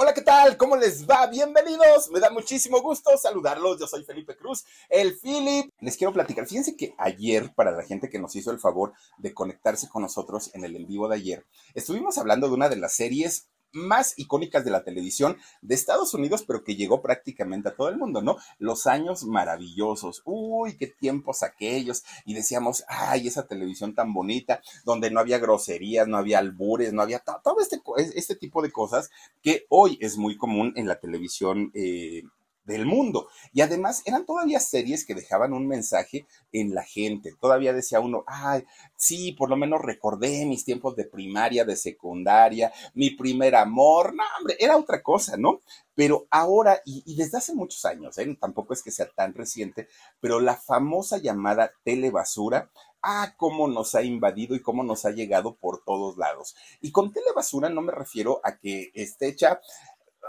Hola, 0.00 0.14
¿qué 0.14 0.22
tal? 0.22 0.56
¿Cómo 0.56 0.76
les 0.76 1.10
va? 1.10 1.26
Bienvenidos. 1.26 2.08
Me 2.12 2.20
da 2.20 2.30
muchísimo 2.30 2.80
gusto 2.80 3.10
saludarlos. 3.18 3.80
Yo 3.80 3.88
soy 3.88 4.04
Felipe 4.04 4.36
Cruz, 4.36 4.64
el 4.88 5.18
Philip. 5.18 5.72
Les 5.80 5.96
quiero 5.96 6.12
platicar. 6.12 6.46
Fíjense 6.46 6.76
que 6.76 6.94
ayer, 6.98 7.52
para 7.52 7.72
la 7.72 7.82
gente 7.82 8.08
que 8.08 8.20
nos 8.20 8.36
hizo 8.36 8.52
el 8.52 8.60
favor 8.60 8.92
de 9.16 9.34
conectarse 9.34 9.88
con 9.88 10.02
nosotros 10.02 10.54
en 10.54 10.64
el 10.64 10.76
en 10.76 10.86
vivo 10.86 11.08
de 11.08 11.16
ayer, 11.16 11.46
estuvimos 11.74 12.16
hablando 12.16 12.46
de 12.46 12.54
una 12.54 12.68
de 12.68 12.76
las 12.76 12.94
series 12.94 13.48
más 13.86 14.14
icónicas 14.16 14.64
de 14.64 14.70
la 14.70 14.84
televisión 14.84 15.36
de 15.62 15.74
Estados 15.74 16.14
Unidos, 16.14 16.44
pero 16.46 16.64
que 16.64 16.76
llegó 16.76 17.02
prácticamente 17.02 17.68
a 17.68 17.74
todo 17.74 17.88
el 17.88 17.96
mundo, 17.96 18.22
¿no? 18.22 18.36
Los 18.58 18.86
años 18.86 19.24
maravillosos. 19.24 20.22
Uy, 20.24 20.76
qué 20.76 20.86
tiempos 20.86 21.42
aquellos. 21.42 22.04
Y 22.24 22.34
decíamos, 22.34 22.84
ay, 22.88 23.28
esa 23.28 23.46
televisión 23.46 23.94
tan 23.94 24.12
bonita, 24.12 24.60
donde 24.84 25.10
no 25.10 25.20
había 25.20 25.38
groserías, 25.38 26.08
no 26.08 26.16
había 26.16 26.38
albures, 26.38 26.92
no 26.92 27.02
había 27.02 27.20
todo 27.20 27.60
este, 27.60 27.80
este 28.14 28.36
tipo 28.36 28.62
de 28.62 28.72
cosas 28.72 29.10
que 29.42 29.66
hoy 29.68 29.98
es 30.00 30.16
muy 30.16 30.36
común 30.36 30.72
en 30.76 30.86
la 30.86 30.98
televisión 30.98 31.70
eh, 31.74 32.22
del 32.68 32.86
mundo. 32.86 33.28
Y 33.52 33.62
además 33.62 34.02
eran 34.04 34.24
todavía 34.24 34.60
series 34.60 35.04
que 35.04 35.14
dejaban 35.14 35.52
un 35.52 35.66
mensaje 35.66 36.26
en 36.52 36.74
la 36.74 36.84
gente. 36.84 37.34
Todavía 37.40 37.72
decía 37.72 37.98
uno, 37.98 38.22
ay, 38.26 38.64
sí, 38.94 39.32
por 39.32 39.48
lo 39.50 39.56
menos 39.56 39.80
recordé 39.82 40.44
mis 40.44 40.64
tiempos 40.64 40.94
de 40.94 41.04
primaria, 41.04 41.64
de 41.64 41.76
secundaria, 41.76 42.72
mi 42.94 43.10
primer 43.10 43.56
amor. 43.56 44.14
No, 44.14 44.22
hombre, 44.38 44.56
era 44.60 44.76
otra 44.76 45.02
cosa, 45.02 45.36
¿no? 45.36 45.62
Pero 45.94 46.28
ahora, 46.30 46.80
y, 46.84 47.16
desde 47.16 47.38
hace 47.38 47.54
muchos 47.54 47.84
años, 47.84 48.16
¿eh? 48.18 48.36
tampoco 48.40 48.72
es 48.72 48.82
que 48.82 48.92
sea 48.92 49.08
tan 49.08 49.34
reciente, 49.34 49.88
pero 50.20 50.38
la 50.38 50.54
famosa 50.54 51.18
llamada 51.18 51.72
telebasura, 51.82 52.70
ah, 53.02 53.34
cómo 53.36 53.66
nos 53.66 53.96
ha 53.96 54.02
invadido 54.02 54.54
y 54.54 54.62
cómo 54.62 54.84
nos 54.84 55.04
ha 55.06 55.10
llegado 55.10 55.56
por 55.56 55.82
todos 55.84 56.16
lados. 56.16 56.54
Y 56.80 56.92
con 56.92 57.12
telebasura 57.12 57.68
no 57.68 57.80
me 57.80 57.92
refiero 57.92 58.40
a 58.44 58.58
que 58.58 58.92
esté 58.94 59.28
hecha 59.28 59.60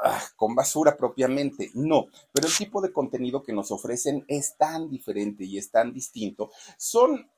Ah, 0.01 0.21
con 0.37 0.55
basura 0.55 0.95
propiamente, 0.95 1.71
no, 1.73 2.07
pero 2.31 2.47
el 2.47 2.55
tipo 2.55 2.79
de 2.79 2.93
contenido 2.93 3.43
que 3.43 3.51
nos 3.51 3.69
ofrecen 3.69 4.23
es 4.29 4.55
tan 4.55 4.89
diferente 4.89 5.43
y 5.43 5.57
es 5.57 5.71
tan 5.71 5.91
distinto. 5.91 6.51
Son 6.77 7.29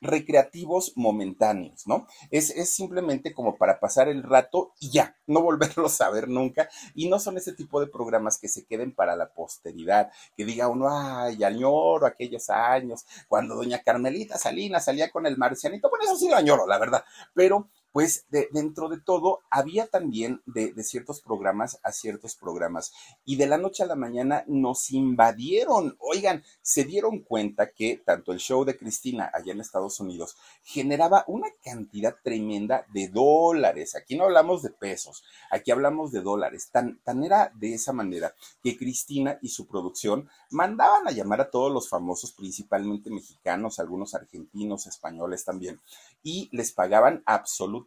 recreativos 0.00 0.92
momentáneos, 0.96 1.86
¿no? 1.86 2.06
Es, 2.30 2.50
es, 2.50 2.70
simplemente 2.70 3.34
como 3.34 3.56
para 3.56 3.80
pasar 3.80 4.08
el 4.08 4.22
rato 4.22 4.72
y 4.80 4.90
ya, 4.90 5.16
no 5.26 5.42
volverlos 5.42 6.00
a 6.00 6.10
ver 6.10 6.28
nunca. 6.28 6.68
Y 6.94 7.08
no 7.08 7.18
son 7.18 7.36
ese 7.36 7.52
tipo 7.52 7.80
de 7.80 7.86
programas 7.86 8.38
que 8.38 8.48
se 8.48 8.64
queden 8.64 8.92
para 8.92 9.16
la 9.16 9.32
posteridad, 9.32 10.10
que 10.36 10.44
diga 10.44 10.68
uno, 10.68 10.88
ay, 10.90 11.42
añoro 11.44 12.06
aquellos 12.06 12.50
años, 12.50 13.06
cuando 13.28 13.54
doña 13.54 13.82
Carmelita 13.82 14.38
Salinas 14.38 14.84
salía 14.84 15.10
con 15.10 15.26
el 15.26 15.36
marcianito. 15.36 15.90
Bueno, 15.90 16.04
eso 16.04 16.16
sí 16.16 16.28
lo 16.28 16.36
añoro, 16.36 16.66
la 16.66 16.78
verdad, 16.78 17.04
pero 17.34 17.68
pues 17.92 18.26
dentro 18.52 18.88
de 18.88 19.00
todo 19.00 19.40
había 19.50 19.86
también 19.86 20.42
de, 20.46 20.72
ciertos 20.82 21.20
programas 21.20 21.80
a 21.82 21.92
ciertos 21.92 22.36
programas 22.36 22.92
y 23.24 23.36
de 23.36 23.46
la 23.46 23.58
noche 23.58 23.82
a 23.82 23.86
la 23.86 23.96
mañana 23.96 24.44
nos 24.46 24.90
invadieron. 24.90 25.96
Oigan, 25.98 26.44
se 26.62 26.84
dieron 26.84 27.20
cuenta 27.20 27.70
que 27.72 28.00
tanto 28.04 28.32
el 28.32 28.38
show 28.38 28.64
de 28.64 28.76
Cristina 28.76 29.30
allá 29.32 29.52
en 29.52 29.60
Estados 29.60 30.00
Unidos 30.00 30.36
generaba 30.62 31.24
una 31.26 31.48
cantidad 31.62 32.14
tremenda 32.22 32.86
de 32.92 33.08
dólares. 33.08 33.94
Aquí 33.96 34.16
no 34.16 34.24
hablamos 34.24 34.62
de 34.62 34.70
pesos, 34.70 35.24
aquí 35.50 35.70
hablamos 35.70 36.12
de 36.12 36.20
dólares. 36.20 36.68
Tan, 36.70 37.00
tan 37.02 37.24
era 37.24 37.50
de 37.54 37.74
esa 37.74 37.92
manera 37.92 38.34
que 38.62 38.76
Cristina 38.76 39.38
y 39.42 39.48
su 39.48 39.66
producción 39.66 40.28
mandaban 40.50 41.06
a 41.08 41.12
llamar 41.12 41.40
a 41.40 41.50
todos 41.50 41.72
los 41.72 41.88
famosos, 41.88 42.32
principalmente 42.32 43.10
mexicanos, 43.10 43.78
algunos 43.78 44.14
argentinos, 44.14 44.86
españoles 44.86 45.44
también, 45.44 45.80
y 46.22 46.48
les 46.52 46.72
pagaban 46.72 47.22
absolutamente 47.26 47.77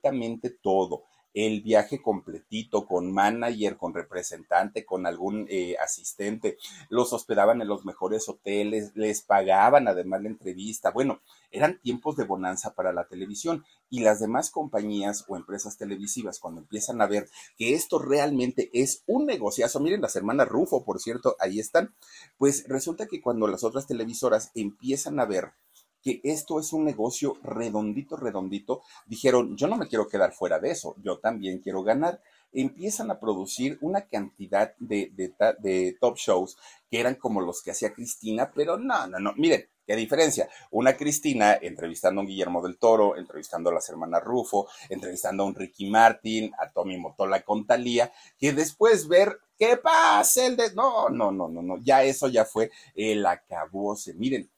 todo. 0.61 1.03
El 1.33 1.61
viaje 1.61 2.01
completito, 2.01 2.85
con 2.85 3.13
manager, 3.13 3.77
con 3.77 3.93
representante, 3.93 4.83
con 4.83 5.05
algún 5.05 5.47
eh, 5.49 5.77
asistente, 5.81 6.57
los 6.89 7.13
hospedaban 7.13 7.61
en 7.61 7.69
los 7.69 7.85
mejores 7.85 8.27
hoteles, 8.27 8.91
les 8.95 9.21
pagaban 9.21 9.87
además 9.87 10.21
la 10.23 10.27
entrevista. 10.27 10.91
Bueno, 10.91 11.21
eran 11.49 11.79
tiempos 11.79 12.17
de 12.17 12.25
bonanza 12.25 12.73
para 12.73 12.91
la 12.91 13.07
televisión 13.07 13.63
y 13.89 14.01
las 14.01 14.19
demás 14.19 14.51
compañías 14.51 15.23
o 15.29 15.37
empresas 15.37 15.77
televisivas 15.77 16.39
cuando 16.39 16.61
empiezan 16.61 17.01
a 17.01 17.07
ver 17.07 17.29
que 17.57 17.75
esto 17.75 17.99
realmente 17.99 18.69
es 18.73 19.03
un 19.07 19.25
negociazo, 19.25 19.79
miren 19.79 20.01
las 20.01 20.17
hermanas 20.17 20.49
Rufo, 20.49 20.83
por 20.83 20.99
cierto, 20.99 21.37
ahí 21.39 21.59
están, 21.59 21.93
pues 22.37 22.65
resulta 22.67 23.05
que 23.05 23.21
cuando 23.21 23.47
las 23.47 23.63
otras 23.63 23.87
televisoras 23.87 24.51
empiezan 24.53 25.19
a 25.19 25.25
ver 25.25 25.53
que 26.01 26.19
esto 26.23 26.59
es 26.59 26.73
un 26.73 26.83
negocio 26.83 27.37
redondito, 27.43 28.15
redondito, 28.15 28.81
dijeron, 29.05 29.55
yo 29.55 29.67
no 29.67 29.77
me 29.77 29.87
quiero 29.87 30.07
quedar 30.07 30.33
fuera 30.33 30.59
de 30.59 30.71
eso, 30.71 30.95
yo 31.01 31.19
también 31.19 31.59
quiero 31.59 31.83
ganar. 31.83 32.21
Empiezan 32.53 33.09
a 33.11 33.19
producir 33.19 33.77
una 33.81 34.01
cantidad 34.07 34.75
de, 34.77 35.11
de, 35.15 35.97
top 36.01 36.17
shows 36.17 36.57
que 36.89 36.99
eran 36.99 37.15
como 37.15 37.39
los 37.39 37.61
que 37.61 37.71
hacía 37.71 37.93
Cristina, 37.93 38.51
pero 38.53 38.77
no, 38.77 39.07
no, 39.07 39.19
no, 39.19 39.33
miren, 39.37 39.65
qué 39.87 39.95
diferencia. 39.95 40.49
Una 40.71 40.97
Cristina 40.97 41.53
entrevistando 41.61 42.19
a 42.19 42.23
un 42.23 42.27
Guillermo 42.27 42.61
del 42.61 42.77
Toro, 42.77 43.15
entrevistando 43.15 43.69
a 43.69 43.73
las 43.73 43.87
hermanas 43.89 44.21
Rufo, 44.23 44.67
entrevistando 44.89 45.43
a 45.43 45.45
un 45.45 45.55
Ricky 45.55 45.89
Martin, 45.89 46.51
a 46.59 46.69
Tommy 46.69 46.97
Motola 46.97 47.41
con 47.41 47.65
Talía, 47.65 48.11
que 48.37 48.51
después 48.51 49.07
ver 49.07 49.37
qué 49.57 49.77
pasa 49.77 50.45
el 50.45 50.57
de... 50.57 50.73
No, 50.73 51.07
no, 51.09 51.31
no, 51.31 51.47
no, 51.47 51.61
no, 51.61 51.77
ya 51.81 52.03
eso 52.03 52.27
ya 52.27 52.43
fue 52.43 52.69
el 52.95 53.25
acabose. 53.25 54.13
Miren, 54.15 54.49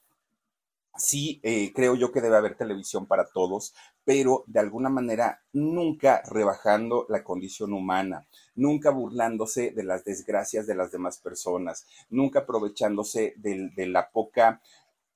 sí 0.97 1.39
eh, 1.43 1.71
creo 1.73 1.95
yo 1.95 2.11
que 2.11 2.21
debe 2.21 2.37
haber 2.37 2.55
televisión 2.55 3.05
para 3.05 3.25
todos, 3.25 3.73
pero 4.05 4.43
de 4.47 4.59
alguna 4.59 4.89
manera 4.89 5.41
nunca 5.53 6.21
rebajando 6.25 7.05
la 7.09 7.23
condición 7.23 7.73
humana, 7.73 8.27
nunca 8.55 8.91
burlándose 8.91 9.71
de 9.71 9.83
las 9.83 10.03
desgracias 10.03 10.67
de 10.67 10.75
las 10.75 10.91
demás 10.91 11.17
personas, 11.17 11.85
nunca 12.09 12.39
aprovechándose 12.39 13.33
de, 13.37 13.87
la 13.87 14.09
poca 14.09 14.61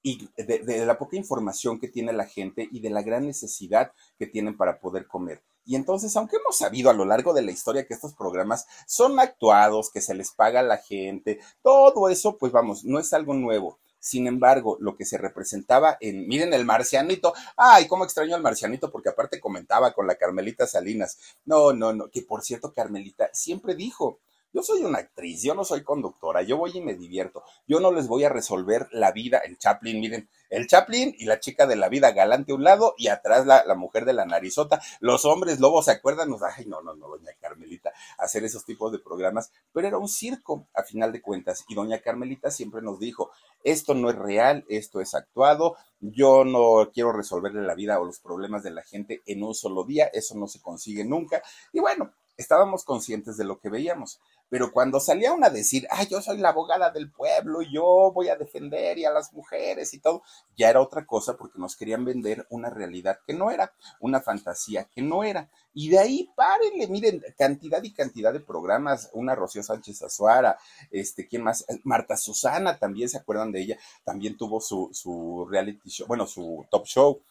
y 0.01 0.29
de, 0.37 0.85
la 0.85 0.97
poca 0.97 1.17
información 1.17 1.79
que 1.79 1.89
tiene 1.89 2.13
la 2.13 2.25
gente 2.25 2.67
y 2.71 2.79
de 2.79 2.89
la 2.89 3.03
gran 3.03 3.25
necesidad 3.25 3.91
que 4.17 4.27
tienen 4.27 4.57
para 4.57 4.79
poder 4.79 5.07
comer. 5.07 5.43
Y 5.65 5.75
entonces, 5.75 6.15
aunque 6.15 6.37
hemos 6.37 6.57
sabido 6.57 6.89
a 6.89 6.93
lo 6.93 7.03
largo 7.03 7.33
de 7.33 7.41
la 7.41 7.51
historia 7.51 7.85
que 7.85 7.93
estos 7.93 8.13
programas 8.13 8.67
son 8.87 9.19
actuados, 9.19 9.91
que 9.91 9.99
se 9.99 10.15
les 10.15 10.31
paga 10.31 10.61
a 10.61 10.63
la 10.63 10.77
gente, 10.77 11.41
todo 11.61 12.07
eso, 12.07 12.37
pues 12.37 12.53
vamos, 12.53 12.85
no 12.85 12.99
es 12.99 13.11
algo 13.11 13.33
nuevo. 13.33 13.77
Sin 14.07 14.25
embargo, 14.25 14.77
lo 14.79 14.95
que 14.95 15.05
se 15.05 15.17
representaba 15.17 15.97
en, 15.99 16.29
miren 16.29 16.53
el 16.53 16.63
marcianito, 16.63 17.33
ay, 17.57 17.87
cómo 17.87 18.05
extraño 18.05 18.35
al 18.35 18.41
marcianito, 18.41 18.89
porque 18.89 19.09
aparte 19.09 19.41
comentaba 19.41 19.91
con 19.93 20.07
la 20.07 20.15
Carmelita 20.15 20.65
Salinas. 20.65 21.17
No, 21.43 21.73
no, 21.73 21.91
no, 21.91 22.09
que 22.09 22.21
por 22.21 22.41
cierto, 22.41 22.71
Carmelita 22.71 23.29
siempre 23.33 23.75
dijo, 23.75 24.19
Yo 24.57 24.63
soy 24.63 24.83
una 24.83 24.97
actriz, 24.97 25.43
yo 25.43 25.53
no 25.53 25.63
soy 25.63 25.83
conductora, 25.83 26.41
yo 26.41 26.57
voy 26.57 26.71
y 26.73 26.81
me 26.81 26.95
divierto. 26.95 27.43
Yo 27.67 27.79
no 27.79 27.91
les 27.91 28.07
voy 28.07 28.23
a 28.23 28.29
resolver 28.29 28.87
la 28.91 29.11
vida, 29.11 29.37
el 29.37 29.59
Chaplin, 29.59 29.99
miren, 29.99 30.27
el 30.49 30.65
Chaplin 30.65 31.13
y 31.15 31.25
la 31.25 31.39
chica 31.39 31.67
de 31.67 31.75
la 31.75 31.89
vida 31.89 32.09
galante 32.09 32.51
a 32.51 32.55
un 32.55 32.63
lado 32.63 32.95
y 32.97 33.09
atrás 33.09 33.45
la, 33.45 33.63
la 33.65 33.75
mujer 33.75 34.03
de 34.05 34.13
la 34.13 34.25
narizota. 34.25 34.81
Los 34.99 35.25
hombres 35.25 35.59
lobos, 35.59 35.85
¿se 35.85 35.91
acuerdan? 35.91 36.31
Ay, 36.57 36.65
no, 36.65 36.81
no, 36.81 36.95
no, 36.95 37.07
doña 37.07 37.33
Carmelita, 37.39 37.91
hacer 38.17 38.45
esos 38.45 38.65
tipos 38.65 38.91
de 38.91 38.97
programas. 38.97 39.51
Pero 39.73 39.89
era 39.89 39.99
un 39.99 40.09
circo, 40.09 40.67
a 40.73 40.81
final 40.81 41.11
de 41.11 41.21
cuentas. 41.21 41.63
Y 41.67 41.75
doña 41.75 42.01
Carmelita 42.01 42.49
siempre 42.49 42.81
nos 42.81 42.99
dijo, 42.99 43.29
esto 43.63 43.93
no 43.93 44.09
es 44.09 44.15
real, 44.15 44.65
esto 44.69 45.01
es 45.01 45.13
actuado, 45.13 45.77
yo 45.99 46.45
no 46.45 46.89
quiero 46.91 47.11
resolverle 47.11 47.61
la 47.61 47.75
vida 47.75 47.99
o 47.99 48.05
los 48.05 48.17
problemas 48.17 48.63
de 48.63 48.71
la 48.71 48.81
gente 48.81 49.21
en 49.27 49.43
un 49.43 49.53
solo 49.53 49.83
día, 49.83 50.09
eso 50.13 50.33
no 50.33 50.47
se 50.47 50.63
consigue 50.63 51.05
nunca. 51.05 51.43
Y 51.73 51.79
bueno, 51.79 52.11
estábamos 52.37 52.83
conscientes 52.83 53.35
de 53.35 53.43
lo 53.43 53.59
que 53.59 53.69
veíamos. 53.69 54.19
Pero 54.49 54.71
cuando 54.71 54.99
salía 54.99 55.33
una 55.33 55.47
a 55.47 55.49
decir, 55.49 55.87
ah, 55.89 56.03
yo 56.03 56.21
soy 56.21 56.37
la 56.37 56.49
abogada 56.49 56.91
del 56.91 57.11
pueblo, 57.11 57.61
y 57.61 57.73
yo 57.73 58.11
voy 58.13 58.29
a 58.29 58.37
defender 58.37 58.97
y 58.97 59.05
a 59.05 59.11
las 59.11 59.33
mujeres 59.33 59.93
y 59.93 59.99
todo, 59.99 60.21
ya 60.55 60.69
era 60.69 60.81
otra 60.81 61.05
cosa 61.05 61.35
porque 61.35 61.59
nos 61.59 61.75
querían 61.75 62.05
vender 62.05 62.47
una 62.49 62.69
realidad 62.69 63.19
que 63.25 63.33
no 63.33 63.51
era, 63.51 63.73
una 63.99 64.21
fantasía 64.21 64.85
que 64.85 65.01
no 65.01 65.23
era. 65.23 65.49
Y 65.73 65.89
de 65.89 65.99
ahí, 65.99 66.29
párenle, 66.35 66.87
miren, 66.87 67.21
cantidad 67.37 67.83
y 67.83 67.91
cantidad 67.91 68.31
de 68.31 68.39
programas, 68.39 69.09
una 69.13 69.35
Rocío 69.35 69.63
Sánchez 69.63 70.01
Azuara, 70.03 70.57
este, 70.91 71.27
¿quién 71.27 71.43
más? 71.43 71.65
Marta 71.83 72.15
Susana, 72.15 72.77
también 72.77 73.09
se 73.09 73.17
acuerdan 73.17 73.51
de 73.51 73.61
ella, 73.61 73.77
también 74.05 74.37
tuvo 74.37 74.61
su, 74.61 74.89
su 74.93 75.45
reality 75.49 75.89
show, 75.89 76.07
bueno, 76.07 76.25
su 76.25 76.65
top 76.69 76.85
show. 76.85 77.21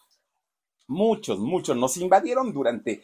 Muchos, 0.89 1.39
muchos 1.39 1.75
nos 1.75 1.97
invadieron 1.97 2.53
durante 2.53 3.03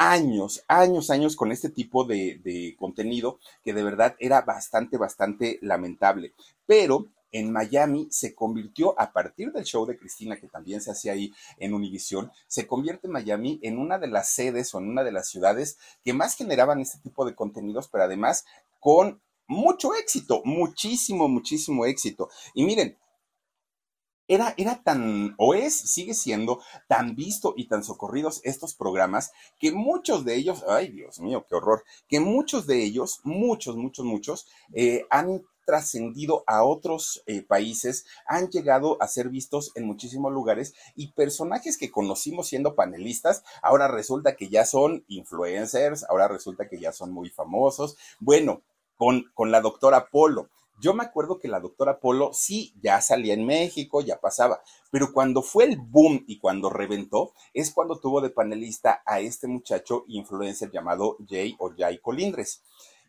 años, 0.00 0.64
años, 0.66 1.10
años 1.10 1.36
con 1.36 1.52
este 1.52 1.68
tipo 1.68 2.04
de, 2.04 2.74
contenido 2.78 3.38
que 3.62 3.74
de 3.74 3.82
verdad 3.82 4.16
era 4.18 4.40
bastante, 4.40 4.96
bastante 4.96 5.58
lamentable. 5.60 6.32
Pero 6.64 7.08
en 7.32 7.52
Miami 7.52 8.08
se 8.10 8.34
convirtió, 8.34 8.98
a 8.98 9.12
partir 9.12 9.52
del 9.52 9.64
show 9.64 9.84
de 9.84 9.98
Cristina, 9.98 10.40
que 10.40 10.48
también 10.48 10.80
se 10.80 10.90
hacía 10.90 11.12
ahí 11.12 11.34
en 11.58 11.74
Univision, 11.74 12.32
se 12.48 12.66
convierte 12.66 13.08
Miami 13.08 13.60
en 13.62 13.78
una 13.78 13.98
de 13.98 14.08
las 14.08 14.30
sedes 14.30 14.74
o 14.74 14.78
en 14.78 14.88
una 14.88 15.04
de 15.04 15.12
las 15.12 15.28
ciudades 15.28 15.76
que 16.02 16.14
más 16.14 16.34
generaban 16.34 16.80
este 16.80 16.98
tipo 17.00 17.26
de 17.26 17.34
contenidos, 17.34 17.86
pero 17.88 18.04
además 18.04 18.46
con 18.80 19.20
mucho 19.46 19.94
éxito, 19.94 20.40
muchísimo, 20.46 21.28
muchísimo 21.28 21.84
éxito. 21.84 22.30
Y 22.54 22.64
miren, 22.64 22.96
era, 24.30 24.54
era 24.56 24.80
tan, 24.80 25.34
o 25.38 25.54
es, 25.54 25.76
sigue 25.76 26.14
siendo 26.14 26.62
tan 26.86 27.16
visto 27.16 27.52
y 27.56 27.66
tan 27.66 27.82
socorridos 27.82 28.40
estos 28.44 28.74
programas 28.74 29.32
que 29.58 29.72
muchos 29.72 30.24
de 30.24 30.36
ellos, 30.36 30.64
ay 30.68 30.88
Dios 30.88 31.18
mío, 31.18 31.44
qué 31.48 31.56
horror, 31.56 31.82
que 32.08 32.20
muchos 32.20 32.68
de 32.68 32.84
ellos, 32.84 33.20
muchos, 33.24 33.76
muchos, 33.76 34.04
muchos, 34.04 34.46
eh, 34.72 35.04
han 35.10 35.42
trascendido 35.66 36.44
a 36.46 36.62
otros 36.64 37.24
eh, 37.26 37.42
países, 37.42 38.06
han 38.24 38.50
llegado 38.50 38.96
a 39.02 39.08
ser 39.08 39.30
vistos 39.30 39.72
en 39.74 39.84
muchísimos 39.84 40.32
lugares 40.32 40.74
y 40.94 41.08
personajes 41.12 41.76
que 41.76 41.90
conocimos 41.90 42.46
siendo 42.46 42.76
panelistas, 42.76 43.42
ahora 43.62 43.88
resulta 43.88 44.36
que 44.36 44.48
ya 44.48 44.64
son 44.64 45.04
influencers, 45.08 46.04
ahora 46.04 46.28
resulta 46.28 46.68
que 46.68 46.78
ya 46.78 46.92
son 46.92 47.10
muy 47.10 47.30
famosos. 47.30 47.96
Bueno, 48.20 48.62
con, 48.96 49.24
con 49.34 49.50
la 49.50 49.60
doctora 49.60 50.08
Polo. 50.10 50.50
Yo 50.80 50.94
me 50.94 51.04
acuerdo 51.04 51.38
que 51.38 51.48
la 51.48 51.60
doctora 51.60 52.00
Polo 52.00 52.32
sí 52.32 52.72
ya 52.80 53.02
salía 53.02 53.34
en 53.34 53.44
México, 53.44 54.00
ya 54.00 54.18
pasaba, 54.18 54.62
pero 54.90 55.12
cuando 55.12 55.42
fue 55.42 55.64
el 55.64 55.76
boom 55.76 56.24
y 56.26 56.38
cuando 56.38 56.70
reventó, 56.70 57.34
es 57.52 57.70
cuando 57.70 58.00
tuvo 58.00 58.22
de 58.22 58.30
panelista 58.30 59.02
a 59.04 59.20
este 59.20 59.46
muchacho 59.46 60.04
influencer 60.08 60.70
llamado 60.70 61.18
Jay 61.28 61.54
o 61.58 61.70
Jay 61.76 61.98
Colindres 61.98 62.62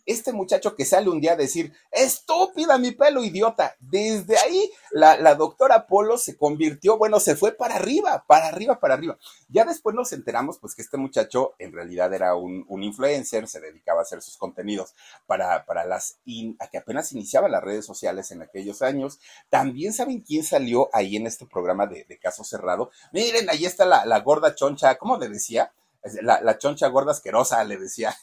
este 0.05 0.33
muchacho 0.33 0.75
que 0.75 0.85
sale 0.85 1.09
un 1.09 1.21
día 1.21 1.33
a 1.33 1.35
decir, 1.35 1.73
estúpida 1.91 2.77
mi 2.77 2.91
pelo, 2.91 3.23
idiota. 3.23 3.75
Desde 3.79 4.37
ahí 4.37 4.71
la, 4.91 5.35
doctora 5.35 5.87
Polo 5.87 6.17
se 6.17 6.37
convirtió, 6.37 6.97
bueno, 6.97 7.19
se 7.19 7.35
fue 7.35 7.51
para 7.53 7.75
arriba, 7.75 8.23
para 8.27 8.47
arriba, 8.47 8.79
para 8.79 8.95
arriba. 8.95 9.17
Ya 9.49 9.65
después 9.65 9.95
nos 9.95 10.11
enteramos, 10.13 10.57
pues, 10.59 10.75
que 10.75 10.81
este 10.81 10.97
muchacho 10.97 11.53
en 11.59 11.71
realidad 11.71 12.13
era 12.13 12.35
un, 12.35 12.65
influencer, 12.81 13.47
se 13.47 13.59
dedicaba 13.59 13.99
a 13.99 14.03
hacer 14.03 14.21
sus 14.21 14.37
contenidos 14.37 14.93
para, 15.27 15.65
para 15.65 15.85
las, 15.85 16.17
que 16.25 16.77
apenas 16.77 17.11
iniciaba 17.11 17.47
las 17.47 17.63
redes 17.63 17.85
sociales 17.85 18.31
en 18.31 18.41
aquellos 18.41 18.81
años. 18.81 19.19
También 19.49 19.93
saben 19.93 20.21
quién 20.21 20.43
salió 20.43 20.89
ahí 20.93 21.15
en 21.15 21.27
este 21.27 21.45
programa 21.45 21.87
de, 21.87 22.05
caso 22.21 22.43
cerrado. 22.43 22.91
Miren, 23.13 23.49
ahí 23.49 23.65
está 23.65 23.85
la, 23.85 24.05
la 24.05 24.19
gorda 24.19 24.53
choncha, 24.53 24.95
¿cómo 24.95 25.17
le 25.17 25.29
decía? 25.29 25.71
La, 26.21 26.41
la 26.41 26.57
choncha 26.57 26.87
gorda 26.87 27.11
asquerosa, 27.11 27.63
le 27.63 27.77
decía. 27.77 28.15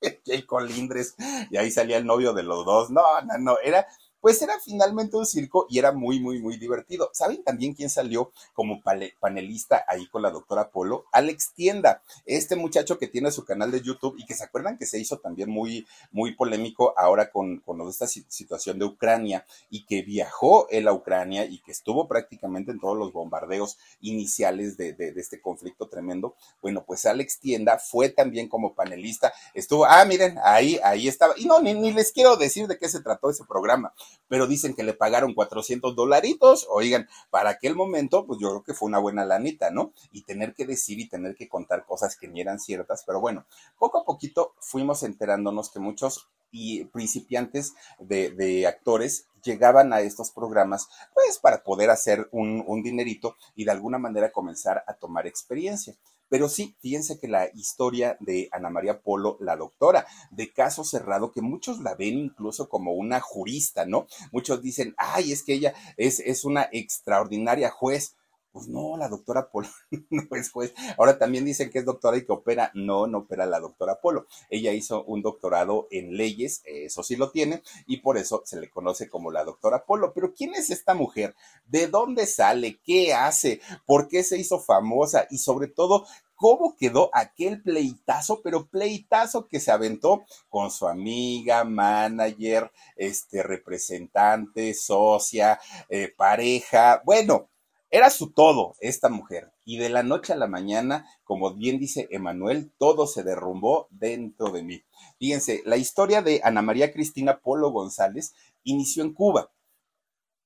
Jay 0.26 0.42
Colindres, 0.42 1.16
y 1.50 1.56
ahí 1.56 1.70
salía 1.70 1.96
el 1.96 2.06
novio 2.06 2.32
de 2.32 2.42
los 2.42 2.64
dos. 2.64 2.90
No, 2.90 3.02
no, 3.22 3.38
no, 3.38 3.56
era 3.62 3.86
pues 4.20 4.40
era 4.42 4.58
finalmente 4.60 5.16
un 5.16 5.26
circo 5.26 5.66
y 5.68 5.78
era 5.78 5.92
muy, 5.92 6.20
muy, 6.20 6.40
muy 6.40 6.56
divertido. 6.56 7.10
¿Saben 7.12 7.42
también 7.44 7.74
quién 7.74 7.90
salió 7.90 8.32
como 8.52 8.80
panelista 9.20 9.84
ahí 9.88 10.06
con 10.08 10.22
la 10.22 10.30
doctora 10.30 10.70
Polo? 10.70 11.04
Alex 11.12 11.52
Tienda, 11.54 12.02
este 12.26 12.56
muchacho 12.56 12.98
que 12.98 13.06
tiene 13.06 13.30
su 13.30 13.44
canal 13.44 13.70
de 13.70 13.80
YouTube 13.80 14.16
y 14.18 14.26
que 14.26 14.34
se 14.34 14.44
acuerdan 14.44 14.78
que 14.78 14.86
se 14.86 14.98
hizo 14.98 15.18
también 15.18 15.50
muy, 15.50 15.86
muy 16.10 16.34
polémico 16.34 16.94
ahora 16.96 17.30
con, 17.30 17.58
con 17.60 17.80
esta 17.88 18.06
situación 18.06 18.78
de 18.78 18.86
Ucrania 18.86 19.44
y 19.70 19.84
que 19.86 20.02
viajó 20.02 20.68
él 20.70 20.88
a 20.88 20.92
Ucrania 20.92 21.44
y 21.44 21.60
que 21.60 21.72
estuvo 21.72 22.08
prácticamente 22.08 22.72
en 22.72 22.80
todos 22.80 22.96
los 22.96 23.12
bombardeos 23.12 23.78
iniciales 24.00 24.76
de, 24.76 24.92
de, 24.92 25.12
de 25.12 25.20
este 25.20 25.40
conflicto 25.40 25.88
tremendo. 25.88 26.34
Bueno, 26.60 26.84
pues 26.84 27.06
Alex 27.06 27.38
Tienda 27.38 27.78
fue 27.78 28.08
también 28.08 28.48
como 28.48 28.74
panelista, 28.74 29.32
estuvo, 29.54 29.84
ah, 29.84 30.04
miren, 30.04 30.38
ahí, 30.42 30.78
ahí 30.82 31.08
estaba. 31.08 31.34
Y 31.36 31.46
no, 31.46 31.60
ni, 31.60 31.74
ni 31.74 31.92
les 31.92 32.12
quiero 32.12 32.36
decir 32.36 32.66
de 32.66 32.78
qué 32.78 32.88
se 32.88 33.00
trató 33.00 33.30
ese 33.30 33.44
programa 33.44 33.92
pero 34.28 34.46
dicen 34.46 34.74
que 34.74 34.82
le 34.82 34.94
pagaron 34.94 35.34
400 35.34 35.96
dolaritos, 35.96 36.66
oigan, 36.70 37.08
para 37.30 37.50
aquel 37.50 37.74
momento, 37.74 38.26
pues 38.26 38.38
yo 38.40 38.50
creo 38.50 38.64
que 38.64 38.74
fue 38.74 38.88
una 38.88 38.98
buena 38.98 39.24
lanita, 39.24 39.70
¿no? 39.70 39.92
Y 40.12 40.22
tener 40.22 40.54
que 40.54 40.66
decir 40.66 41.00
y 41.00 41.08
tener 41.08 41.34
que 41.34 41.48
contar 41.48 41.86
cosas 41.86 42.16
que 42.16 42.28
ni 42.28 42.40
eran 42.40 42.60
ciertas, 42.60 43.04
pero 43.06 43.20
bueno, 43.20 43.46
poco 43.78 43.98
a 43.98 44.04
poquito 44.04 44.54
fuimos 44.60 45.02
enterándonos 45.02 45.70
que 45.70 45.80
muchos 45.80 46.28
y 46.50 46.84
principiantes 46.84 47.74
de, 47.98 48.66
actores 48.66 49.26
llegaban 49.42 49.92
a 49.92 50.00
estos 50.00 50.30
programas 50.30 50.88
pues 51.14 51.38
para 51.38 51.62
poder 51.62 51.90
hacer 51.90 52.28
un, 52.32 52.64
un 52.66 52.82
dinerito 52.82 53.36
y 53.54 53.64
de 53.64 53.70
alguna 53.70 53.98
manera 53.98 54.32
comenzar 54.32 54.84
a 54.86 54.94
tomar 54.94 55.26
experiencia. 55.26 55.94
Pero 56.28 56.48
sí, 56.48 56.76
fíjense 56.80 57.18
que 57.18 57.28
la 57.28 57.48
historia 57.54 58.16
de 58.20 58.48
Ana 58.52 58.70
María 58.70 59.00
Polo, 59.00 59.36
la 59.40 59.56
doctora, 59.56 60.06
de 60.30 60.52
caso 60.52 60.84
cerrado, 60.84 61.32
que 61.32 61.40
muchos 61.40 61.80
la 61.80 61.94
ven 61.94 62.18
incluso 62.18 62.68
como 62.68 62.92
una 62.92 63.20
jurista, 63.20 63.86
¿no? 63.86 64.06
Muchos 64.32 64.62
dicen, 64.62 64.94
ay, 64.98 65.32
es 65.32 65.42
que 65.42 65.54
ella 65.54 65.74
es, 65.96 66.20
es 66.20 66.44
una 66.44 66.68
extraordinaria 66.72 67.70
juez. 67.70 68.14
Pues 68.58 68.70
no, 68.70 68.96
la 68.96 69.08
doctora 69.08 69.52
Polo 69.52 69.68
no 70.10 70.24
es 70.32 70.50
juez. 70.50 70.74
Ahora 70.98 71.16
también 71.16 71.44
dicen 71.44 71.70
que 71.70 71.78
es 71.78 71.84
doctora 71.84 72.16
y 72.16 72.24
que 72.24 72.32
opera. 72.32 72.72
No, 72.74 73.06
no 73.06 73.18
opera 73.18 73.46
la 73.46 73.60
doctora 73.60 74.00
Polo. 74.00 74.26
Ella 74.50 74.72
hizo 74.72 75.04
un 75.04 75.22
doctorado 75.22 75.86
en 75.92 76.16
leyes, 76.16 76.62
eso 76.64 77.04
sí 77.04 77.14
lo 77.14 77.30
tiene, 77.30 77.62
y 77.86 77.98
por 77.98 78.18
eso 78.18 78.42
se 78.44 78.58
le 78.58 78.68
conoce 78.68 79.08
como 79.08 79.30
la 79.30 79.44
doctora 79.44 79.84
Polo. 79.84 80.12
Pero 80.12 80.34
¿quién 80.34 80.56
es 80.56 80.70
esta 80.70 80.94
mujer? 80.94 81.36
¿De 81.66 81.86
dónde 81.86 82.26
sale? 82.26 82.80
¿Qué 82.82 83.14
hace? 83.14 83.60
¿Por 83.86 84.08
qué 84.08 84.24
se 84.24 84.38
hizo 84.38 84.58
famosa? 84.58 85.28
Y 85.30 85.38
sobre 85.38 85.68
todo, 85.68 86.04
cómo 86.34 86.74
quedó 86.76 87.10
aquel 87.12 87.62
pleitazo, 87.62 88.40
pero 88.42 88.66
pleitazo 88.66 89.46
que 89.46 89.60
se 89.60 89.70
aventó 89.70 90.24
con 90.48 90.72
su 90.72 90.88
amiga, 90.88 91.62
manager, 91.62 92.72
este 92.96 93.44
representante, 93.44 94.74
socia, 94.74 95.60
eh, 95.88 96.12
pareja. 96.16 97.02
Bueno, 97.04 97.50
era 97.90 98.10
su 98.10 98.30
todo 98.30 98.76
esta 98.80 99.08
mujer. 99.08 99.52
Y 99.64 99.78
de 99.78 99.88
la 99.88 100.02
noche 100.02 100.32
a 100.32 100.36
la 100.36 100.46
mañana, 100.46 101.06
como 101.24 101.54
bien 101.54 101.78
dice 101.78 102.08
Emanuel, 102.10 102.72
todo 102.78 103.06
se 103.06 103.22
derrumbó 103.22 103.88
dentro 103.90 104.50
de 104.50 104.62
mí. 104.62 104.82
Fíjense, 105.18 105.62
la 105.64 105.76
historia 105.76 106.22
de 106.22 106.40
Ana 106.44 106.62
María 106.62 106.92
Cristina 106.92 107.38
Polo 107.38 107.70
González 107.70 108.34
inició 108.64 109.02
en 109.02 109.14
Cuba. 109.14 109.50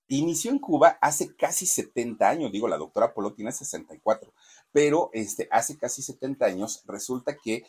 Inició 0.09 0.51
en 0.51 0.59
Cuba 0.59 0.99
hace 1.01 1.35
casi 1.35 1.67
70 1.67 2.29
años, 2.29 2.53
digo, 2.53 2.69
la 2.69 2.77
doctora 2.77 3.15
Polo 3.15 3.33
tiene 3.33 3.51
64, 3.51 4.33
pero 4.71 5.11
este, 5.13 5.49
hace 5.51 5.79
casi 5.79 6.03
70 6.03 6.45
años 6.45 6.83
resulta 6.87 7.37
que 7.37 7.65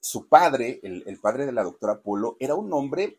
su 0.00 0.26
padre, 0.28 0.80
el, 0.82 1.04
el 1.06 1.20
padre 1.20 1.46
de 1.46 1.52
la 1.52 1.62
doctora 1.62 2.00
Polo, 2.02 2.36
era 2.40 2.56
un 2.56 2.72
hombre 2.72 3.18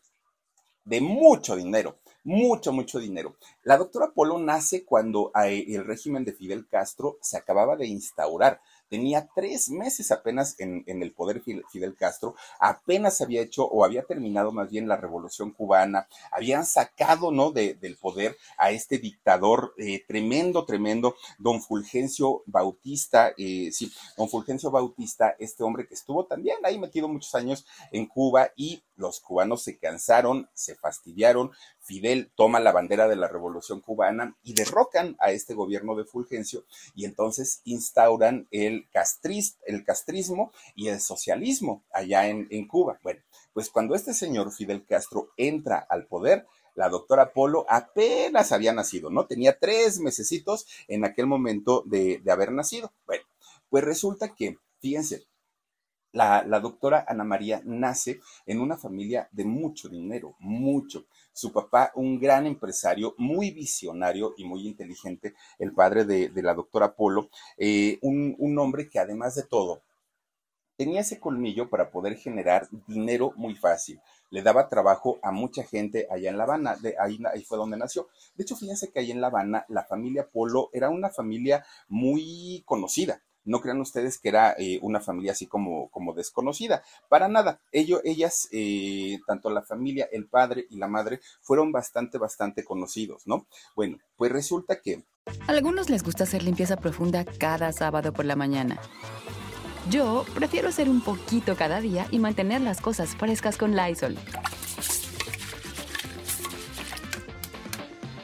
de 0.84 1.02
mucho 1.02 1.56
dinero, 1.56 2.00
mucho, 2.25 2.74
mucho 2.74 3.00
dinero. 3.00 3.36
La 3.63 3.77
doctora 3.77 4.12
Polo 4.13 4.38
nace 4.39 4.84
cuando 4.84 5.32
eh, 5.46 5.63
el 5.70 5.86
régimen 5.86 6.25
de 6.25 6.34
Fidel 6.34 6.67
Castro 6.67 7.17
se 7.22 7.38
acababa 7.38 7.77
de 7.77 7.88
instaurar. 7.88 8.60
Tenía 8.89 9.27
tres 9.34 9.70
meses 9.70 10.12
apenas 10.12 10.60
en, 10.60 10.84
el 10.88 11.12
poder 11.12 11.41
Fidel 11.41 11.96
Castro, 11.96 12.36
apenas 12.60 13.20
había 13.20 13.41
hecho 13.41 13.65
o 13.65 13.84
había 13.84 14.03
terminado 14.03 14.51
más 14.51 14.70
bien 14.70 14.88
la 14.88 14.96
revolución 14.96 15.51
cubana, 15.51 16.08
habían 16.32 16.65
sacado 16.65 17.32
¿no? 17.32 17.51
del 17.51 17.98
poder 18.00 18.38
a 18.58 18.70
este 18.72 19.00
dictador 19.00 19.74
eh, 19.77 20.03
tremendo, 20.08 20.65
tremendo, 20.65 21.15
don 21.39 21.62
Fulgencio 21.62 22.44
Bautista, 22.46 23.34
eh, 23.38 23.72
sí, 23.72 23.91
don 24.17 24.29
Fulgencio 24.29 24.70
Bautista, 24.70 25.36
este 25.39 25.63
hombre 25.63 25.88
que 25.88 25.96
estuvo 25.96 26.25
también 26.25 26.58
ahí 26.63 26.77
metido 26.77 27.08
muchos 27.08 27.34
años 27.34 27.65
en 27.91 28.05
Cuba 28.05 28.51
y 28.55 28.84
los 28.96 29.20
cubanos 29.20 29.64
se 29.64 29.78
cansaron, 29.78 30.50
se 30.54 30.75
fastidiaron, 30.75 31.52
Fidel 31.80 32.32
toma 32.36 32.60
la 32.60 32.72
bandera 32.72 33.08
de 33.08 33.16
la 33.16 33.28
revolución 33.28 33.82
cubana 33.82 34.36
y 34.44 34.54
derrocan 34.54 35.16
a 35.20 35.32
este 35.32 35.54
gobierno 35.54 35.96
de 35.96 36.06
Fulgencio 36.06 36.66
y 36.96 37.06
entonces 37.06 37.62
instauran 37.64 38.48
el, 38.52 38.88
castrismo 38.92 40.52
y 40.75 40.88
el 40.88 41.00
socialismo 41.00 41.84
allá 41.92 42.28
en, 42.28 42.48
en 42.50 42.68
Cuba. 42.68 43.00
Bueno, 43.04 43.22
pues 43.54 43.70
cuando 43.70 43.96
este 43.96 44.14
señor 44.14 44.52
Fidel 44.52 44.86
Castro 44.86 45.30
entra 45.38 45.86
al 45.90 46.08
poder, 46.08 46.46
la 46.75 46.90
doctora 46.90 47.32
Polo 47.32 47.66
apenas 47.70 48.52
había 48.52 48.74
nacido, 48.74 49.10
¿no? 49.10 49.28
Tenía 49.28 49.58
tres 49.58 50.00
mesecitos 50.00 50.68
en 50.88 51.06
aquel 51.06 51.25
momento 51.25 51.84
de, 51.86 52.20
de 52.20 52.32
haber 52.32 52.52
nacido. 52.52 52.92
Bueno, 53.06 53.24
pues 53.70 53.84
resulta 53.84 54.36
que, 54.36 54.58
fíjense, 54.80 55.25
la, 56.15 56.60
doctora 56.62 57.05
Ana 57.07 57.24
María 57.24 57.62
nace 57.65 58.22
en 58.45 58.62
una 58.62 58.77
familia 58.77 59.27
de 59.31 59.43
mucho 59.43 59.89
dinero, 59.89 60.36
mucho. 60.39 61.05
Su 61.34 61.51
papá, 61.51 61.91
un 61.95 62.17
gran 62.19 62.48
empresario, 62.48 63.13
muy 63.17 63.51
visionario 63.51 64.34
y 64.38 64.45
muy 64.45 64.65
inteligente, 64.65 65.36
el 65.60 65.74
padre 65.74 66.05
de, 66.05 66.31
la 66.41 66.53
doctora 66.53 66.95
Polo, 66.95 67.29
eh, 67.57 68.00
un, 68.01 68.57
hombre 68.57 68.88
que 68.88 69.00
además 69.00 69.36
de 69.36 69.43
todo 69.43 69.81
tenía 70.77 71.01
ese 71.01 71.19
colmillo 71.19 71.69
para 71.69 71.91
poder 71.91 72.15
generar 72.15 72.69
dinero 72.88 73.34
muy 73.36 73.55
fácil. 73.55 74.00
Le 74.29 74.41
daba 74.41 74.69
trabajo 74.69 75.19
a 75.22 75.31
mucha 75.31 75.63
gente 75.63 76.07
allá 76.10 76.29
en 76.29 76.38
La 76.38 76.43
Habana, 76.43 76.77
de 76.77 76.95
ahí, 76.98 77.19
ahí, 77.34 77.43
fue 77.43 77.57
donde 77.57 77.77
nació. 77.77 78.07
De 78.36 78.43
hecho, 78.43 78.55
fíjense 78.55 78.89
que 78.89 79.00
ahí 79.00 79.12
en 79.12 79.19
La 79.19 79.27
Habana 79.27 79.65
la 79.67 79.84
familia 79.84 80.29
Polo 80.29 80.69
era 80.72 80.89
una 80.89 81.10
familia 81.10 81.65
muy 81.89 82.63
conocida. 82.65 83.22
No 83.46 83.62
crean 83.62 83.80
ustedes 83.80 84.20
que 84.20 84.30
era 84.30 84.56
eh, 84.58 84.80
una 84.82 85.00
familia 85.00 85.32
así 85.32 85.48
como, 85.48 85.90
como 85.90 86.14
desconocida. 86.14 86.84
Para 87.10 87.28
nada. 87.28 87.62
Ellos, 87.72 88.02
ellas, 88.04 88.48
eh, 88.52 89.20
tanto 89.28 89.50
la 89.50 89.62
familia, 89.62 90.10
el 90.12 90.28
padre 90.28 90.66
y 90.70 90.78
la 90.78 90.88
madre, 90.88 91.20
fueron 91.42 91.72
bastante, 91.72 92.18
bastante 92.18 92.64
conocidos, 92.64 93.25
¿no? 93.25 93.48
Bueno, 93.75 93.98
pues 94.18 94.32
resulta 94.32 94.82
que... 94.82 95.04
A 95.48 95.52
algunos 95.52 95.90
les 95.90 96.04
gusta 96.04 96.24
hacer 96.24 96.44
limpieza 96.44 96.78
profunda 96.78 97.25
cada 97.25 97.72
sábado 97.72 98.14
por 98.14 98.25
la 98.25 98.36
mañana. 98.36 98.80
Yo 99.90 100.25
prefiero 100.34 100.70
hacer 100.70 100.90
un 100.90 101.02
poquito 101.02 101.56
cada 101.56 101.80
día 101.80 102.08
y 102.12 102.20
mantener 102.20 102.62
las 102.62 102.82
cosas 102.82 103.16
frescas 103.16 103.58
con 103.58 103.75
Lysol. 103.75 104.18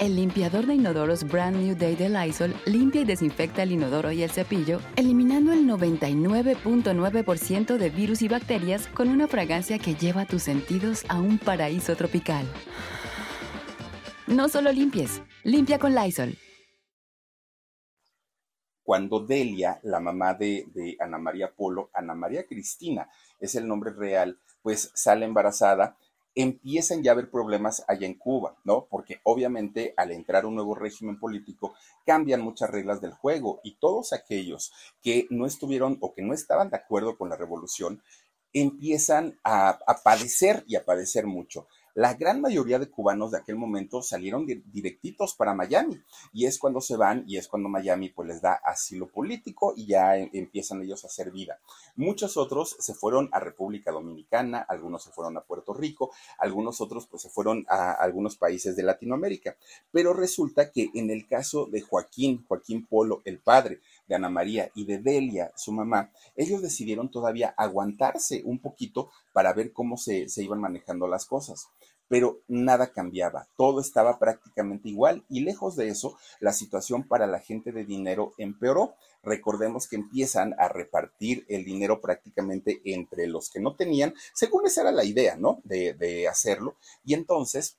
El 0.02 0.16
limpiador 0.16 0.66
de 0.66 0.74
inodoros 0.74 1.24
Brand 1.26 1.58
New 1.58 1.78
Day 1.78 1.96
de 1.96 2.10
Lysol 2.10 2.56
limpia 2.66 3.02
y 3.02 3.06
desinfecta 3.06 3.62
el 3.62 3.72
inodoro 3.72 4.12
y 4.12 4.24
el 4.24 4.32
cepillo, 4.32 4.80
eliminando 4.96 5.54
el 5.54 5.68
99.9% 5.68 7.78
de 7.78 7.90
virus 7.92 8.24
y 8.24 8.28
bacterias 8.28 8.88
con 8.88 9.10
una 9.10 9.28
fragancia 9.28 9.78
que 9.78 9.94
lleva 9.94 10.26
tus 10.26 10.42
sentidos 10.42 11.06
a 11.08 11.22
un 11.22 11.38
paraíso 11.38 11.96
tropical. 11.96 12.48
No 14.26 14.50
solo 14.50 14.72
limpies, 14.72 15.22
limpia 15.44 15.78
con 15.78 15.94
Lysol. 15.94 16.36
Cuando 18.82 19.20
Delia, 19.20 19.80
la 19.84 20.00
mamá 20.00 20.34
de, 20.34 20.66
de 20.74 20.98
Ana 21.00 21.20
María 21.20 21.54
Polo, 21.54 21.92
Ana 21.94 22.16
María 22.16 22.48
Cristina 22.48 23.08
es 23.40 23.54
el 23.54 23.68
nombre 23.68 23.94
real, 23.94 24.40
pues 24.64 24.90
sale 24.96 25.28
embarazada 25.28 25.96
empiezan 26.36 27.04
ya 27.04 27.12
a 27.12 27.14
haber 27.14 27.30
problemas 27.30 27.84
allá 27.88 28.08
en 28.08 28.16
Cuba, 28.16 28.56
¿no? 28.64 28.88
Porque 28.90 29.20
obviamente 29.24 29.94
al 29.98 30.12
entrar 30.12 30.46
un 30.46 30.56
nuevo 30.56 30.76
régimen 30.76 31.20
político 31.20 31.74
cambian 32.06 32.42
muchas 32.42 32.70
reglas 32.70 33.02
del 33.02 33.14
juego 33.14 33.60
y 33.64 33.76
todos 33.76 34.14
aquellos 34.14 34.72
que 35.02 35.28
no 35.30 35.46
estuvieron 35.46 35.98
o 36.02 36.14
que 36.14 36.22
no 36.22 36.34
estaban 36.34 36.70
de 36.70 36.78
acuerdo 36.78 37.18
con 37.18 37.30
la 37.30 37.36
revolución 37.36 38.02
empiezan 38.54 39.40
a, 39.44 39.80
a 39.88 40.04
padecer 40.04 40.64
y 40.68 40.76
a 40.76 40.84
padecer 40.84 41.26
mucho 41.26 41.68
la 41.94 42.14
gran 42.14 42.42
mayoría 42.42 42.80
de 42.80 42.90
cubanos 42.90 43.32
de 43.32 43.38
aquel 43.38 43.56
momento 43.56 44.02
salieron 44.02 44.46
directitos 44.46 45.36
para 45.36 45.54
Miami 45.54 46.02
y 46.34 46.46
es 46.46 46.58
cuando 46.58 46.82
se 46.82 46.96
van 46.96 47.24
y 47.28 47.38
es 47.38 47.48
cuando 47.48 47.70
Miami 47.70 48.10
pues 48.10 48.28
les 48.28 48.42
da 48.42 48.54
asilo 48.64 49.08
político 49.08 49.74
y 49.76 49.88
ya 49.88 50.18
em, 50.18 50.30
empiezan 50.34 50.82
ellos 50.82 51.04
a 51.04 51.08
hacer 51.08 51.32
vida. 51.32 51.60
Muchos 51.96 52.38
otros 52.38 52.76
se 52.80 52.94
fueron 52.94 53.30
a 53.32 53.40
República 53.40 53.92
Dominicana, 53.92 54.60
algunos 54.60 55.04
se 55.04 55.12
fueron 55.12 55.38
a 55.38 55.42
Puerto 55.42 55.74
Rico, 55.74 56.12
algunos 56.38 56.82
otros 56.82 57.08
pues 57.08 57.24
se 57.24 57.30
fueron 57.30 57.66
a 57.68 57.92
algunos 57.92 58.38
países 58.38 58.76
de 58.76 58.84
Latinoamérica. 58.84 59.58
Pero 59.92 60.14
resulta 60.14 60.72
que 60.72 60.90
en 60.94 61.10
el 61.12 61.28
caso 61.28 61.66
de 61.66 61.82
Joaquín, 61.82 62.46
Joaquín 62.48 62.86
Polo, 62.86 63.22
el 63.26 63.40
padre 63.40 63.82
de 64.12 64.18
Ana 64.18 64.30
María 64.30 64.70
y 64.76 64.84
de 64.84 64.98
Delia, 64.98 65.54
su 65.56 65.72
mamá, 65.72 66.12
ellos 66.36 66.62
decidieron 66.62 67.10
todavía 67.10 67.54
aguantarse 67.58 68.42
un 68.44 68.60
poquito 68.60 69.10
para 69.32 69.54
ver 69.54 69.72
cómo 69.72 69.96
se, 69.96 70.28
se 70.28 70.44
iban 70.44 70.60
manejando 70.60 71.08
las 71.08 71.26
cosas 71.26 71.70
pero 72.12 72.42
nada 72.50 72.92
cambiaba, 72.92 73.48
todo 73.56 73.80
estaba 73.80 74.20
prácticamente 74.20 74.90
igual 74.90 75.24
y 75.30 75.46
lejos 75.46 75.78
de 75.78 75.88
eso, 75.88 76.18
la 76.42 76.52
situación 76.52 77.08
para 77.08 77.26
la 77.26 77.40
gente 77.40 77.72
de 77.72 77.86
dinero 77.86 78.34
empeoró. 78.38 78.96
Recordemos 79.24 79.88
que 79.88 79.96
empiezan 79.96 80.54
a 80.60 80.68
repartir 80.68 81.46
el 81.48 81.64
dinero 81.64 82.02
prácticamente 82.02 82.82
entre 82.84 83.28
los 83.28 83.50
que 83.50 83.62
no 83.62 83.78
tenían, 83.78 84.14
según 84.34 84.66
esa 84.66 84.82
era 84.82 84.92
la 84.92 85.06
idea, 85.06 85.38
¿no? 85.38 85.62
De, 85.64 86.28
hacerlo. 86.28 86.76
Y 87.06 87.14
entonces, 87.14 87.78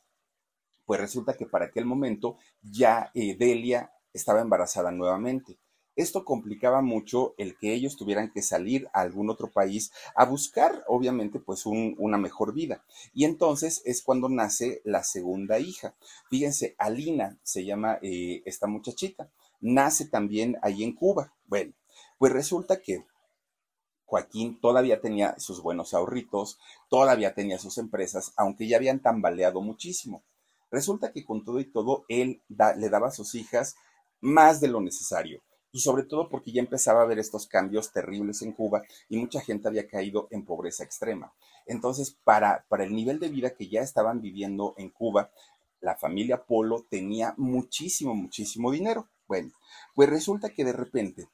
pues 0.87 0.99
resulta 0.99 1.35
que 1.35 1.45
para 1.45 1.67
aquel 1.67 1.85
momento 1.85 2.39
ya 2.63 3.11
eh, 3.13 3.37
Delia 3.37 3.93
estaba 4.15 4.41
embarazada 4.41 4.91
nuevamente. 4.91 5.59
Esto 5.95 6.25
complicaba 6.25 6.81
mucho 6.81 7.35
el 7.37 7.57
que 7.59 7.75
ellos 7.75 7.97
tuvieran 7.97 8.33
que 8.33 8.41
salir 8.41 8.89
a 8.95 9.03
algún 9.03 9.29
otro 9.29 9.51
país 9.51 9.93
a 10.15 10.25
buscar, 10.25 10.85
obviamente, 10.89 11.39
pues 11.39 11.67
una 11.67 12.17
mejor 12.17 12.55
vida. 12.55 12.83
Y 13.13 13.27
entonces 13.27 13.83
es 13.85 14.03
cuando 14.03 14.31
nace 14.31 14.81
la 14.85 15.05
segunda 15.05 15.59
hija. 15.59 15.95
Fíjense, 16.31 16.75
Alina 16.79 17.39
se 17.43 17.67
llama 17.67 17.99
eh, 18.01 18.43
esta 18.47 18.67
muchachita. 18.67 19.31
Nace 19.61 20.07
también 20.07 20.57
ahí 20.63 20.83
en 20.83 20.95
Cuba. 20.95 21.35
Bueno, 21.47 21.75
pues 22.17 22.33
resulta 22.33 22.81
que 22.81 23.05
Joaquín 24.07 24.61
todavía 24.61 25.01
tenía 25.01 25.39
sus 25.39 25.63
buenos 25.63 25.93
ahorritos, 25.93 26.59
todavía 26.89 27.35
tenía 27.35 27.59
sus 27.59 27.77
empresas, 27.77 28.33
aunque 28.37 28.67
ya 28.67 28.77
habían 28.77 29.01
tambaleado 29.01 29.61
muchísimo. 29.61 30.23
Resulta 30.71 31.13
que 31.13 31.25
con 31.25 31.45
todo 31.45 31.61
y 31.61 31.67
todo, 31.67 32.07
él 32.09 32.41
le 32.49 32.89
daba 32.89 33.09
a 33.09 33.13
sus 33.13 33.35
hijas 33.35 33.75
más 34.21 34.61
de 34.61 34.69
lo 34.69 34.81
necesario 34.81 35.43
y 35.73 35.81
sobre 35.81 36.05
todo 36.05 36.29
porque 36.29 36.53
ya 36.53 36.61
empezaba 36.61 37.01
a 37.01 37.05
haber 37.05 37.19
estos 37.19 37.47
cambios 37.47 37.93
terribles 37.93 38.43
en 38.43 38.53
Cuba 38.53 38.83
y 39.09 39.17
mucha 39.17 39.41
gente 39.41 39.69
había 39.69 39.89
caído 39.89 40.29
en 40.31 40.45
pobreza 40.45 40.85
extrema. 40.85 41.33
Entonces, 41.67 42.17
para, 42.25 42.65
para 42.69 42.85
el 42.85 42.95
nivel 42.95 43.19
de 43.19 43.31
vida 43.31 43.55
que 43.55 43.69
ya 43.69 43.81
estaban 43.81 44.21
viviendo 44.21 44.75
en 44.77 44.91
Cuba, 44.91 45.31
la 45.81 45.97
familia 45.97 46.45
Polo 46.45 46.87
tenía 46.89 47.35
muchísimo, 47.37 48.15
muchísimo 48.15 48.71
dinero. 48.71 49.09
Bueno, 49.27 49.51
pues 49.95 50.11
resulta 50.11 50.51
que 50.51 50.65
de 50.65 50.73
repente, 50.73 51.29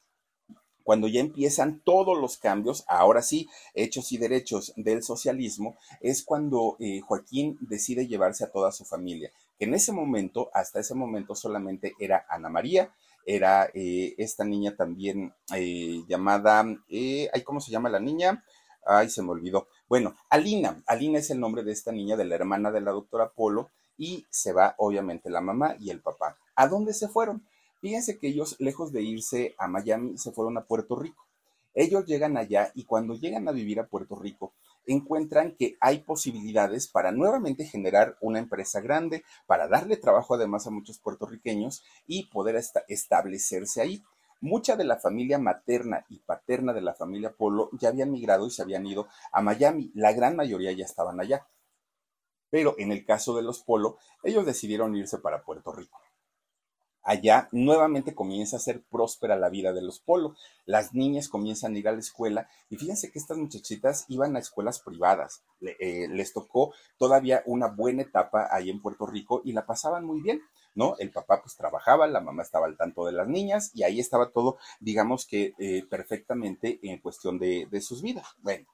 cuando 0.85 1.09
ya 1.09 1.21
empiezan 1.21 1.81
todos 1.81 2.19
los 2.19 2.39
cambios, 2.39 2.85
ahora 2.87 3.23
sí, 3.23 3.49
hechos 3.75 4.13
y 4.13 4.19
derechos 4.19 4.73
del 4.77 5.03
socialismo, 5.03 5.77
es 6.01 6.23
cuando 6.23 6.77
eh, 6.79 7.01
Joaquín 7.01 7.59
decide 7.61 8.07
llevarse 8.07 8.45
a 8.45 8.51
toda 8.51 8.73
su 8.73 8.85
familia, 8.85 9.33
que 9.59 9.67
en 9.67 9.75
ese 9.75 9.93
momento, 9.93 10.49
hasta 10.55 10.81
ese 10.81 10.95
momento 10.95 11.35
solamente 11.35 11.95
era 11.99 12.25
Ana 12.31 12.49
María, 12.49 12.95
era 13.29 13.69
eh, 13.75 14.15
esta 14.17 14.43
niña 14.43 14.75
también 14.75 15.35
eh, 15.55 16.03
llamada, 16.09 16.65
eh, 16.89 17.31
¿cómo 17.45 17.61
se 17.61 17.71
llama 17.71 17.91
la 17.91 18.01
niña? 18.01 18.43
Ay, 18.87 19.11
se 19.11 19.23
me 19.23 19.29
olvidó. 19.29 19.69
Bueno, 19.87 20.17
Alina, 20.31 20.83
Alina 20.87 21.19
es 21.19 21.29
el 21.29 21.39
nombre 21.39 21.63
de 21.63 21.73
esta 21.73 21.93
niña, 21.93 22.17
de 22.17 22.25
la 22.25 22.37
hermana 22.37 22.71
de 22.71 22.81
la 22.81 22.91
doctora 22.91 23.31
Polo, 23.31 23.69
y 23.99 24.25
se 24.31 24.55
va 24.55 24.75
obviamente 24.79 25.29
la 25.29 25.43
mamá 25.43 25.77
y 25.79 25.91
el 25.91 26.01
papá. 26.01 26.39
¿A 26.55 26.69
dónde 26.69 26.95
se 26.95 27.07
fueron? 27.07 27.47
Fíjense 27.83 28.19
que 28.19 28.29
ellos, 28.29 28.57
lejos 28.61 28.93
de 28.93 29.03
irse 29.03 29.55
a 29.59 29.69
Miami, 29.69 30.17
se 30.17 30.33
fueron 30.33 30.57
a 30.57 30.65
Puerto 30.65 30.97
Rico. 30.97 31.27
Ellos 31.75 32.07
llegan 32.07 32.39
allá 32.39 32.73
y 32.75 32.85
cuando 32.85 33.15
llegan 33.15 33.47
a 33.47 33.53
vivir 33.53 33.79
a 33.79 33.89
Puerto 33.89 34.17
Rico, 34.17 34.55
encuentran 34.89 35.55
que 35.57 35.77
hay 35.81 36.01
posibilidades 36.01 36.89
para 36.89 37.13
nuevamente 37.13 37.65
generar 37.65 38.17
una 38.21 38.39
empresa 38.39 38.81
grande, 38.81 39.25
para 39.47 39.69
darle 39.69 39.97
trabajo 39.97 40.35
además 40.35 40.67
a 40.67 40.71
muchos 40.71 40.99
puertorriqueños 40.99 41.85
y 42.07 42.25
poder 42.27 42.61
establecerse 42.89 43.81
ahí. 43.81 44.03
Mucha 44.41 44.77
de 44.77 44.85
la 44.85 44.99
familia 44.99 45.39
materna 45.39 46.05
y 46.09 46.21
paterna 46.21 46.73
de 46.73 46.81
la 46.81 46.95
familia 46.95 47.33
Polo 47.33 47.71
ya 47.73 47.89
habían 47.89 48.13
migrado 48.13 48.47
y 48.47 48.51
se 48.51 48.63
habían 48.63 48.87
ido 48.87 49.09
a 49.33 49.43
Miami. 49.43 49.91
La 49.95 50.13
gran 50.13 50.37
mayoría 50.37 50.73
ya 50.73 50.85
estaban 50.85 51.21
allá. 51.21 51.47
Pero 52.51 52.75
en 52.79 52.93
el 52.93 53.05
caso 53.05 53.37
de 53.37 53.43
los 53.43 53.61
Polo, 53.63 53.99
ellos 54.23 54.47
decidieron 54.47 54.95
irse 54.97 55.19
para 55.19 55.43
Puerto 55.43 55.73
Rico 55.73 56.01
allá 57.09 57.49
nuevamente 57.53 58.15
comienza 58.15 58.59
a 58.59 58.61
ser 58.61 58.83
próspera 58.83 59.35
la 59.37 59.49
vida 59.49 59.73
de 59.73 59.81
los 59.81 59.99
Polo. 59.99 60.37
Las 60.67 60.93
niñas 60.93 61.31
comienzan 61.31 61.75
a 61.75 61.79
ir 61.79 61.89
a 61.89 61.93
la 61.93 62.01
escuela 62.01 62.51
y 62.69 62.77
fíjense 62.77 63.11
que 63.11 63.19
estas 63.19 63.39
muchachitas 63.39 64.05
iban 64.09 64.37
a 64.37 64.41
escuelas 64.41 64.81
privadas. 64.81 65.43
Eh, 65.63 66.07
les 66.11 66.35
tocó 66.35 66.75
todavía 66.99 67.43
una 67.47 67.69
buena 67.69 68.03
etapa 68.03 68.49
ahí 68.51 68.69
en 68.69 68.83
Puerto 68.83 69.07
Rico 69.07 69.41
y 69.43 69.53
la 69.53 69.65
pasaban 69.65 70.05
muy 70.05 70.21
bien. 70.21 70.43
¿no? 70.75 70.97
El 70.99 71.11
papá 71.11 71.41
pues 71.41 71.57
trabajaba, 71.57 72.07
la 72.07 72.21
mamá 72.21 72.43
estaba 72.43 72.67
al 72.67 72.77
tanto 72.77 73.07
de 73.07 73.13
las 73.13 73.27
niñas 73.27 73.71
y 73.75 73.85
ahí 73.85 73.99
estaba 73.99 74.31
todo, 74.31 74.59
digamos 74.79 75.27
que 75.27 75.55
eh, 75.59 75.85
perfectamente 75.89 76.79
en 76.83 77.01
cuestión 77.01 77.39
de, 77.39 77.67
de 77.71 77.81
sus 77.81 78.03
vidas. 78.03 78.27
Bueno, 78.43 78.67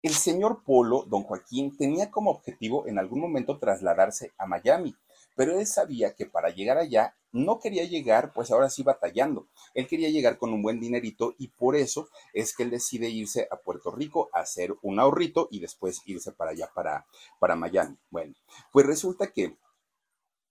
El 0.00 0.14
señor 0.14 0.62
Polo, 0.64 1.04
don 1.08 1.24
Joaquín, 1.24 1.76
tenía 1.76 2.10
como 2.10 2.30
objetivo 2.30 2.86
en 2.86 2.98
algún 3.00 3.20
momento 3.20 3.58
trasladarse 3.58 4.32
a 4.38 4.46
Miami, 4.46 4.94
pero 5.36 5.58
él 5.58 5.66
sabía 5.66 6.14
que 6.14 6.26
para 6.26 6.50
llegar 6.50 6.78
allá 6.78 7.14
no 7.30 7.60
quería 7.60 7.84
llegar, 7.84 8.32
pues 8.32 8.50
ahora 8.50 8.70
sí 8.70 8.82
batallando. 8.82 9.46
Él 9.74 9.86
quería 9.86 10.08
llegar 10.08 10.38
con 10.38 10.52
un 10.52 10.62
buen 10.62 10.80
dinerito 10.80 11.34
y 11.38 11.48
por 11.48 11.76
eso 11.76 12.08
es 12.32 12.56
que 12.56 12.62
él 12.62 12.70
decide 12.70 13.10
irse 13.10 13.46
a 13.50 13.56
Puerto 13.56 13.90
Rico 13.90 14.30
a 14.32 14.40
hacer 14.40 14.74
un 14.82 14.98
ahorrito 14.98 15.48
y 15.50 15.60
después 15.60 16.00
irse 16.06 16.32
para 16.32 16.52
allá, 16.52 16.70
para, 16.74 17.06
para 17.38 17.54
Miami. 17.54 17.98
Bueno, 18.10 18.34
pues 18.72 18.86
resulta 18.86 19.30
que 19.32 19.56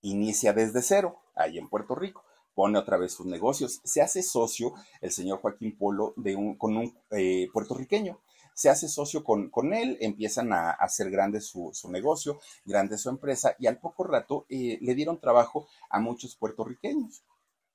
inicia 0.02 0.54
desde 0.54 0.84
cero, 0.84 1.20
ahí 1.36 1.58
en 1.58 1.68
Puerto 1.68 1.96
Rico 1.96 2.24
pone 2.54 2.80
otra 2.80 2.98
vez 2.98 3.12
sus 3.12 3.26
negocios, 3.26 3.82
se 3.84 4.02
hace 4.02 4.24
socio 4.24 4.74
el 5.02 5.12
señor 5.12 5.40
Joaquín 5.42 5.78
Polo 5.78 6.14
de 6.16 6.36
un, 6.36 6.56
con 6.56 6.78
un 6.78 6.98
eh, 7.12 7.50
puertorriqueño, 7.52 8.22
se 8.56 8.70
hace 8.70 8.88
socio 8.88 9.24
con, 9.24 9.50
con 9.50 9.74
él, 9.74 9.98
empiezan 10.00 10.54
a, 10.54 10.72
hacer 10.72 11.12
grande 11.12 11.42
su, 11.42 11.72
negocio, 11.90 12.40
grande 12.64 12.98
su 12.98 13.10
empresa 13.10 13.56
y 13.60 13.68
al 13.68 13.80
poco 13.80 14.06
rato 14.06 14.46
eh, 14.50 14.80
le 14.82 14.96
dieron 14.96 15.20
trabajo 15.20 15.68
a 15.90 16.00
muchos 16.00 16.36
puertorriqueños. 16.36 17.24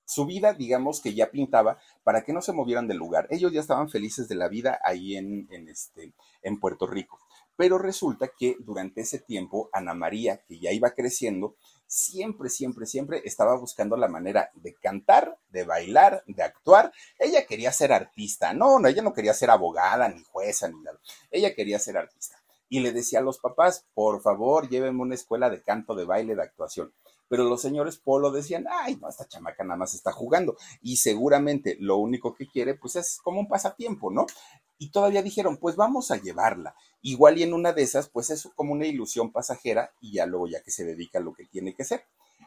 Su 0.07 0.27
vida, 0.27 0.55
digamos 0.55 1.01
que 1.01 1.15
ya 1.15 1.31
pintaba 1.31 1.79
para 2.03 2.25
que 2.25 2.33
no 2.33 2.43
se 2.43 2.53
movieran 2.53 2.89
del 2.89 2.97
lugar. 2.97 3.29
Ellos 3.31 3.53
ya 3.53 3.61
estaban 3.61 3.91
felices 3.91 4.27
de 4.27 4.35
la 4.35 4.49
vida 4.49 4.81
ahí 4.83 5.17
en, 5.17 5.47
en, 5.53 5.69
este, 5.69 6.15
en 6.43 6.59
Puerto 6.59 6.89
Rico. 6.89 7.21
Pero 7.55 7.79
resulta 7.79 8.29
que 8.37 8.57
durante 8.59 9.03
ese 9.03 9.21
tiempo, 9.21 9.69
Ana 9.73 9.95
María, 9.95 10.43
que 10.49 10.59
ya 10.59 10.73
iba 10.73 10.91
creciendo, 10.93 11.57
siempre, 11.91 12.49
siempre, 12.49 12.87
siempre 12.87 13.21
estaba 13.25 13.57
buscando 13.57 13.97
la 13.97 14.07
manera 14.07 14.51
de 14.55 14.75
cantar, 14.75 15.37
de 15.51 15.65
bailar, 15.65 16.23
de 16.27 16.43
actuar. 16.45 16.93
Ella 17.19 17.45
quería 17.47 17.73
ser 17.73 17.93
artista. 17.93 18.55
No, 18.55 18.79
no, 18.79 18.87
ella 18.87 19.03
no 19.03 19.13
quería 19.13 19.35
ser 19.35 19.51
abogada, 19.51 20.09
ni 20.09 20.23
jueza, 20.23 20.69
ni 20.69 20.81
nada. 20.81 21.01
Ella 21.33 21.53
quería 21.53 21.81
ser 21.81 21.97
artista. 21.97 22.41
Y 22.69 22.79
le 22.79 22.93
decía 22.93 23.19
a 23.19 23.23
los 23.23 23.39
papás, 23.39 23.87
por 23.93 24.23
favor, 24.23 24.69
llévenme 24.69 25.03
una 25.03 25.17
escuela 25.17 25.51
de 25.51 25.63
canto, 25.63 25.97
de 25.97 26.05
baile, 26.05 26.37
de 26.37 26.43
actuación. 26.45 26.93
Pero 27.29 27.45
los 27.45 27.61
señores 27.61 27.97
Polo 27.97 28.31
decían, 28.31 28.67
ay, 28.71 28.97
no, 28.97 29.09
esta 29.09 29.27
chamaca 29.27 29.65
nada 29.65 29.77
más 29.77 29.93
está 29.93 30.13
jugando. 30.13 30.57
Y 30.83 30.99
seguramente 30.99 31.77
lo 31.81 31.97
único 31.97 32.35
que 32.35 32.47
quiere, 32.47 32.75
pues 32.75 32.95
es 32.95 33.19
como 33.23 33.41
un 33.41 33.49
pasatiempo, 33.49 34.13
¿no? 34.13 34.27
Y 34.81 34.93
todavía 34.93 35.23
dijeron, 35.23 35.59
pues 35.59 35.77
vamos 35.77 36.11
a 36.11 36.17
llevarla. 36.17 36.75
Igual 37.03 37.37
y 37.37 37.43
en 37.43 37.53
una 37.53 37.75
de 37.75 37.83
esas, 37.83 38.09
pues 38.09 38.31
es 38.31 38.49
como 38.55 38.73
una 38.73 38.87
ilusión 38.87 39.31
pasajera 39.31 39.93
y 40.01 40.15
ya 40.15 40.25
luego 40.25 40.49
ya 40.49 40.63
que 40.63 40.71
se 40.71 40.87
dedica 40.87 41.19
a 41.19 41.23
lo 41.23 41.35
que 41.35 41.45
tiene 41.45 41.75
que 41.75 41.85
ser. 41.85 42.07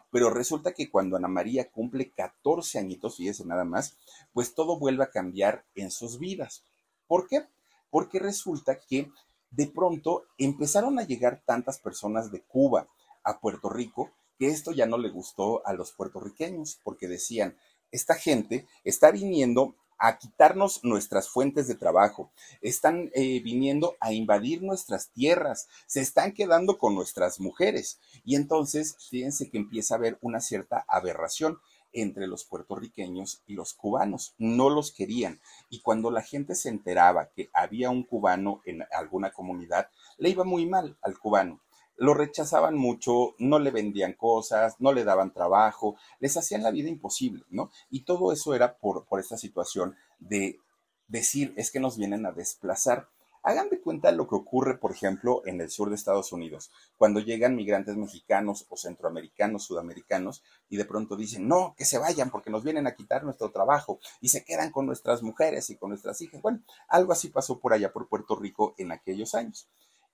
Pero 0.09 0.31
resulta 0.31 0.73
que 0.73 0.89
cuando 0.89 1.15
Ana 1.15 1.27
María 1.27 1.69
cumple 1.69 2.09
14 2.09 2.79
añitos, 2.79 3.17
fíjese 3.17 3.45
nada 3.45 3.65
más, 3.65 3.97
pues 4.33 4.55
todo 4.55 4.79
vuelve 4.79 5.03
a 5.03 5.11
cambiar 5.11 5.63
en 5.75 5.91
sus 5.91 6.17
vidas. 6.17 6.63
¿Por 7.05 7.27
qué? 7.27 7.45
Porque 7.91 8.17
resulta 8.17 8.79
que 8.79 9.11
de 9.51 9.67
pronto 9.67 10.23
empezaron 10.39 10.97
a 10.97 11.03
llegar 11.03 11.43
tantas 11.45 11.77
personas 11.77 12.31
de 12.31 12.41
Cuba 12.41 12.87
a 13.23 13.39
Puerto 13.39 13.69
Rico 13.69 14.09
que 14.39 14.47
esto 14.47 14.71
ya 14.71 14.87
no 14.87 14.97
le 14.97 15.09
gustó 15.09 15.65
a 15.67 15.73
los 15.73 15.91
puertorriqueños 15.91 16.79
porque 16.83 17.07
decían, 17.07 17.55
esta 17.91 18.15
gente 18.15 18.65
está 18.83 19.11
viniendo 19.11 19.75
a 19.97 20.17
quitarnos 20.17 20.83
nuestras 20.83 21.29
fuentes 21.29 21.67
de 21.67 21.75
trabajo, 21.75 22.31
están 22.61 23.11
eh, 23.13 23.41
viniendo 23.41 23.95
a 23.99 24.13
invadir 24.13 24.63
nuestras 24.63 25.09
tierras, 25.09 25.67
se 25.87 26.01
están 26.01 26.33
quedando 26.33 26.77
con 26.77 26.95
nuestras 26.95 27.39
mujeres. 27.39 27.99
Y 28.23 28.35
entonces, 28.35 28.95
fíjense 29.09 29.49
que 29.49 29.57
empieza 29.57 29.95
a 29.95 29.97
haber 29.97 30.17
una 30.21 30.39
cierta 30.39 30.85
aberración 30.87 31.59
entre 31.93 32.27
los 32.27 32.43
puertorriqueños 32.43 33.41
y 33.45 33.53
los 33.53 33.73
cubanos. 33.73 34.33
No 34.37 34.69
los 34.69 34.91
querían. 34.91 35.39
Y 35.69 35.81
cuando 35.81 36.11
la 36.11 36.21
gente 36.21 36.55
se 36.55 36.69
enteraba 36.69 37.29
que 37.29 37.49
había 37.53 37.89
un 37.89 38.03
cubano 38.03 38.61
en 38.65 38.83
alguna 38.91 39.31
comunidad, 39.31 39.89
le 40.17 40.29
iba 40.29 40.43
muy 40.43 40.65
mal 40.65 40.97
al 41.01 41.17
cubano 41.17 41.61
lo 41.97 42.13
rechazaban 42.13 42.75
mucho, 42.75 43.35
no 43.39 43.59
le 43.59 43.71
vendían 43.71 44.13
cosas, 44.13 44.75
no 44.79 44.91
le 44.91 45.03
daban 45.03 45.33
trabajo, 45.33 45.95
les 46.19 46.35
hacían 46.37 46.63
la 46.63 46.71
vida 46.71 46.89
imposible, 46.89 47.45
¿no? 47.49 47.71
Y 47.89 48.01
todo 48.01 48.31
eso 48.31 48.53
era 48.53 48.77
por, 48.77 49.05
por 49.05 49.19
esta 49.19 49.37
situación 49.37 49.95
de 50.19 50.59
decir, 51.07 51.53
es 51.57 51.71
que 51.71 51.79
nos 51.79 51.97
vienen 51.97 52.25
a 52.25 52.31
desplazar. 52.31 53.09
Hagan 53.45 53.69
de 53.69 53.81
cuenta 53.81 54.13
lo 54.13 54.27
que 54.29 54.35
ocurre, 54.35 54.77
por 54.77 54.91
ejemplo, 54.91 55.41
en 55.45 55.59
el 55.59 55.69
sur 55.69 55.89
de 55.89 55.95
Estados 55.95 56.31
Unidos, 56.31 56.71
cuando 56.97 57.19
llegan 57.19 57.57
migrantes 57.57 57.97
mexicanos 57.97 58.65
o 58.69 58.77
centroamericanos, 58.77 59.65
sudamericanos, 59.65 60.43
y 60.69 60.77
de 60.77 60.85
pronto 60.85 61.17
dicen, 61.17 61.49
no, 61.49 61.75
que 61.77 61.83
se 61.83 61.97
vayan 61.97 62.31
porque 62.31 62.49
nos 62.49 62.63
vienen 62.63 62.87
a 62.87 62.95
quitar 62.95 63.25
nuestro 63.25 63.51
trabajo 63.51 63.99
y 64.21 64.29
se 64.29 64.45
quedan 64.45 64.71
con 64.71 64.85
nuestras 64.85 65.21
mujeres 65.23 65.69
y 65.69 65.75
con 65.75 65.89
nuestras 65.89 66.21
hijas. 66.21 66.41
Bueno, 66.41 66.61
algo 66.87 67.11
así 67.11 67.27
pasó 67.27 67.59
por 67.59 67.73
allá, 67.73 67.91
por 67.91 68.07
Puerto 68.07 68.37
Rico, 68.37 68.75
en 68.77 68.93
aquellos 68.93 69.35
años 69.35 69.67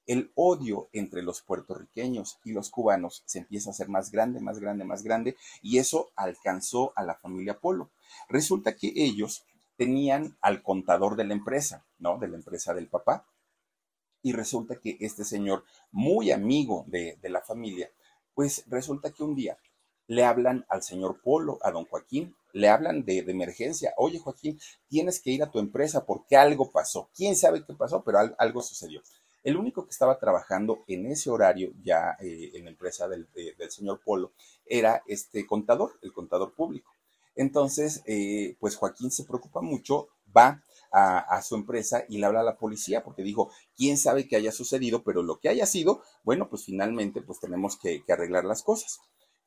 el 0.08 0.32
odio 0.36 0.90
entre 0.92 1.22
los 1.22 1.42
puertorriqueños 1.42 2.40
y 2.44 2.52
los 2.52 2.70
cubanos 2.70 3.24
se 3.26 3.40
empieza 3.40 3.70
a 3.70 3.74
hacer 3.74 3.90
más 3.90 4.12
grande, 4.12 4.40
más 4.40 4.60
grande, 4.60 4.84
más 4.84 5.04
grande, 5.04 5.38
y 5.62 5.78
eso 5.78 6.10
alcanzó 6.16 6.94
a 6.96 7.04
la 7.04 7.16
familia 7.16 7.60
Polo. 7.60 7.92
Resulta 8.28 8.76
que 8.76 8.92
ellos 8.96 9.46
tenían 9.78 10.38
al 10.42 10.62
contador 10.62 11.16
de 11.16 11.24
la 11.24 11.34
empresa, 11.34 11.86
¿no? 12.00 12.18
De 12.18 12.28
la 12.28 12.36
empresa 12.36 12.74
del 12.74 12.88
papá. 12.88 13.26
Y 14.22 14.34
resulta 14.34 14.76
que 14.76 14.98
este 15.00 15.24
señor, 15.24 15.64
muy 15.92 16.32
amigo 16.32 16.84
de, 16.88 17.18
la 17.24 17.42
familia, 17.42 17.90
pues 18.34 18.66
resulta 18.68 19.12
que 19.12 19.24
un 19.24 19.36
día 19.36 19.58
le 20.08 20.26
hablan 20.26 20.66
al 20.68 20.84
señor 20.84 21.22
Polo, 21.22 21.60
a 21.62 21.72
don 21.72 21.86
Joaquín, 21.86 22.36
le 22.52 22.68
hablan 22.68 23.06
de, 23.06 23.22
de, 23.22 23.32
emergencia. 23.32 23.94
Oye, 23.96 24.20
Joaquín, 24.20 24.60
tienes 24.90 25.22
que 25.22 25.30
ir 25.30 25.44
a 25.44 25.52
tu 25.52 25.60
empresa 25.60 26.06
porque 26.06 26.36
algo 26.36 26.72
pasó. 26.72 27.10
¿Quién 27.16 27.38
sabe 27.38 27.64
qué 27.64 27.74
pasó? 27.74 28.04
Pero 28.04 28.20
algo 28.38 28.62
sucedió. 28.62 29.02
El 29.44 29.56
único 29.56 29.86
que 29.86 29.92
estaba 29.92 30.20
trabajando 30.20 30.84
en 30.88 31.06
ese 31.06 31.30
horario 31.30 31.72
ya 31.82 32.18
eh, 32.20 32.52
en 32.54 32.66
la 32.66 32.72
empresa 32.72 33.08
del, 33.08 33.28
señor 33.70 34.02
Polo 34.04 34.34
era 34.66 35.02
este 35.08 35.48
contador, 35.48 35.98
el 36.02 36.12
contador 36.12 36.54
público. 36.54 36.94
Entonces, 37.36 38.04
eh, 38.06 38.58
pues 38.60 38.76
Joaquín 38.76 39.12
se 39.12 39.24
preocupa 39.24 39.62
mucho, 39.62 40.10
va 40.36 40.62
a, 40.92 41.42
su 41.42 41.56
empresa 41.56 42.04
y 42.10 42.18
le 42.18 42.26
habla 42.26 42.42
a 42.42 42.44
la 42.44 42.58
policía 42.58 43.04
porque 43.04 43.24
dijo, 43.24 43.52
quién 43.78 43.98
sabe 43.98 44.28
qué 44.28 44.36
haya 44.36 44.52
sucedido, 44.52 45.04
pero 45.04 45.24
lo 45.24 45.40
que 45.40 45.50
haya 45.50 45.66
sido, 45.66 46.02
bueno, 46.24 46.50
pues 46.50 46.66
finalmente 46.66 47.22
pues 47.22 47.40
tenemos 47.40 47.78
que, 47.78 48.04
arreglar 48.10 48.46
las 48.46 48.64
cosas. 48.64 49.00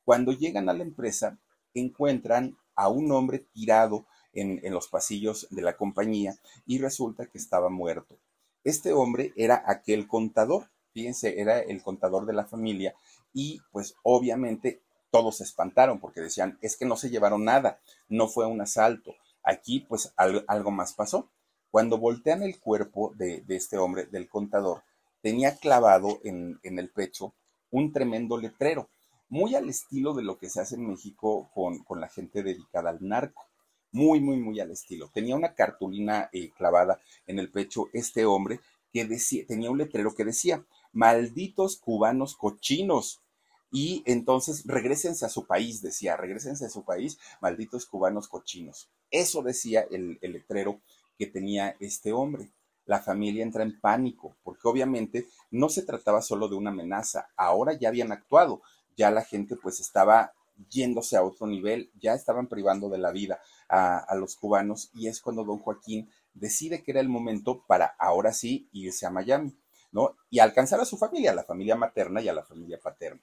Cuando 0.05 0.31
llegan 0.31 0.69
a 0.69 0.73
la 0.73 0.83
empresa, 0.83 1.37
encuentran 1.73 2.57
a 2.75 2.89
un 2.89 3.11
hombre 3.11 3.39
tirado 3.53 4.05
en, 4.33 4.59
en 4.63 4.73
los 4.73 4.87
pasillos 4.87 5.47
de 5.51 5.61
la 5.61 5.77
compañía 5.77 6.35
y 6.65 6.79
resulta 6.79 7.27
que 7.27 7.37
estaba 7.37 7.69
muerto. 7.69 8.17
Este 8.63 8.93
hombre 8.93 9.33
era 9.35 9.63
aquel 9.65 10.07
contador, 10.07 10.69
fíjense, 10.93 11.39
era 11.41 11.59
el 11.59 11.81
contador 11.83 12.25
de 12.25 12.33
la 12.33 12.45
familia 12.45 12.95
y 13.33 13.61
pues 13.71 13.95
obviamente 14.03 14.81
todos 15.11 15.37
se 15.37 15.43
espantaron 15.43 15.99
porque 15.99 16.21
decían, 16.21 16.57
es 16.61 16.77
que 16.77 16.85
no 16.85 16.95
se 16.95 17.09
llevaron 17.09 17.43
nada, 17.43 17.79
no 18.09 18.27
fue 18.27 18.47
un 18.47 18.61
asalto. 18.61 19.13
Aquí 19.43 19.81
pues 19.81 20.13
algo, 20.15 20.71
más 20.71 20.93
pasó. 20.93 21.29
Cuando 21.69 21.97
voltean 21.97 22.41
el 22.41 22.59
cuerpo 22.59 23.13
de, 23.15 23.43
este 23.49 23.77
hombre, 23.77 24.05
del 24.05 24.29
contador, 24.29 24.83
tenía 25.21 25.57
clavado 25.57 26.19
en, 26.23 26.59
el 26.63 26.89
pecho 26.89 27.33
un 27.69 27.91
tremendo 27.91 28.37
letrero, 28.37 28.89
muy 29.29 29.55
al 29.55 29.69
estilo 29.69 30.13
de 30.13 30.23
lo 30.23 30.37
que 30.37 30.49
se 30.49 30.61
hace 30.61 30.75
en 30.75 30.87
México 30.87 31.49
con, 31.53 31.99
la 31.99 32.07
gente 32.07 32.43
dedicada 32.43 32.91
al 32.91 32.99
narco 33.01 33.45
muy, 33.93 34.19
muy, 34.19 34.37
muy 34.37 34.59
al 34.59 34.71
estilo. 34.71 35.09
Tenía 35.13 35.35
una 35.35 35.53
cartulina 35.53 36.29
eh, 36.33 36.51
clavada 36.57 36.99
en 37.25 37.39
el 37.39 37.49
pecho 37.49 37.87
este 37.93 38.25
hombre 38.25 38.59
que 38.91 39.05
decía, 39.05 39.45
tenía 39.47 39.71
un 39.71 39.77
letrero 39.77 40.13
que 40.13 40.25
decía, 40.25 40.65
malditos 40.91 41.77
cubanos 41.77 42.35
cochinos. 42.35 43.21
Y 43.71 44.03
entonces 44.05 44.63
regresense 44.65 45.25
a 45.25 45.29
su 45.29 45.47
país, 45.47 45.81
decía, 45.81 46.17
regresense 46.17 46.65
a 46.65 46.69
su 46.69 46.83
país, 46.83 47.17
malditos 47.41 47.85
cubanos 47.85 48.27
cochinos. 48.27 48.89
Eso 49.09 49.41
decía 49.41 49.85
el, 49.89 50.19
el 50.21 50.33
letrero 50.33 50.81
que 51.17 51.27
tenía 51.27 51.75
este 51.79 52.11
hombre. 52.11 52.51
La 52.85 52.99
familia 52.99 53.43
entra 53.43 53.63
en 53.63 53.79
pánico, 53.79 54.35
porque 54.43 54.67
obviamente 54.67 55.27
no 55.49 55.69
se 55.69 55.83
trataba 55.83 56.21
solo 56.21 56.47
de 56.49 56.55
una 56.55 56.71
amenaza, 56.71 57.29
ahora 57.37 57.73
ya 57.73 57.87
habían 57.87 58.11
actuado, 58.11 58.61
ya 58.97 59.09
la 59.09 59.23
gente 59.23 59.55
pues 59.55 59.79
estaba 59.79 60.33
yéndose 60.69 61.17
a 61.17 61.23
otro 61.23 61.47
nivel, 61.47 61.91
ya 61.99 62.13
estaban 62.13 62.47
privando 62.47 62.89
de 62.89 62.97
la 62.97 63.11
vida 63.11 63.39
a, 63.69 64.15
los 64.15 64.35
cubanos 64.35 64.91
y 64.93 65.07
es 65.07 65.21
cuando 65.21 65.43
don 65.43 65.59
Joaquín 65.59 66.09
decide 66.33 66.83
que 66.83 66.91
era 66.91 66.99
el 66.99 67.09
momento 67.09 67.63
para 67.67 67.95
ahora 67.97 68.33
sí 68.33 68.69
irse 68.71 69.05
a 69.05 69.09
Miami, 69.09 69.57
¿no? 69.91 70.15
Y 70.29 70.39
alcanzar 70.39 70.79
a 70.79 70.85
su 70.85 70.97
familia, 70.97 71.31
a 71.31 71.35
la 71.35 71.43
familia 71.43 71.75
materna 71.75 72.21
y 72.21 72.29
a 72.29 72.33
la 72.33 72.43
familia 72.43 72.79
paterna. 72.81 73.21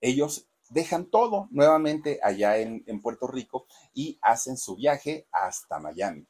Ellos 0.00 0.46
dejan 0.70 1.06
todo 1.06 1.48
nuevamente 1.50 2.20
allá 2.22 2.56
en, 2.58 2.84
en 2.86 3.02
Puerto 3.02 3.26
Rico 3.26 3.66
y 3.92 4.18
hacen 4.22 4.56
su 4.56 4.76
viaje 4.76 5.26
hasta 5.32 5.78
Miami. 5.78 6.26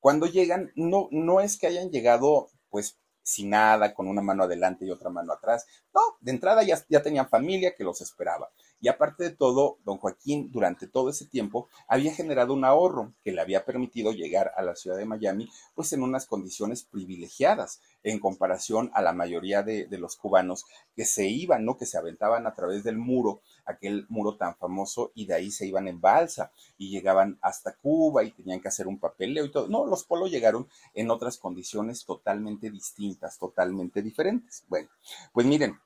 Cuando 0.00 0.26
llegan, 0.26 0.70
no, 0.74 1.08
no 1.10 1.40
es 1.40 1.56
que 1.56 1.66
hayan 1.66 1.90
llegado 1.90 2.48
pues 2.68 2.98
sin 3.24 3.50
nada, 3.50 3.94
con 3.94 4.06
una 4.06 4.20
mano 4.20 4.44
adelante 4.44 4.84
y 4.84 4.90
otra 4.90 5.10
mano 5.10 5.32
atrás. 5.32 5.66
No, 5.92 6.00
de 6.20 6.30
entrada 6.30 6.62
ya, 6.62 6.78
ya 6.88 7.02
tenían 7.02 7.28
familia 7.28 7.74
que 7.74 7.82
los 7.82 8.00
esperaba. 8.00 8.50
Y 8.84 8.88
aparte 8.88 9.24
de 9.24 9.30
todo, 9.30 9.78
don 9.86 9.96
Joaquín 9.96 10.52
durante 10.52 10.86
todo 10.86 11.08
ese 11.08 11.24
tiempo 11.24 11.70
había 11.88 12.12
generado 12.12 12.52
un 12.52 12.66
ahorro 12.66 13.14
que 13.24 13.32
le 13.32 13.40
había 13.40 13.64
permitido 13.64 14.12
llegar 14.12 14.52
a 14.58 14.62
la 14.62 14.76
ciudad 14.76 14.98
de 14.98 15.06
Miami 15.06 15.48
pues 15.74 15.94
en 15.94 16.02
unas 16.02 16.26
condiciones 16.26 16.82
privilegiadas. 16.82 17.80
en 18.02 18.18
comparación 18.18 18.90
a 18.92 19.00
la 19.00 19.14
mayoría 19.14 19.62
de, 19.62 19.88
los 19.92 20.16
cubanos 20.16 20.66
que 20.94 21.06
se 21.06 21.26
iban, 21.26 21.64
¿no? 21.64 21.78
Que 21.78 21.86
se 21.86 21.96
aventaban 21.96 22.46
a 22.46 22.54
través 22.54 22.84
del 22.84 22.98
muro, 22.98 23.40
aquel 23.64 24.04
muro 24.10 24.36
tan 24.36 24.54
famoso, 24.56 25.12
y 25.14 25.24
de 25.24 25.32
ahí 25.32 25.50
se 25.50 25.66
iban 25.66 25.88
en 25.88 26.02
balsa 26.02 26.52
y 26.76 26.90
llegaban 26.90 27.38
hasta 27.40 27.74
Cuba 27.74 28.22
y 28.22 28.32
tenían 28.32 28.60
que 28.60 28.68
hacer 28.68 28.86
un 28.86 28.98
papeleo 28.98 29.46
y 29.46 29.50
todo. 29.50 29.68
No, 29.68 29.86
los 29.86 30.04
polos 30.04 30.30
llegaron 30.30 30.68
en 30.92 31.10
otras 31.10 31.38
condiciones 31.38 32.04
totalmente 32.04 32.70
distintas, 32.70 33.38
totalmente 33.38 34.02
diferentes. 34.02 34.62
Bueno, 34.68 34.90
pues 35.32 35.46
miren, 35.46 35.78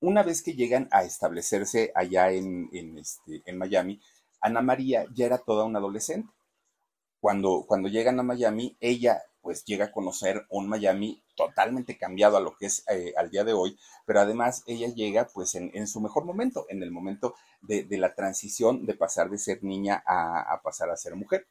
una 0.00 0.22
vez 0.22 0.42
que 0.42 0.54
llegan 0.54 0.88
a 0.90 1.04
establecerse 1.04 1.92
allá 1.94 2.30
en, 2.30 2.68
en, 2.72 2.98
este, 2.98 3.42
en 3.44 3.58
Miami, 3.58 4.00
Ana 4.40 4.62
María 4.62 5.06
ya 5.14 5.26
era 5.26 5.38
toda 5.38 5.64
una 5.64 5.78
adolescente. 5.78 6.32
Cuando, 7.20 7.64
cuando 7.66 7.88
llegan 7.88 8.18
a 8.18 8.22
Miami, 8.22 8.76
ella 8.80 9.22
pues 9.42 9.64
llega 9.64 9.86
a 9.86 9.92
conocer 9.92 10.46
un 10.50 10.68
Miami 10.68 11.22
totalmente 11.34 11.96
cambiado 11.96 12.36
a 12.36 12.40
lo 12.40 12.56
que 12.56 12.66
es 12.66 12.84
eh, 12.88 13.14
al 13.16 13.30
día 13.30 13.44
de 13.44 13.52
hoy, 13.52 13.78
pero 14.04 14.20
además 14.20 14.62
ella 14.66 14.88
llega 14.88 15.28
pues 15.28 15.54
en, 15.54 15.86
su 15.86 16.00
mejor 16.00 16.24
momento, 16.24 16.66
en 16.68 16.82
el 16.82 16.90
momento 16.90 17.34
de, 17.62 17.86
la 17.96 18.14
transición 18.14 18.84
de 18.84 18.94
pasar 18.94 19.30
de 19.30 19.38
ser 19.38 19.64
niña 19.64 20.02
a, 20.06 20.60
pasar 20.62 20.90
a 20.90 20.96
ser 20.96 21.14
mujer. 21.16 21.46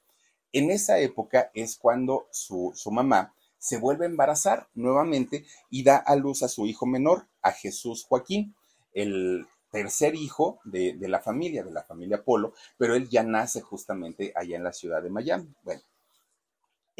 En 0.52 0.70
esa 0.72 1.00
época 1.00 1.52
es 1.54 1.78
cuando 1.78 2.28
su, 2.32 2.72
su 2.76 2.92
mamá 2.92 3.34
se 3.60 3.78
vuelve 3.78 4.06
a 4.06 4.10
embarazar 4.10 4.68
nuevamente 4.74 5.46
y 5.70 5.84
da 5.84 5.98
a 5.98 6.16
luz 6.16 6.44
a 6.44 6.48
su 6.48 6.66
hijo 6.66 6.86
menor, 6.86 7.28
a 7.42 7.52
Jesús 7.52 8.06
Joaquín, 8.08 8.56
el 8.94 9.46
tercer 9.72 10.16
hijo 10.16 10.60
de, 10.64 10.94
de, 10.94 11.08
la 11.08 11.20
familia, 11.20 11.64
de 11.64 11.72
la 11.72 11.84
familia 11.84 12.24
Polo, 12.24 12.54
pero 12.78 12.96
él 12.96 13.08
ya 13.10 13.22
nace 13.24 13.62
justamente 13.62 14.34
allá 14.36 14.58
en 14.58 14.64
la 14.64 14.74
ciudad 14.74 15.04
de 15.04 15.12
Miami. 15.12 15.54
Bueno, 15.64 15.82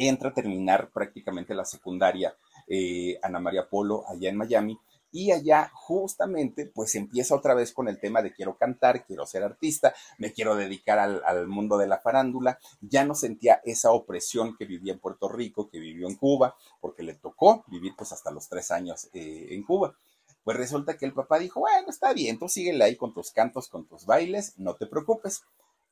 entra 0.08 0.30
a 0.30 0.34
terminar 0.34 0.90
prácticamente 0.90 1.54
la 1.54 1.64
secundaria 1.64 2.34
eh, 2.66 3.18
Ana 3.22 3.40
María 3.40 3.68
Polo 3.68 4.04
allá 4.08 4.30
en 4.30 4.36
Miami 4.36 4.78
y 5.12 5.32
allá 5.32 5.70
justamente 5.74 6.66
pues 6.66 6.94
empieza 6.94 7.34
otra 7.34 7.54
vez 7.54 7.72
con 7.72 7.88
el 7.88 8.00
tema 8.00 8.22
de 8.22 8.32
quiero 8.32 8.56
cantar, 8.56 9.04
quiero 9.04 9.26
ser 9.26 9.42
artista, 9.42 9.94
me 10.18 10.32
quiero 10.32 10.56
dedicar 10.56 10.98
al, 10.98 11.46
mundo 11.48 11.78
de 11.78 11.88
la 11.88 11.98
farándula, 11.98 12.58
ya 12.80 13.04
no 13.04 13.14
sentía 13.14 13.60
esa 13.64 13.92
opresión 13.92 14.56
que 14.56 14.64
vivía 14.64 14.92
en 14.92 15.00
Puerto 15.00 15.28
Rico, 15.28 15.68
que 15.68 15.78
vivió 15.78 16.08
en 16.08 16.16
Cuba, 16.16 16.54
porque 16.80 17.02
le 17.02 17.14
tocó 17.14 17.64
vivir 17.68 17.94
pues 17.96 18.12
hasta 18.12 18.30
los 18.30 18.48
tres 18.48 18.70
años 18.70 19.08
eh, 19.12 19.48
en 19.50 19.64
Cuba. 19.64 19.94
Pues 20.44 20.56
resulta 20.56 20.96
que 20.96 21.06
el 21.06 21.12
papá 21.12 21.38
dijo, 21.38 21.60
bueno, 21.60 21.88
está 21.88 22.12
bien, 22.12 22.38
tú 22.38 22.48
síguele 22.48 22.84
ahí 22.84 22.96
con 22.96 23.12
tus 23.12 23.30
cantos, 23.30 23.68
con 23.68 23.86
tus 23.86 24.06
bailes, 24.06 24.54
no 24.58 24.74
te 24.74 24.86
preocupes 24.86 25.42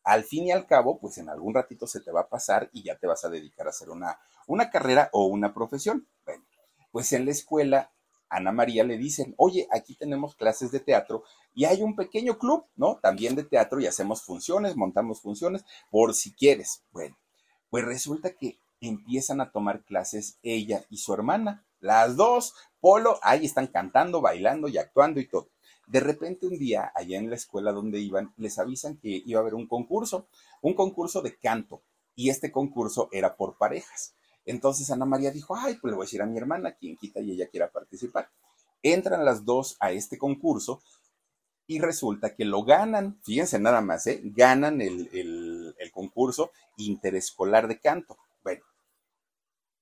al 0.09 0.25
fin 0.25 0.47
y 0.47 0.53
al 0.53 0.67
cabo, 0.67 0.99
pues 0.99 1.19
en 1.19 1.29
algún 1.29 1.55
ratito 1.55 1.87
se 1.87 2.01
te 2.01 2.11
va 2.11 2.23
a 2.23 2.29
pasar 2.29 2.71
y 2.73 2.83
ya 2.83 2.97
te 2.97 3.07
vas 3.07 3.27
a 3.27 3.29
dedicar 3.29 3.67
a 3.67 3.71
hacer 3.71 3.91
una, 3.91 4.19
una 4.47 4.71
carrera 4.71 5.11
o 5.13 5.27
una 5.27 5.53
profesión. 5.53 6.09
Bueno, 6.25 6.45
pues 6.91 7.13
en 7.13 7.27
la 7.27 7.33
escuela, 7.33 7.93
Ana 8.29 8.53
María 8.53 8.85
le 8.85 8.99
dicen, 8.99 9.35
oye, 9.37 9.69
aquí 9.71 9.95
tenemos 9.95 10.35
clases 10.35 10.71
de 10.71 10.81
teatro 10.81 11.25
y 11.55 11.65
hay 11.65 11.83
un 11.83 11.97
pequeño 11.97 12.39
club, 12.39 12.67
¿no? 12.77 12.99
También 13.03 13.35
de 13.35 13.45
teatro 13.45 13.81
y 13.81 13.87
hacemos 13.87 14.23
funciones, 14.23 14.77
montamos 14.77 15.21
funciones, 15.21 15.65
por 15.91 16.15
si 16.15 16.33
quieres. 16.33 16.83
Bueno, 16.93 17.19
pues 17.71 17.85
resulta 17.85 18.31
que 18.35 18.59
empiezan 18.81 19.41
a 19.41 19.51
tomar 19.51 19.85
clases 19.85 20.39
ella 20.43 20.85
y 20.91 20.99
su 20.99 21.13
hermana, 21.13 21.65
las 21.81 22.17
dos, 22.17 22.55
Polo, 22.81 23.19
ahí 23.23 23.45
están 23.45 23.69
cantando, 23.69 24.21
bailando 24.21 24.69
y 24.69 24.79
actuando 24.79 25.21
y 25.21 25.27
todo. 25.27 25.49
De 25.87 26.01
repente 26.01 26.47
un 26.47 26.59
día, 26.59 26.93
allá 26.95 27.19
en 27.19 27.31
la 27.31 27.37
escuela 27.37 27.73
donde 27.73 27.99
iban, 27.99 28.35
les 28.37 28.59
avisan 28.59 28.99
que 28.99 29.23
iba 29.25 29.41
a 29.41 29.43
haber 29.43 29.55
un 29.55 29.67
concurso, 29.67 30.29
un 30.61 30.75
concurso 30.75 31.23
de 31.23 31.37
canto, 31.37 31.83
y 32.15 32.31
este 32.31 32.53
concurso 32.53 33.09
era 33.13 33.37
por 33.37 33.57
parejas. 33.57 34.15
Entonces 34.49 34.91
Ana 34.91 35.05
María 35.05 35.31
dijo, 35.31 35.55
ay, 35.55 35.75
pues 35.75 35.91
le 35.91 35.97
voy 35.97 36.05
a 36.05 36.07
decir 36.07 36.23
a 36.23 36.27
mi 36.27 36.39
hermana, 36.39 36.73
quien 36.73 36.97
quita 36.97 37.21
y 37.21 37.33
ella 37.33 37.49
quiera 37.49 37.71
participar. 37.71 38.31
Entran 38.83 39.23
las 39.27 39.45
dos 39.45 39.77
a 39.79 39.93
este 39.93 40.17
concurso 40.17 40.81
y 41.67 41.81
resulta 41.81 42.35
que 42.35 42.47
lo 42.47 42.65
ganan, 42.65 43.21
fíjense 43.25 43.59
nada 43.59 43.83
más, 43.83 44.07
¿eh? 44.07 44.23
ganan 44.25 44.81
el, 44.81 45.11
el, 45.13 45.75
el 45.79 45.93
concurso 45.93 46.51
interescolar 46.79 47.69
de 47.69 47.79
canto. 47.79 48.17
Bueno, 48.43 48.65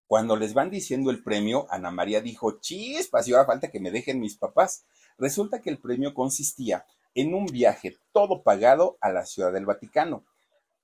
cuando 0.09 0.35
les 0.35 0.53
van 0.53 0.69
diciendo 0.69 1.13
el 1.13 1.23
premio, 1.23 1.69
Ana 1.71 1.93
María 1.93 2.21
dijo, 2.21 2.59
chispas, 2.59 3.29
y 3.29 3.35
ahora 3.35 3.47
falta 3.47 3.71
que 3.71 3.79
me 3.79 3.93
dejen 3.93 4.19
mis 4.19 4.37
papás. 4.37 4.85
Resulta 5.17 5.63
que 5.63 5.71
el 5.71 5.79
premio 5.79 6.13
consistía 6.13 6.85
en 7.15 7.35
un 7.35 7.47
viaje 7.47 7.97
todo 8.13 8.43
pagado 8.43 8.99
a 9.01 9.13
la 9.13 9.25
Ciudad 9.27 9.53
del 9.53 9.65
Vaticano 9.65 10.25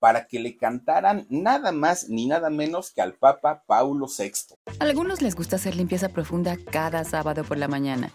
para 0.02 0.26
que 0.26 0.40
le 0.40 0.56
cantaran 0.56 1.26
nada 1.30 1.70
más 1.70 2.08
ni 2.08 2.26
nada 2.26 2.50
menos 2.50 2.90
que 2.90 3.00
al 3.00 3.14
Papa 3.14 3.62
Paulo 3.68 4.08
VI. 4.08 4.56
A 4.80 4.84
algunos 4.84 5.22
les 5.22 5.36
gusta 5.36 5.54
hacer 5.54 5.76
limpieza 5.76 6.08
profunda 6.08 6.56
cada 6.72 7.04
sábado 7.04 7.44
por 7.44 7.56
la 7.56 7.68
mañana. 7.68 8.10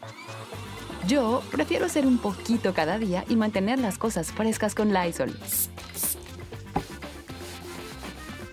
Yo 1.08 1.42
prefiero 1.50 1.86
hacer 1.86 2.06
un 2.06 2.18
poquito 2.18 2.74
cada 2.74 3.00
día 3.00 3.24
y 3.30 3.38
mantener 3.38 3.80
las 3.80 3.98
cosas 3.98 4.34
frescas 4.34 4.76
con 4.76 4.94
Lysol. 4.94 5.34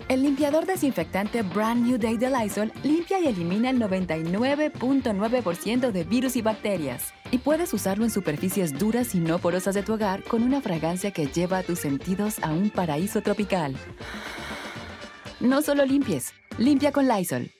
El 0.06 0.22
limpiador 0.22 0.66
desinfectante 0.66 1.40
Brand 1.40 1.86
New 1.86 1.96
Day 1.96 2.18
de 2.18 2.28
Lysol 2.28 2.70
limpia 2.82 3.20
y 3.20 3.28
elimina 3.28 3.70
el 3.70 3.80
99.9% 3.80 5.92
de 5.92 6.04
virus 6.04 6.36
y 6.36 6.42
bacterias. 6.42 7.14
Y 7.30 7.38
puedes 7.38 7.72
usarlo 7.72 8.04
en 8.04 8.10
superficies 8.10 8.78
duras 8.78 9.14
y 9.14 9.20
no 9.20 9.38
porosas 9.38 9.74
de 9.74 9.82
tu 9.82 9.94
hogar 9.94 10.22
con 10.24 10.42
una 10.42 10.60
fragancia 10.60 11.10
que 11.10 11.28
lleva 11.28 11.56
a 11.58 11.62
tus 11.62 11.78
sentidos 11.78 12.38
a 12.42 12.50
un 12.50 12.68
paraíso 12.68 13.22
tropical. 13.22 13.74
No 15.40 15.62
solo 15.62 15.86
limpies, 15.86 16.34
limpia 16.58 16.92
con 16.92 17.08
Lysol. 17.08 17.50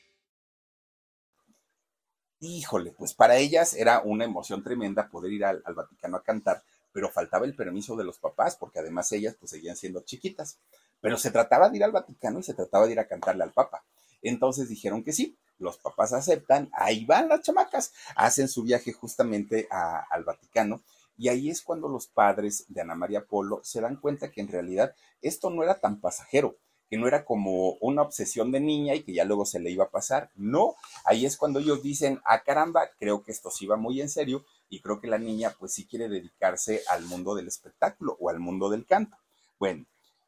Híjole, 2.41 2.93
pues 2.93 3.15
para 3.15 3.37
ellas 3.37 3.73
era 3.73 4.03
una 4.05 4.27
emoción 4.27 4.63
tremenda 4.63 5.09
poder 5.09 5.33
ir 5.33 5.47
al, 5.47 5.63
al 5.65 5.75
Vaticano 5.75 6.19
a 6.19 6.23
cantar, 6.23 6.63
pero 6.95 7.11
faltaba 7.11 7.45
el 7.45 7.57
permiso 7.57 7.97
de 7.97 8.05
los 8.05 8.19
papás 8.19 8.55
porque 8.55 8.79
además 8.79 9.11
ellas 9.11 9.35
pues 9.39 9.51
seguían 9.51 9.77
siendo 9.77 10.03
chiquitas. 10.05 10.61
Pero 11.01 11.19
se 11.19 11.33
trataba 11.33 11.69
de 11.69 11.77
ir 11.77 11.85
al 11.85 11.91
Vaticano 11.91 12.39
y 12.39 12.45
se 12.45 12.55
trataba 12.55 12.87
de 12.87 12.93
ir 12.93 13.01
a 13.01 13.09
cantarle 13.09 13.43
al 13.43 13.53
Papa. 13.53 13.85
Entonces 14.23 14.69
dijeron 14.69 15.03
que 15.03 15.13
sí, 15.13 15.37
los 15.59 15.77
papás 15.79 16.13
aceptan, 16.13 16.71
ahí 16.73 17.05
van 17.05 17.29
las 17.29 17.43
chamacas, 17.43 17.93
hacen 18.15 18.49
su 18.49 18.63
viaje 18.63 18.93
justamente 18.93 19.67
al 19.71 20.23
Vaticano 20.23 20.83
y 21.17 21.29
ahí 21.29 21.51
es 21.51 21.63
cuando 21.63 21.89
los 21.89 22.07
padres 22.07 22.65
de 22.69 22.81
Ana 22.81 22.95
María 22.95 23.27
Polo 23.27 23.61
se 23.63 23.81
dan 23.81 23.97
cuenta 23.97 24.31
que 24.31 24.41
en 24.41 24.49
realidad 24.49 24.95
esto 25.21 25.51
no 25.51 25.63
era 25.63 25.81
tan 25.81 26.01
pasajero, 26.01 26.59
que 26.89 26.97
no 26.97 27.09
era 27.09 27.25
como 27.25 27.73
una 27.81 28.03
obsesión 28.03 28.53
de 28.53 28.61
niña 28.61 28.95
y 28.95 29.03
que 29.03 29.15
ya 29.15 29.25
luego 29.25 29.47
se 29.47 29.61
le 29.61 29.71
iba 29.71 29.85
a 29.85 29.91
pasar. 29.91 30.31
No, 30.35 30.77
ahí 31.05 31.27
es 31.27 31.37
cuando 31.37 31.61
ellos 31.61 31.83
dicen, 31.83 32.21
ah 32.25 32.43
caramba, 32.43 32.91
creo 32.99 33.23
que 33.23 33.33
esto 33.33 33.51
sí 33.51 33.67
va 33.67 33.77
muy 33.77 34.01
en 34.01 34.09
serio 34.09 34.45
y 34.69 34.81
creo 34.81 35.01
que 35.01 35.09
la 35.09 35.19
niña 35.19 35.55
pues 35.59 35.73
sí 35.73 35.87
quiere 35.87 36.09
dedicarse 36.09 36.83
al 36.89 37.05
mundo 37.05 37.35
del 37.35 37.49
espectáculo 37.49 38.17
o 38.21 38.31
al 38.31 38.39
mundo 38.39 38.69
del 38.71 38.87
canto. 38.87 39.17
Bueno, 39.59 39.87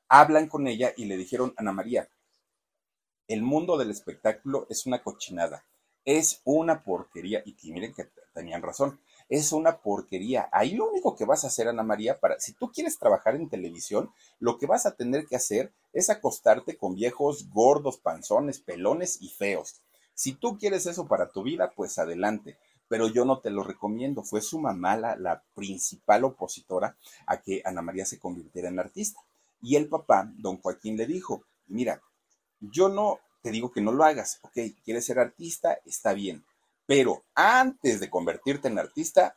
hablan 0.09 0.49
con 0.49 0.67
ella 0.67 0.93
y 0.97 1.07
le 1.07 1.17
dijeron, 1.17 1.53
Ana 1.57 1.73
María, 1.73 2.09
el 3.29 3.43
mundo 3.43 3.77
del 3.77 3.91
espectáculo 3.91 4.67
es 4.71 4.87
una 4.87 5.03
cochinada, 5.03 5.65
es 6.05 6.41
una 6.45 6.85
porquería, 6.85 7.43
y 7.45 7.73
miren 7.73 7.93
que 7.93 8.09
tenían 8.33 8.63
razón, 8.63 9.01
es 9.29 9.53
una 9.53 9.79
porquería. 9.79 10.49
Ahí 10.53 10.75
lo 10.75 10.89
único 10.89 11.17
que 11.17 11.25
vas 11.25 11.45
a 11.45 11.49
hacer, 11.49 11.69
Ana 11.69 11.83
María, 11.83 12.19
para, 12.19 12.39
si 12.39 12.53
tú 12.53 12.71
quieres 12.71 12.99
trabajar 12.99 13.35
en 13.35 13.49
televisión, 13.49 14.11
lo 14.39 14.59
que 14.59 14.67
vas 14.67 14.87
a 14.87 14.97
tener 14.97 15.27
que 15.27 15.37
hacer 15.37 15.73
es 15.93 16.11
acostarte 16.11 16.77
con 16.77 16.95
viejos 16.95 17.49
gordos, 17.51 17.99
panzones, 17.99 18.61
pelones 18.61 19.21
y 19.21 19.29
feos. 19.29 19.83
Si 20.15 20.33
tú 20.33 20.59
quieres 20.59 20.87
eso 20.87 21.07
para 21.07 21.31
tu 21.31 21.43
vida, 21.43 21.73
pues 21.75 21.99
adelante 21.99 22.57
pero 22.89 23.09
yo 23.09 23.25
no 23.25 23.41
te 23.41 23.51
lo 23.51 23.65
recomiendo. 23.65 24.23
Fue 24.23 24.41
su 24.41 24.61
mamá 24.61 24.97
la, 24.97 25.17
la, 25.17 25.43
principal 25.55 26.23
opositora 26.25 26.97
a 27.27 27.41
que 27.41 27.63
Ana 27.65 27.83
María 27.83 28.07
se 28.07 28.19
convirtiera 28.19 28.69
en 28.69 28.79
artista. 28.79 29.21
Y 29.61 29.77
el 29.77 29.89
papá, 29.89 30.31
don 30.37 30.59
Joaquín, 30.59 30.97
le 30.97 31.07
dijo, 31.07 31.43
mira, 31.67 32.01
yo 32.61 32.89
no 32.89 33.19
te 33.43 33.51
digo 33.51 33.71
que 33.71 33.81
no 33.81 33.93
lo 33.93 34.05
hagas, 34.05 34.41
ok, 34.43 34.59
quieres 34.85 35.07
ser 35.07 35.21
artista, 35.21 35.79
está 35.85 36.15
bien, 36.15 36.45
pero 36.87 37.25
antes 37.35 38.01
de 38.01 38.09
convertirte 38.09 38.69
en 38.69 38.79
artista, 38.79 39.37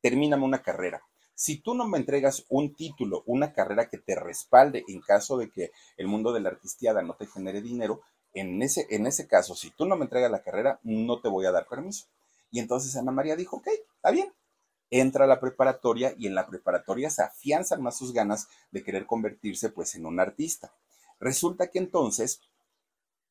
termíname 0.00 0.44
una 0.44 0.62
carrera. 0.62 1.02
Si 1.34 1.58
tú 1.58 1.74
no 1.74 1.88
me 1.88 1.98
entregas 1.98 2.44
un 2.50 2.74
título, 2.74 3.22
una 3.26 3.52
carrera 3.54 3.88
que 3.88 3.96
te 3.96 4.14
respalde 4.14 4.84
en 4.88 5.00
caso 5.00 5.38
de 5.38 5.50
que 5.50 5.72
el 5.96 6.06
mundo 6.06 6.32
de 6.32 6.40
la 6.40 6.50
artistiada 6.50 7.02
no 7.02 7.14
te 7.14 7.26
genere 7.26 7.62
dinero, 7.62 8.02
en 8.34 8.62
ese, 8.62 8.86
en 8.90 9.06
ese 9.06 9.26
caso, 9.26 9.54
si 9.54 9.70
tú 9.70 9.86
no 9.86 9.96
me 9.96 10.04
entregas 10.04 10.30
la 10.30 10.42
carrera, 10.42 10.78
no 10.82 11.20
te 11.20 11.28
voy 11.28 11.46
a 11.46 11.50
dar 11.50 11.66
permiso. 11.66 12.06
Y 12.50 12.58
entonces 12.58 12.94
Ana 12.96 13.10
María 13.10 13.36
dijo, 13.36 13.56
ok, 13.56 13.68
está 13.96 14.10
bien, 14.10 14.32
entra 14.90 15.24
a 15.24 15.28
la 15.28 15.40
preparatoria 15.40 16.14
y 16.18 16.26
en 16.26 16.34
la 16.34 16.46
preparatoria 16.46 17.10
se 17.10 17.22
afianzan 17.22 17.82
más 17.82 17.96
sus 17.96 18.12
ganas 18.12 18.48
de 18.70 18.82
querer 18.82 19.06
convertirse 19.06 19.70
pues 19.70 19.94
en 19.94 20.06
un 20.06 20.20
artista. 20.20 20.72
Resulta 21.18 21.68
que 21.68 21.78
entonces 21.78 22.40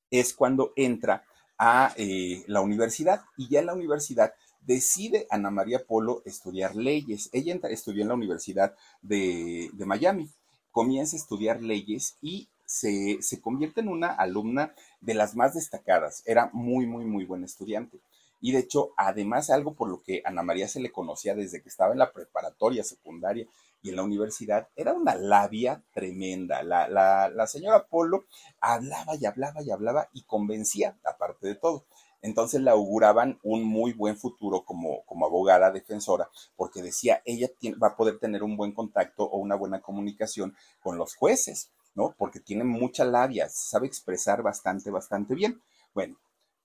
es 0.10 0.34
cuando 0.34 0.74
entra 0.76 1.26
a 1.60 1.94
eh, 1.98 2.44
la 2.48 2.62
universidad 2.62 3.22
y 3.38 3.50
ya 3.50 3.60
en 3.60 3.68
la 3.68 3.74
universidad 3.74 4.34
decide 4.62 5.28
Ana 5.30 5.52
María 5.52 5.86
Polo 5.86 6.24
estudiar 6.26 6.76
leyes. 6.76 7.30
Ella 7.34 7.60
estudió 7.70 8.04
en 8.04 8.08
la 8.08 8.14
Universidad 8.14 8.76
de, 9.02 9.70
Miami, 9.78 10.30
comienza 10.72 11.16
a 11.16 11.20
estudiar 11.20 11.62
leyes 11.62 12.18
y 12.22 12.50
se, 12.66 13.18
se 13.22 13.42
convierte 13.42 13.82
en 13.82 13.90
una 13.90 14.08
alumna 14.08 14.74
de 15.02 15.14
las 15.14 15.36
más 15.36 15.54
destacadas. 15.54 16.24
Era 16.26 16.50
muy, 16.54 16.86
muy, 16.86 17.06
muy 17.06 17.26
buena 17.26 17.46
estudiante. 17.46 18.00
Y 18.42 18.54
de 18.54 18.60
hecho, 18.60 18.94
además, 18.96 19.50
algo 19.50 19.74
por 19.74 19.90
lo 19.90 20.02
que 20.02 20.22
Ana 20.24 20.44
María 20.44 20.68
se 20.68 20.80
le 20.80 20.92
conocía 20.92 21.36
desde 21.36 21.62
que 21.62 21.68
estaba 21.68 21.92
en 21.92 22.00
la 22.00 22.14
preparatoria, 22.14 22.84
secundaria 22.84 23.48
y 23.82 23.90
en 23.90 23.96
la 23.96 24.04
universidad, 24.04 24.68
era 24.76 24.94
una 24.94 25.16
labia 25.16 25.84
tremenda. 25.94 26.64
La, 26.64 26.88
la, 26.88 27.30
la 27.30 27.48
señora 27.48 27.88
Polo 27.88 28.26
hablaba 28.60 29.16
y 29.16 29.26
hablaba 29.26 29.62
y 29.62 29.72
hablaba 29.72 30.10
y 30.14 30.24
convencía, 30.24 30.98
aparte 31.04 31.48
de 31.48 31.56
todo. 31.56 31.86
Entonces 32.22 32.62
le 32.62 32.70
auguraban 32.70 33.40
un 33.44 33.64
muy 33.64 33.94
buen 33.94 34.18
futuro 34.18 34.66
como, 34.66 35.06
como 35.06 35.26
abogada 35.26 35.72
defensora, 35.72 36.30
porque 36.58 36.82
decía, 36.82 37.22
ella 37.26 37.50
va 37.82 37.90
a 37.90 37.96
poder 37.96 38.20
tener 38.20 38.44
un 38.44 38.58
buen 38.58 38.74
contacto 38.74 39.24
o 39.24 39.38
una 39.38 39.56
buena 39.56 39.82
comunicación 39.82 40.56
con 40.82 40.98
los 40.98 41.16
jueces, 41.16 41.72
¿no? 41.96 42.14
Porque 42.18 42.42
tiene 42.42 42.66
mucha 42.66 43.06
labia, 43.06 43.48
sabe 43.50 43.88
expresar 43.88 44.44
bastante, 44.44 44.92
bastante 44.92 45.34
bien. 45.34 45.62
Bueno, 45.94 46.18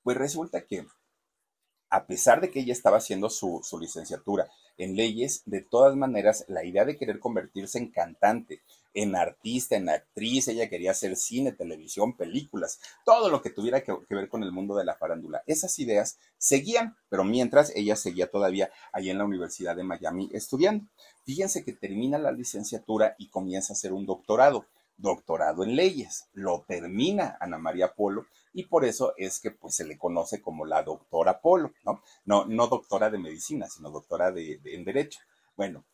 pues 0.03 0.17
resulta 0.17 0.65
que 0.67 0.87
a 1.89 2.07
pesar 2.07 2.41
de 2.41 2.51
que 2.51 2.61
ella 2.61 2.73
estaba 2.73 2.97
haciendo 2.97 3.31
su, 3.31 3.61
su, 3.63 3.79
licenciatura 3.79 4.49
en 4.79 4.97
leyes, 4.97 5.43
de 5.47 5.63
todas 5.63 5.97
maneras, 5.97 6.45
la 6.49 6.65
idea 6.65 6.85
de 6.85 6.97
querer 6.97 7.19
convertirse 7.19 7.79
en 7.79 7.91
cantante, 7.91 8.63
en 8.95 9.17
artista, 9.17 9.77
en 9.77 9.89
actriz, 9.89 10.49
ella 10.49 10.69
quería 10.69 10.93
hacer 10.93 11.17
cine, 11.17 11.53
televisión, 11.53 12.17
películas, 12.17 12.79
todo 13.05 13.29
lo 13.29 13.43
que 13.43 13.51
tuviera 13.51 13.83
que, 13.83 13.93
ver 14.09 14.29
con 14.29 14.45
el 14.45 14.53
mundo 14.53 14.77
de 14.77 14.85
la 14.85 14.95
farándula. 14.95 15.43
Esas 15.47 15.79
ideas 15.81 16.19
seguían, 16.39 16.97
pero 17.09 17.25
mientras 17.25 17.75
ella 17.75 17.97
seguía 17.97 18.31
todavía 18.31 18.71
ahí 18.93 19.11
en 19.11 19.19
la 19.19 19.25
Universidad 19.25 19.75
de 19.75 19.83
Miami 19.83 20.31
estudiando. 20.33 20.87
Fíjense 21.25 21.65
que 21.65 21.73
termina 21.73 22.19
la 22.19 22.31
licenciatura 22.31 23.17
y 23.19 23.29
comienza 23.29 23.73
a 23.73 23.75
hacer 23.75 23.93
un 23.93 24.07
doctorado, 24.07 24.67
doctorado 24.97 25.65
en 25.65 25.75
leyes. 25.75 26.27
Lo 26.33 26.65
termina 26.67 27.37
Ana 27.41 27.59
María 27.59 27.95
Polo 27.95 28.27
y 28.55 28.65
por 28.67 28.85
eso 28.85 29.13
es 29.19 29.41
que 29.41 29.51
pues 29.51 29.75
se 29.75 29.85
le 29.85 29.99
conoce 29.99 30.41
como 30.41 30.65
la 30.65 30.83
doctora 30.83 31.41
Polo, 31.41 31.73
¿no? 31.85 32.01
No, 32.25 32.47
no 32.47 32.69
doctora 32.69 33.11
de 33.11 33.19
medicina, 33.19 33.69
sino 33.69 33.91
doctora 33.91 34.31
de, 34.31 34.61
en 34.65 34.85
derecho. 34.85 35.19
Bueno, 35.57 35.85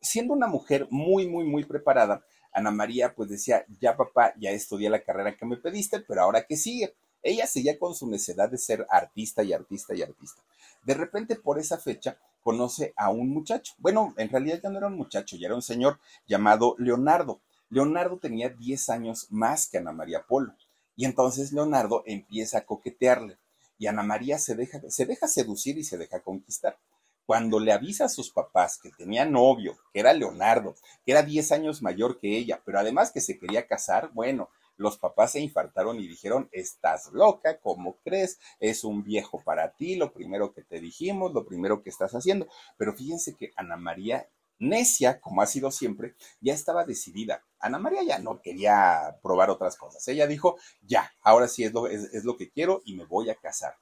siendo 0.00 0.32
una 0.32 0.46
mujer 0.46 0.88
muy, 0.90 1.28
muy, 1.28 1.44
muy 1.44 1.64
preparada, 1.64 2.24
Ana 2.52 2.70
María 2.70 3.14
pues 3.14 3.28
decía, 3.28 3.66
ya 3.80 3.96
papá, 3.96 4.32
ya 4.38 4.50
estudié 4.50 4.88
la 4.88 5.02
carrera 5.02 5.36
que 5.36 5.44
me 5.44 5.58
pediste, 5.58 6.00
pero 6.00 6.22
ahora 6.22 6.46
qué 6.46 6.56
sigue. 6.56 6.94
Ella 7.22 7.46
seguía 7.46 7.78
con 7.78 7.94
su 7.94 8.08
necesidad 8.08 8.50
de 8.50 8.56
ser 8.56 8.86
artista 8.88 9.42
y 9.42 9.52
artista 9.52 9.94
y 9.94 10.02
artista. 10.02 10.42
De 10.84 10.94
repente, 10.94 11.36
por 11.36 11.58
esa 11.58 11.76
fecha, 11.76 12.16
conoce 12.42 12.94
a 12.96 13.10
un 13.10 13.28
muchacho. 13.28 13.74
Bueno, 13.78 14.14
en 14.16 14.30
realidad 14.30 14.60
ya 14.62 14.70
no 14.70 14.78
era 14.78 14.86
un 14.86 14.96
muchacho, 14.96 15.36
ya 15.36 15.48
era 15.48 15.54
un 15.54 15.62
señor 15.62 15.98
llamado 16.26 16.76
Leonardo. 16.78 17.40
Leonardo 17.68 18.18
tenía 18.18 18.48
10 18.48 18.88
años 18.90 19.26
más 19.30 19.68
que 19.68 19.78
Ana 19.78 19.92
María 19.92 20.22
Polo. 20.22 20.54
Y 20.96 21.04
entonces 21.04 21.52
Leonardo 21.52 22.02
empieza 22.06 22.58
a 22.58 22.64
coquetearle 22.64 23.38
y 23.78 23.86
Ana 23.86 24.02
María 24.02 24.38
se 24.38 24.54
deja, 24.54 24.80
se 24.88 25.06
deja 25.06 25.28
seducir 25.28 25.78
y 25.78 25.84
se 25.84 25.98
deja 25.98 26.20
conquistar. 26.20 26.78
Cuando 27.26 27.58
le 27.60 27.72
avisa 27.72 28.06
a 28.06 28.08
sus 28.08 28.30
papás 28.30 28.78
que 28.78 28.90
tenía 28.90 29.24
novio, 29.24 29.76
que 29.92 30.00
era 30.00 30.12
Leonardo, 30.12 30.76
que 31.04 31.12
era 31.12 31.22
10 31.22 31.52
años 31.52 31.82
mayor 31.82 32.18
que 32.18 32.38
ella, 32.38 32.62
pero 32.64 32.78
además 32.78 33.10
que 33.10 33.20
se 33.20 33.38
quería 33.38 33.66
casar, 33.66 34.10
bueno, 34.14 34.48
los 34.76 34.98
papás 34.98 35.32
se 35.32 35.40
infartaron 35.40 35.98
y 35.98 36.06
dijeron, 36.06 36.48
estás 36.52 37.10
loca, 37.12 37.58
¿cómo 37.60 37.96
crees? 38.04 38.38
Es 38.60 38.84
un 38.84 39.02
viejo 39.02 39.42
para 39.42 39.72
ti, 39.74 39.96
lo 39.96 40.12
primero 40.12 40.52
que 40.52 40.62
te 40.62 40.80
dijimos, 40.80 41.32
lo 41.32 41.46
primero 41.46 41.82
que 41.82 41.90
estás 41.90 42.12
haciendo. 42.12 42.46
Pero 42.76 42.94
fíjense 42.94 43.34
que 43.34 43.52
Ana 43.56 43.76
María 43.76 44.28
necia, 44.58 45.20
como 45.20 45.42
ha 45.42 45.46
sido 45.46 45.70
siempre, 45.70 46.14
ya 46.40 46.54
estaba 46.54 46.84
decidida. 46.84 47.44
Ana 47.60 47.78
María 47.78 48.02
ya 48.02 48.18
no 48.18 48.40
quería 48.40 49.18
probar 49.22 49.50
otras 49.50 49.76
cosas. 49.76 50.06
Ella 50.08 50.26
dijo, 50.26 50.56
ya, 50.82 51.12
ahora 51.22 51.48
sí 51.48 51.64
es 51.64 51.72
lo, 51.72 51.86
es, 51.86 52.24
lo 52.24 52.36
que 52.36 52.50
quiero 52.50 52.82
y 52.84 52.94
me 52.94 53.04
voy 53.04 53.30
a 53.30 53.34
casar. 53.34 53.76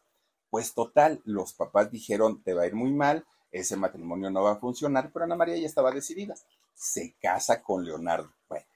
Pues 0.50 0.74
total, 0.74 1.20
los 1.24 1.52
papás 1.52 1.90
dijeron, 1.90 2.42
te 2.42 2.54
va 2.54 2.62
a 2.62 2.66
ir 2.66 2.74
muy 2.74 2.92
mal, 2.92 3.26
ese 3.50 3.76
matrimonio 3.76 4.30
no 4.30 4.42
va 4.42 4.52
a 4.52 4.60
funcionar, 4.60 5.10
pero 5.12 5.24
Ana 5.24 5.36
María 5.36 5.56
ya 5.56 5.66
estaba 5.66 5.90
decidida. 5.90 6.34
Se 6.74 7.14
casa 7.20 7.62
con 7.62 7.84
Leonardo. 7.84 8.32
Bueno, 8.48 8.66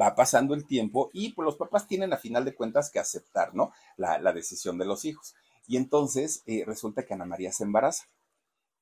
va 0.00 0.14
pasando 0.14 0.54
el 0.54 0.66
tiempo 0.66 1.10
y 1.12 1.32
pues 1.32 1.44
los 1.44 1.56
papás 1.56 1.86
tienen 1.86 2.12
a 2.12 2.16
final 2.16 2.44
de 2.44 2.54
cuentas 2.54 2.90
que 2.90 2.98
aceptar, 2.98 3.54
¿no? 3.54 3.72
La, 3.96 4.18
la 4.18 4.32
decisión 4.32 4.78
de 4.78 4.84
los 4.84 5.04
hijos. 5.04 5.34
Y 5.66 5.76
entonces 5.76 6.42
eh, 6.46 6.64
resulta 6.66 7.04
que 7.04 7.14
Ana 7.14 7.26
María 7.26 7.52
se 7.52 7.64
embaraza. 7.64 8.06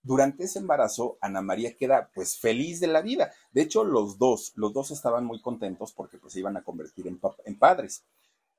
Durante 0.07 0.45
ese 0.45 0.61
embarazo, 0.61 1.19
Ana 1.21 1.43
María 1.43 1.77
queda 1.77 2.09
pues 2.15 2.39
feliz 2.39 2.79
de 2.79 2.87
la 2.87 3.03
vida. 3.03 3.33
De 3.51 3.63
hecho, 3.63 3.83
los 3.83 4.19
dos, 4.19 4.53
los 4.55 4.73
dos 4.73 4.93
estaban 4.93 5.25
muy 5.25 5.41
contentos 5.41 5.93
porque 5.93 6.17
pues 6.17 6.33
se 6.33 6.39
iban 6.39 6.57
a 6.57 6.63
convertir 6.63 7.09
en, 7.09 7.59
padres. 7.59 8.05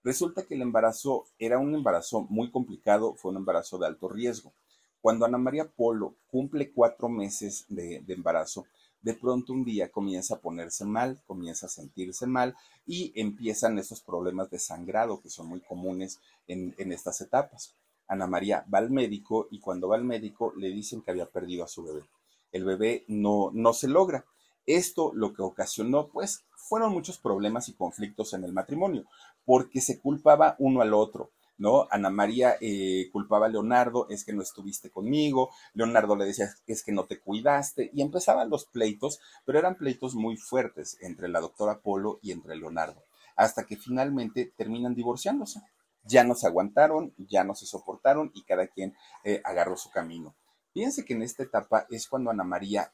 Resulta 0.04 0.44
que 0.44 0.56
el 0.56 0.62
embarazo 0.62 1.24
era 1.40 1.58
un 1.58 1.74
embarazo 1.74 2.28
muy 2.30 2.52
complicado, 2.52 3.14
fue 3.16 3.32
un 3.32 3.38
embarazo 3.38 3.78
de 3.78 3.88
alto 3.88 4.10
riesgo. 4.10 4.52
Cuando 5.00 5.24
Ana 5.26 5.38
María 5.38 5.70
Polo 5.70 6.16
cumple 6.30 6.74
cuatro 6.74 7.08
meses 7.08 7.64
de, 7.70 8.04
embarazo, 8.10 8.66
de 9.02 9.14
pronto 9.14 9.54
un 9.54 9.64
día 9.64 9.90
comienza 9.90 10.36
a 10.36 10.40
ponerse 10.40 10.84
mal, 10.84 11.22
comienza 11.28 11.68
a 11.68 11.70
sentirse 11.70 12.28
mal 12.28 12.58
y 12.86 13.14
empiezan 13.16 13.80
esos 13.80 14.02
problemas 14.02 14.50
de 14.50 14.60
sangrado 14.60 15.22
que 15.22 15.30
son 15.30 15.48
muy 15.48 15.62
comunes 15.62 16.20
en 16.46 16.92
estas 16.92 17.22
etapas. 17.22 17.74
Ana 18.08 18.28
María 18.28 18.66
va 18.74 18.80
al 18.80 18.90
médico 18.90 19.48
y 19.52 19.60
cuando 19.60 19.90
va 19.90 19.96
al 19.96 20.04
médico 20.04 20.54
le 20.58 20.70
dicen 20.70 21.02
que 21.02 21.12
había 21.12 21.30
perdido 21.30 21.64
a 21.64 21.68
su 21.68 21.84
bebé. 21.84 22.04
El 22.52 22.64
bebé 22.64 23.04
no, 23.08 23.52
no 23.54 23.74
se 23.74 23.88
logra. 23.88 24.26
Esto 24.66 25.12
lo 25.14 25.34
que 25.34 25.42
ocasionó, 25.42 26.08
pues, 26.08 26.46
fueron 26.56 26.92
muchos 26.92 27.18
problemas 27.18 27.70
y 27.70 27.74
conflictos 27.74 28.34
en 28.34 28.44
el 28.44 28.54
matrimonio, 28.54 29.06
porque 29.46 29.82
se 29.82 30.00
culpaba 30.00 30.56
uno 30.60 30.82
al 30.82 30.94
otro. 30.94 31.32
¿no? 31.58 31.88
Ana 31.90 32.10
María 32.10 32.56
eh, 32.62 33.10
culpaba 33.12 33.48
a 33.48 33.50
Leonardo, 33.50 34.08
es 34.10 34.24
que 34.24 34.34
no 34.34 34.42
estuviste 34.42 34.92
conmigo, 34.92 35.50
Leonardo 35.74 36.16
le 36.16 36.26
decía, 36.26 36.50
es 36.68 36.84
que 36.84 36.92
no 36.92 37.06
te 37.06 37.20
cuidaste, 37.20 37.90
y 37.94 38.02
empezaban 38.02 38.50
los 38.50 38.66
pleitos, 38.66 39.20
pero 39.46 39.58
eran 39.58 39.76
pleitos 39.76 40.14
muy 40.14 40.38
fuertes 40.38 40.98
entre 41.02 41.30
la 41.30 41.40
doctora 41.40 41.80
Polo 41.80 42.20
y 42.22 42.32
entre 42.32 42.56
Leonardo, 42.56 43.02
hasta 43.36 43.66
que 43.66 43.76
finalmente 43.76 44.54
terminan 44.56 44.94
divorciándose 44.94 45.62
ya 46.08 46.24
no 46.24 46.36
se 46.36 46.48
aguantaron, 46.48 47.14
ya 47.18 47.44
no 47.44 47.56
se 47.56 47.66
soportaron 47.66 48.32
y 48.34 48.44
cada 48.44 48.68
quien 48.68 48.96
eh, 49.24 49.42
agarró 49.44 49.78
su 49.78 49.90
camino. 49.92 50.36
Fíjense 50.74 51.06
que 51.06 51.14
en 51.14 51.24
esta 51.24 51.44
etapa 51.44 51.88
es 51.90 52.08
cuando 52.08 52.30
Ana 52.30 52.44
María 52.44 52.94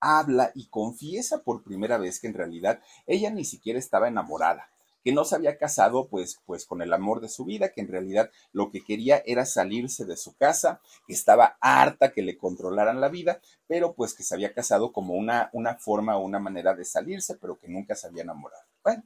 habla 0.00 0.52
y 0.54 0.68
confiesa 0.68 1.42
por 1.42 1.62
primera 1.62 1.96
vez 1.96 2.20
que 2.20 2.26
en 2.26 2.34
realidad 2.34 2.80
ella 3.06 3.30
ni 3.30 3.44
siquiera 3.44 3.78
estaba 3.78 4.08
enamorada, 4.08 4.68
que 5.02 5.12
no 5.12 5.24
se 5.24 5.36
había 5.36 5.56
casado 5.56 6.08
pues, 6.08 6.40
pues 6.44 6.66
con 6.66 6.82
el 6.82 6.92
amor 6.92 7.20
de 7.20 7.28
su 7.28 7.44
vida, 7.44 7.70
que 7.70 7.80
en 7.80 7.88
realidad 7.88 8.30
lo 8.52 8.70
que 8.70 8.82
quería 8.82 9.22
era 9.24 9.46
salirse 9.46 10.04
de 10.04 10.16
su 10.16 10.36
casa, 10.36 10.80
que 11.06 11.14
estaba 11.14 11.56
harta 11.60 12.12
que 12.12 12.22
le 12.22 12.36
controlaran 12.36 13.00
la 13.00 13.08
vida, 13.08 13.40
pero 13.66 13.94
pues 13.94 14.14
que 14.14 14.24
se 14.24 14.34
había 14.34 14.52
casado 14.52 14.92
como 14.92 15.14
una, 15.14 15.50
una 15.52 15.76
forma 15.76 16.16
o 16.16 16.24
una 16.24 16.38
manera 16.38 16.74
de 16.74 16.84
salirse, 16.84 17.36
pero 17.36 17.58
que 17.58 17.68
nunca 17.68 17.94
se 17.94 18.06
había 18.06 18.22
enamorado. 18.22 18.64
Bueno, 18.82 19.04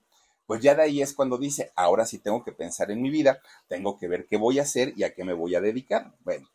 pues 0.49 0.63
ya 0.63 0.75
de 0.75 0.83
ahí 0.83 1.03
es 1.03 1.13
cuando 1.13 1.37
dice, 1.37 1.73
ahora 1.77 2.07
sí 2.07 2.19
tengo 2.19 2.43
que 2.43 2.53
pensar 2.53 2.91
en 2.91 3.03
mi 3.03 3.11
vida, 3.11 3.43
tengo 3.69 3.99
que 3.99 4.09
ver 4.09 4.27
qué 4.27 4.39
voy 4.39 4.59
a 4.59 4.63
hacer 4.63 4.95
y 4.97 5.03
a 5.03 5.13
qué 5.13 5.23
me 5.23 5.35
voy 5.35 5.55
a 5.55 5.61
dedicar. 5.61 6.15
Bueno, 6.25 6.49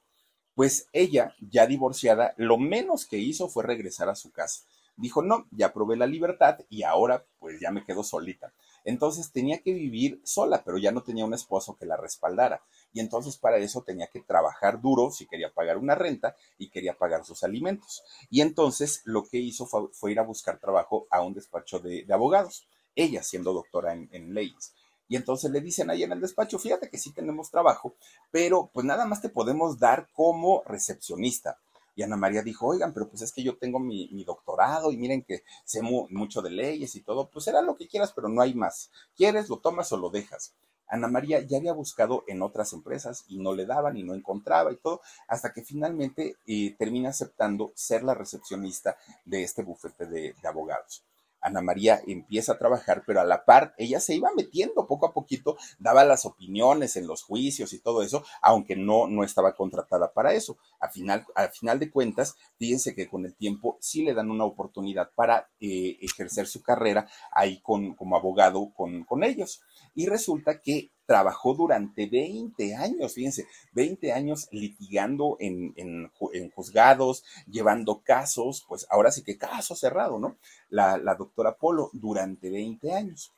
pues 0.55 0.87
ella, 0.93 1.35
ya 1.39 1.67
divorciada, 1.67 2.33
lo 2.37 2.57
menos 2.57 3.05
que 3.05 3.19
hizo 3.19 3.49
fue 3.49 3.63
regresar 3.63 4.09
a 4.09 4.15
su 4.15 4.31
casa. 4.31 4.63
Dijo, 4.97 5.21
no, 5.21 5.45
ya 5.51 5.73
probé 5.73 5.95
la 5.95 6.07
libertad 6.07 6.57
y 6.69 6.81
ahora 6.81 7.23
pues 7.37 7.59
ya 7.59 7.69
me 7.69 7.85
quedo 7.85 8.03
solita. 8.03 8.51
Entonces 8.83 9.31
tenía 9.31 9.59
que 9.59 9.73
vivir 9.73 10.19
sola, 10.23 10.63
pero 10.65 10.79
ya 10.79 10.91
no 10.91 11.03
tenía 11.03 11.25
un 11.25 11.35
esposo 11.35 11.77
que 11.77 11.85
la 11.85 11.95
respaldara. 11.95 12.63
Y 12.93 12.99
entonces 12.99 13.37
para 13.37 13.57
eso 13.57 13.83
tenía 13.83 14.07
que 14.07 14.21
trabajar 14.21 14.81
duro 14.81 15.11
si 15.11 15.27
quería 15.27 15.53
pagar 15.53 15.77
una 15.77 15.93
renta 15.93 16.35
y 16.57 16.71
quería 16.71 16.97
pagar 16.97 17.25
sus 17.25 17.43
alimentos. 17.43 18.01
Y 18.31 18.41
entonces 18.41 19.03
lo 19.05 19.23
que 19.23 19.37
hizo 19.37 19.67
fue, 19.67 20.11
ir 20.11 20.19
a 20.19 20.23
buscar 20.23 20.57
trabajo 20.57 21.05
a 21.11 21.21
un 21.21 21.35
despacho 21.35 21.77
de, 21.77 22.05
de 22.05 22.13
abogados 22.15 22.67
ella 22.95 23.23
siendo 23.23 23.53
doctora 23.53 23.93
en, 23.93 24.33
leyes. 24.33 24.73
Y 25.07 25.15
entonces 25.15 25.51
le 25.51 25.61
dicen 25.61 25.89
ahí 25.89 26.03
en 26.03 26.11
el 26.11 26.21
despacho, 26.21 26.57
fíjate 26.57 26.89
que 26.89 26.97
sí 26.97 27.11
tenemos 27.11 27.51
trabajo, 27.51 27.93
pero 28.31 28.69
pues 28.73 28.85
nada 28.85 29.05
más 29.05 29.21
te 29.21 29.29
podemos 29.29 29.79
dar 29.79 30.07
como 30.13 30.63
recepcionista. 30.65 31.59
Y 31.95 32.01
Ana 32.01 32.17
María 32.17 32.41
dijo, 32.41 32.65
oigan, 32.65 32.93
pero 32.93 33.07
pues 33.07 33.21
es 33.21 33.31
que 33.31 33.43
yo 33.43 33.57
tengo 33.57 33.79
mi, 33.79 34.23
doctorado 34.23 34.91
y 34.91 34.97
miren 34.97 35.21
que 35.21 35.43
sé 35.63 35.81
mu 35.83 36.07
mucho 36.09 36.41
de 36.41 36.49
leyes 36.49 36.95
y 36.95 37.01
todo, 37.01 37.29
pues 37.29 37.47
era 37.47 37.61
lo 37.61 37.75
que 37.75 37.87
quieras, 37.87 38.11
pero 38.13 38.29
no 38.29 38.41
hay 38.41 38.55
más. 38.55 38.89
¿Quieres, 39.15 39.49
lo 39.49 39.57
tomas 39.57 39.91
o 39.91 39.97
lo 39.97 40.09
dejas? 40.09 40.53
Ana 40.87 41.07
María 41.07 41.41
ya 41.41 41.57
había 41.57 41.73
buscado 41.73 42.23
en 42.27 42.41
otras 42.41 42.73
empresas 42.73 43.25
y 43.27 43.37
no 43.37 43.53
le 43.53 43.65
daban 43.65 43.97
y 43.97 44.03
no 44.03 44.15
encontraba 44.15 44.71
y 44.71 44.77
todo, 44.77 45.01
hasta 45.27 45.53
que 45.53 45.63
finalmente 45.63 46.37
eh, 46.47 46.75
termina 46.77 47.09
aceptando 47.09 47.71
ser 47.75 48.03
la 48.03 48.15
recepcionista 48.15 48.97
de 49.25 49.43
este 49.43 49.63
bufete 49.63 50.05
de 50.07 50.35
abogados. 50.43 51.03
Ana 51.43 51.61
María 51.61 52.01
empieza 52.07 52.53
a 52.53 52.57
trabajar, 52.57 53.03
pero 53.05 53.21
a 53.21 53.25
la 53.25 53.45
par 53.45 53.73
ella 53.77 53.99
se 53.99 54.15
iba 54.15 54.29
metiendo 54.35 54.87
poco 54.87 55.05
a 55.05 55.13
poquito, 55.13 55.57
daba 55.79 56.03
las 56.05 56.25
opiniones 56.25 56.95
en 56.95 57.07
los 57.07 57.23
juicios 57.23 57.73
y 57.73 57.79
todo 57.79 58.01
eso, 58.01 58.23
aunque 58.41 58.75
no, 58.75 59.07
no 59.07 59.23
estaba 59.23 59.55
contratada 59.55 60.13
para 60.13 60.33
eso. 60.33 60.57
Final, 60.91 61.25
al 61.35 61.49
final 61.49 61.79
de 61.79 61.89
cuentas, 61.89 62.35
fíjense 62.57 62.93
que 62.93 63.07
con 63.07 63.25
el 63.25 63.35
tiempo 63.35 63.77
sí 63.81 64.03
le 64.03 64.13
dan 64.13 64.29
una 64.29 64.45
oportunidad 64.45 65.09
para 65.15 65.49
eh, 65.59 65.97
ejercer 66.01 66.47
su 66.47 66.61
carrera 66.61 67.07
ahí 67.31 67.61
con, 67.61 67.95
como 67.95 68.15
abogado 68.15 68.71
con, 68.73 69.03
con 69.03 69.23
ellos. 69.23 69.61
Y 69.95 70.05
resulta 70.07 70.61
que 70.61 70.92
trabajó 71.05 71.53
durante 71.53 72.07
20 72.07 72.75
años, 72.75 73.13
fíjense, 73.13 73.47
20 73.73 74.13
años 74.13 74.47
litigando 74.51 75.37
en, 75.39 75.73
en, 75.75 76.09
juzgados, 76.51 77.23
llevando 77.47 78.01
casos, 78.03 78.65
pues 78.67 78.87
ahora 78.89 79.11
sí 79.11 79.23
que 79.23 79.37
caso 79.37 79.75
cerrado, 79.75 80.19
¿no? 80.19 80.37
La, 80.69 80.97
doctora 81.15 81.57
Polo 81.57 81.89
durante 81.93 82.49
20 82.49 82.93
años. 82.93 83.33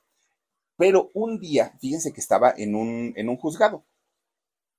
Pero 0.78 1.10
un 1.14 1.40
día, 1.40 1.74
fíjense 1.80 2.14
que 2.14 2.22
estaba 2.22 2.54
en 2.56 2.76
un, 2.76 3.14
en 3.16 3.30
un 3.30 3.38
juzgado, 3.38 3.84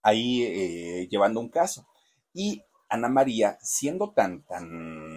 ahí 0.03 0.43
eh, 0.45 1.09
llevando 1.11 1.41
un 1.41 1.49
caso, 1.49 1.87
y 2.33 2.63
Ana 2.89 3.09
María, 3.09 3.59
siendo 3.61 4.13
tan, 4.13 4.43
tan 4.43 5.16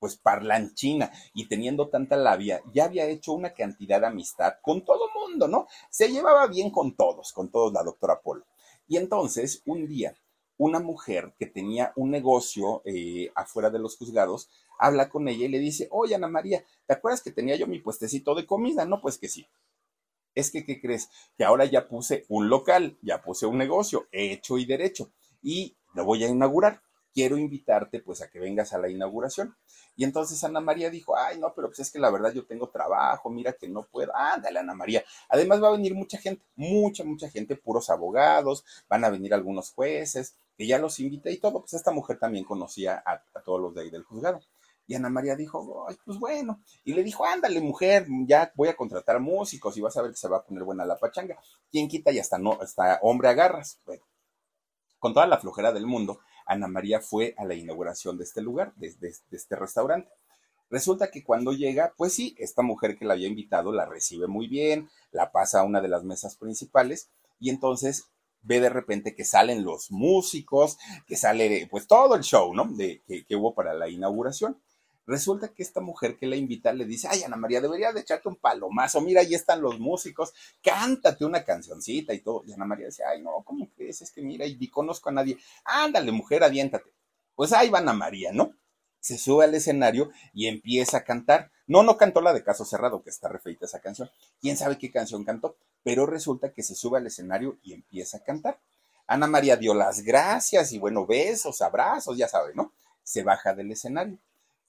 pues 0.00 0.16
parlanchina 0.16 1.12
y 1.34 1.46
teniendo 1.46 1.88
tanta 1.88 2.16
labia, 2.16 2.62
ya 2.72 2.86
había 2.86 3.06
hecho 3.06 3.32
una 3.32 3.52
cantidad 3.52 4.00
de 4.00 4.06
amistad 4.06 4.54
con 4.62 4.84
todo 4.84 5.08
mundo, 5.14 5.46
¿no? 5.46 5.68
Se 5.90 6.08
llevaba 6.08 6.46
bien 6.48 6.70
con 6.70 6.96
todos, 6.96 7.32
con 7.32 7.50
todos 7.50 7.72
la 7.72 7.84
doctora 7.84 8.20
Polo. 8.20 8.46
Y 8.88 8.96
entonces, 8.96 9.62
un 9.66 9.86
día, 9.86 10.16
una 10.56 10.80
mujer 10.80 11.34
que 11.38 11.46
tenía 11.46 11.92
un 11.96 12.10
negocio 12.10 12.82
eh, 12.84 13.30
afuera 13.36 13.70
de 13.70 13.78
los 13.78 13.96
juzgados, 13.96 14.50
habla 14.78 15.10
con 15.10 15.28
ella 15.28 15.44
y 15.44 15.48
le 15.48 15.58
dice, 15.58 15.88
oye 15.90 16.14
Ana 16.14 16.28
María, 16.28 16.64
¿te 16.86 16.94
acuerdas 16.94 17.22
que 17.22 17.30
tenía 17.30 17.56
yo 17.56 17.66
mi 17.66 17.78
puestecito 17.78 18.34
de 18.34 18.46
comida? 18.46 18.84
No, 18.86 19.00
pues 19.00 19.18
que 19.18 19.28
sí. 19.28 19.46
Es 20.34 20.50
que, 20.50 20.64
¿qué 20.64 20.80
crees? 20.80 21.10
Que 21.36 21.44
ahora 21.44 21.66
ya 21.66 21.88
puse 21.88 22.24
un 22.28 22.48
local, 22.48 22.98
ya 23.02 23.20
puse 23.20 23.46
un 23.46 23.58
negocio, 23.58 24.08
hecho 24.12 24.58
y 24.58 24.64
derecho, 24.64 25.12
y 25.42 25.76
lo 25.94 26.04
voy 26.04 26.24
a 26.24 26.28
inaugurar 26.28 26.82
quiero 27.12 27.36
invitarte 27.36 28.00
pues 28.00 28.22
a 28.22 28.30
que 28.30 28.38
vengas 28.38 28.72
a 28.72 28.78
la 28.78 28.88
inauguración. 28.88 29.56
Y 29.96 30.04
entonces 30.04 30.42
Ana 30.44 30.60
María 30.60 30.90
dijo, 30.90 31.16
ay, 31.16 31.38
no, 31.38 31.52
pero 31.54 31.68
pues 31.68 31.80
es 31.80 31.90
que 31.90 31.98
la 31.98 32.10
verdad 32.10 32.32
yo 32.32 32.46
tengo 32.46 32.68
trabajo, 32.68 33.28
mira 33.28 33.52
que 33.52 33.68
no 33.68 33.82
puedo. 33.82 34.14
Ándale, 34.14 34.58
Ana 34.58 34.74
María. 34.74 35.04
Además 35.28 35.62
va 35.62 35.68
a 35.68 35.72
venir 35.72 35.94
mucha 35.94 36.18
gente, 36.18 36.42
mucha, 36.56 37.04
mucha 37.04 37.28
gente, 37.28 37.56
puros 37.56 37.90
abogados, 37.90 38.64
van 38.88 39.04
a 39.04 39.10
venir 39.10 39.34
algunos 39.34 39.72
jueces, 39.72 40.36
que 40.56 40.66
ya 40.66 40.78
los 40.78 40.98
invité 41.00 41.32
y 41.32 41.38
todo. 41.38 41.60
Pues 41.60 41.74
esta 41.74 41.90
mujer 41.90 42.18
también 42.18 42.44
conocía 42.44 43.02
a, 43.04 43.22
todos 43.44 43.60
los 43.60 43.74
de 43.74 43.82
ahí 43.82 43.90
del 43.90 44.04
juzgado. 44.04 44.40
Y 44.86 44.94
Ana 44.94 45.08
María 45.08 45.36
dijo, 45.36 45.86
ay, 45.88 45.96
pues 46.04 46.18
bueno. 46.18 46.60
Y 46.84 46.94
le 46.94 47.04
dijo, 47.04 47.24
ándale, 47.24 47.60
mujer, 47.60 48.06
ya 48.26 48.50
voy 48.56 48.68
a 48.68 48.76
contratar 48.76 49.20
músicos 49.20 49.76
y 49.76 49.80
vas 49.80 49.96
a 49.96 50.02
ver 50.02 50.12
que 50.12 50.16
se 50.16 50.28
va 50.28 50.38
a 50.38 50.44
poner 50.44 50.64
buena 50.64 50.84
la 50.84 50.98
pachanga. 50.98 51.38
¿Quién 51.70 51.88
quita 51.88 52.10
y 52.10 52.18
hasta 52.18 52.38
no, 52.38 52.58
hasta 52.60 52.98
hombre 53.02 53.28
agarras? 53.28 53.78
Bueno, 53.86 54.02
con 54.98 55.14
toda 55.14 55.26
la 55.26 55.38
flojera 55.38 55.72
del 55.72 55.86
mundo, 55.86 56.20
Ana 56.50 56.66
María 56.66 57.00
fue 57.00 57.34
a 57.38 57.44
la 57.44 57.54
inauguración 57.54 58.18
de 58.18 58.24
este 58.24 58.42
lugar, 58.42 58.74
de, 58.74 58.92
este 59.30 59.54
restaurante. 59.54 60.10
Resulta 60.68 61.10
que 61.10 61.22
cuando 61.22 61.52
llega, 61.52 61.94
pues 61.96 62.12
sí, 62.12 62.34
esta 62.38 62.62
mujer 62.62 62.98
que 62.98 63.04
la 63.04 63.14
había 63.14 63.28
invitado 63.28 63.72
la 63.72 63.86
recibe 63.86 64.26
muy 64.26 64.48
bien, 64.48 64.90
la 65.12 65.30
pasa 65.30 65.60
a 65.60 65.64
una 65.64 65.80
de 65.80 65.88
las 65.88 66.02
mesas 66.02 66.36
principales 66.36 67.08
y 67.38 67.50
entonces 67.50 68.06
ve 68.42 68.60
de 68.60 68.68
repente 68.68 69.14
que 69.14 69.24
salen 69.24 69.64
los 69.64 69.92
músicos, 69.92 70.76
que 71.06 71.16
sale 71.16 71.68
pues 71.70 71.86
todo 71.86 72.16
el 72.16 72.22
show, 72.22 72.52
¿no? 72.52 72.64
De, 72.64 73.00
que 73.06 73.36
hubo 73.36 73.54
para 73.54 73.72
la 73.72 73.88
inauguración. 73.88 74.60
Resulta 75.06 75.48
que 75.48 75.62
esta 75.62 75.80
mujer 75.80 76.16
que 76.16 76.26
la 76.26 76.36
invita 76.36 76.72
le 76.72 76.84
dice, 76.84 77.08
ay, 77.10 77.22
Ana 77.24 77.36
María, 77.36 77.60
deberías 77.60 77.94
de 77.94 78.00
echarte 78.00 78.28
un 78.28 78.36
palomazo, 78.36 79.00
mira, 79.00 79.22
ahí 79.22 79.34
están 79.34 79.60
los 79.60 79.78
músicos, 79.80 80.32
cántate 80.62 81.24
una 81.24 81.44
cancioncita 81.44 82.14
y 82.14 82.20
todo. 82.20 82.44
Y 82.46 82.52
Ana 82.52 82.64
María 82.64 82.86
dice, 82.86 83.02
ay, 83.04 83.20
no, 83.22 83.42
¿cómo 83.44 83.68
crees? 83.74 84.02
Es 84.02 84.10
que 84.12 84.22
mira, 84.22 84.46
y 84.46 84.56
ni 84.56 84.68
conozco 84.68 85.08
a 85.08 85.12
nadie. 85.12 85.38
Ándale, 85.64 86.12
mujer, 86.12 86.44
aviéntate. 86.44 86.92
Pues 87.34 87.52
ahí 87.52 87.70
va 87.70 87.78
Ana 87.78 87.92
María, 87.92 88.32
¿no? 88.32 88.54
Se 89.00 89.16
sube 89.16 89.44
al 89.44 89.54
escenario 89.54 90.10
y 90.34 90.46
empieza 90.46 90.98
a 90.98 91.04
cantar. 91.04 91.50
No, 91.66 91.82
no 91.82 91.96
cantó 91.96 92.20
la 92.20 92.34
de 92.34 92.44
Caso 92.44 92.64
Cerrado, 92.64 93.02
que 93.02 93.10
está 93.10 93.28
refeita 93.28 93.64
esa 93.64 93.80
canción. 93.80 94.10
¿Quién 94.40 94.56
sabe 94.56 94.76
qué 94.78 94.90
canción 94.90 95.24
cantó? 95.24 95.56
Pero 95.82 96.04
resulta 96.04 96.52
que 96.52 96.62
se 96.62 96.74
sube 96.74 96.98
al 96.98 97.06
escenario 97.06 97.58
y 97.62 97.72
empieza 97.72 98.18
a 98.18 98.22
cantar. 98.22 98.60
Ana 99.06 99.26
María 99.26 99.56
dio 99.56 99.74
las 99.74 100.02
gracias 100.02 100.72
y 100.72 100.78
bueno, 100.78 101.06
besos, 101.06 101.62
abrazos, 101.62 102.16
ya 102.16 102.28
sabe, 102.28 102.52
¿no? 102.54 102.72
Se 103.02 103.22
baja 103.24 103.54
del 103.54 103.72
escenario 103.72 104.18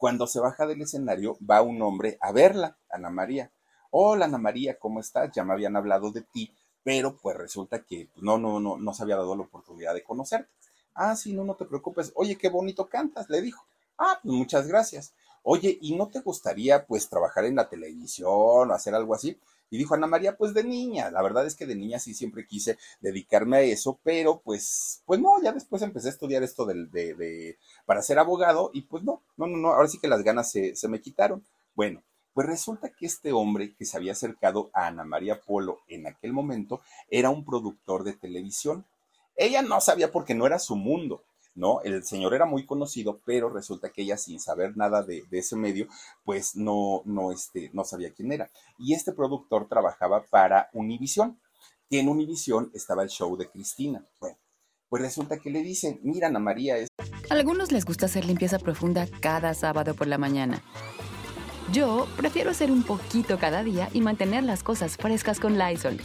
cuando 0.02 0.26
se 0.26 0.40
baja 0.40 0.66
del 0.66 0.82
escenario, 0.82 1.38
va 1.48 1.62
un 1.62 1.80
hombre 1.84 2.18
a 2.22 2.32
verla, 2.32 2.76
Ana 2.90 3.12
María. 3.12 3.52
Hola 3.92 4.26
Ana 4.26 4.40
María, 4.40 4.80
¿cómo 4.80 5.00
estás? 5.00 5.32
Ya 5.32 5.44
me 5.44 5.54
habían 5.54 5.76
hablado 5.76 6.10
de 6.10 6.24
ti, 6.24 6.52
pero 6.82 7.16
pues 7.18 7.38
resulta 7.38 7.84
que 7.84 8.10
pues, 8.12 8.24
no, 8.24 8.40
no, 8.40 8.60
no, 8.60 8.78
no 8.80 8.94
se 8.96 9.04
había 9.04 9.18
dado 9.18 9.36
la 9.36 9.44
oportunidad 9.44 9.94
de 9.94 10.02
conocerte. 10.02 10.50
Ah, 10.96 11.16
sí, 11.16 11.34
no, 11.34 11.44
no 11.44 11.54
te 11.54 11.66
preocupes. 11.66 12.12
Oye, 12.16 12.36
qué 12.36 12.50
bonito 12.50 12.90
cantas, 12.90 13.30
le 13.30 13.44
dijo. 13.44 13.64
Ah, 13.96 14.18
pues 14.24 14.34
muchas 14.34 14.68
gracias. 14.68 15.14
Oye, 15.44 15.78
¿y 15.82 15.96
no 15.96 16.08
te 16.08 16.20
gustaría 16.20 16.86
pues 16.86 17.10
trabajar 17.10 17.46
en 17.46 17.56
la 17.56 17.70
televisión 17.70 18.30
o 18.72 18.74
hacer 18.74 18.94
algo 18.96 19.16
así? 19.16 19.38
Y 19.70 19.78
dijo 19.78 19.96
Ana 19.96 20.06
María, 20.06 20.36
pues 20.36 20.54
de 20.54 20.66
niña, 20.66 21.10
la 21.12 21.22
verdad 21.22 21.46
es 21.46 21.56
que 21.56 21.66
de 21.66 21.76
niña 21.76 21.98
sí 21.98 22.14
siempre 22.14 22.46
quise 22.46 22.78
dedicarme 23.00 23.58
a 23.58 23.62
eso, 23.62 24.00
pero 24.04 24.42
pues, 24.42 25.02
pues 25.06 25.22
no, 25.22 25.42
ya 25.42 25.54
después 25.54 25.82
empecé 25.82 26.10
a 26.10 26.12
estudiar 26.12 26.44
esto 26.44 26.66
de, 26.66 26.86
de, 26.88 27.58
para 27.86 28.02
ser 28.02 28.20
abogado 28.20 28.70
y 28.74 28.82
pues 28.82 29.04
no, 29.04 29.24
no, 29.38 29.48
no, 29.48 29.58
no, 29.58 29.70
ahora 29.70 29.88
sí 29.88 29.98
que 29.98 30.10
las 30.10 30.24
ganas 30.24 30.52
se, 30.52 30.76
se 30.76 30.90
me 30.90 31.00
quitaron. 31.00 31.46
Bueno, 31.74 32.04
pues 32.34 32.48
resulta 32.48 32.90
que 32.90 33.06
este 33.06 33.32
hombre 33.32 33.74
que 33.74 33.86
se 33.86 33.96
había 33.96 34.12
acercado 34.12 34.70
a 34.74 34.88
Ana 34.88 35.06
María 35.06 35.40
Polo 35.40 35.80
en 35.88 36.06
aquel 36.06 36.34
momento 36.34 36.82
era 37.10 37.30
un 37.30 37.46
productor 37.46 38.04
de 38.04 38.14
televisión. 38.14 38.86
Ella 39.38 39.62
no 39.62 39.80
sabía 39.80 40.12
porque 40.12 40.36
no 40.36 40.46
era 40.46 40.60
su 40.60 40.76
mundo. 40.76 41.24
¿No? 41.56 41.82
El 41.82 42.04
señor 42.04 42.34
era 42.34 42.46
muy 42.46 42.66
conocido, 42.66 43.20
pero 43.26 43.50
resulta 43.50 43.90
que 43.90 44.04
ella 44.04 44.18
sin 44.18 44.40
saber 44.40 44.78
nada 44.78 45.04
de, 45.04 45.24
ese 45.32 45.56
medio, 45.56 45.88
pues 46.24 46.56
no, 46.56 47.02
no, 47.06 47.32
este, 47.32 47.70
no 47.74 47.84
sabía 47.84 48.14
quién 48.14 48.32
era. 48.32 48.50
Y 48.78 48.94
este 48.94 49.12
productor 49.12 49.68
trabajaba 49.68 50.24
para 50.30 50.70
Univisión, 50.74 51.40
que 51.90 52.00
en 52.00 52.10
Univisión 52.10 52.72
estaba 52.74 53.04
el 53.04 53.10
show 53.10 53.36
de 53.38 53.50
Cristina. 53.50 54.06
Bueno, 54.20 54.38
pues 54.90 55.02
resulta 55.02 55.40
que 55.40 55.50
le 55.50 55.62
dicen, 55.62 56.00
mira 56.04 56.28
Ana 56.28 56.40
María 56.40 56.78
es... 56.78 56.90
A 57.30 57.34
algunos 57.34 57.72
les 57.72 57.86
gusta 57.86 58.08
hacer 58.08 58.26
limpieza 58.26 58.60
profunda 58.60 59.08
cada 59.22 59.54
sábado 59.54 59.94
por 59.94 60.08
la 60.08 60.18
mañana. 60.18 60.62
Yo 61.72 62.08
prefiero 62.18 62.52
hacer 62.52 62.72
un 62.72 62.84
poquito 62.84 63.40
cada 63.40 63.64
día 63.64 63.90
y 63.94 64.02
mantener 64.02 64.44
las 64.44 64.64
cosas 64.64 64.98
frescas 64.98 65.40
con 65.40 65.58
Lysol. 65.58 65.98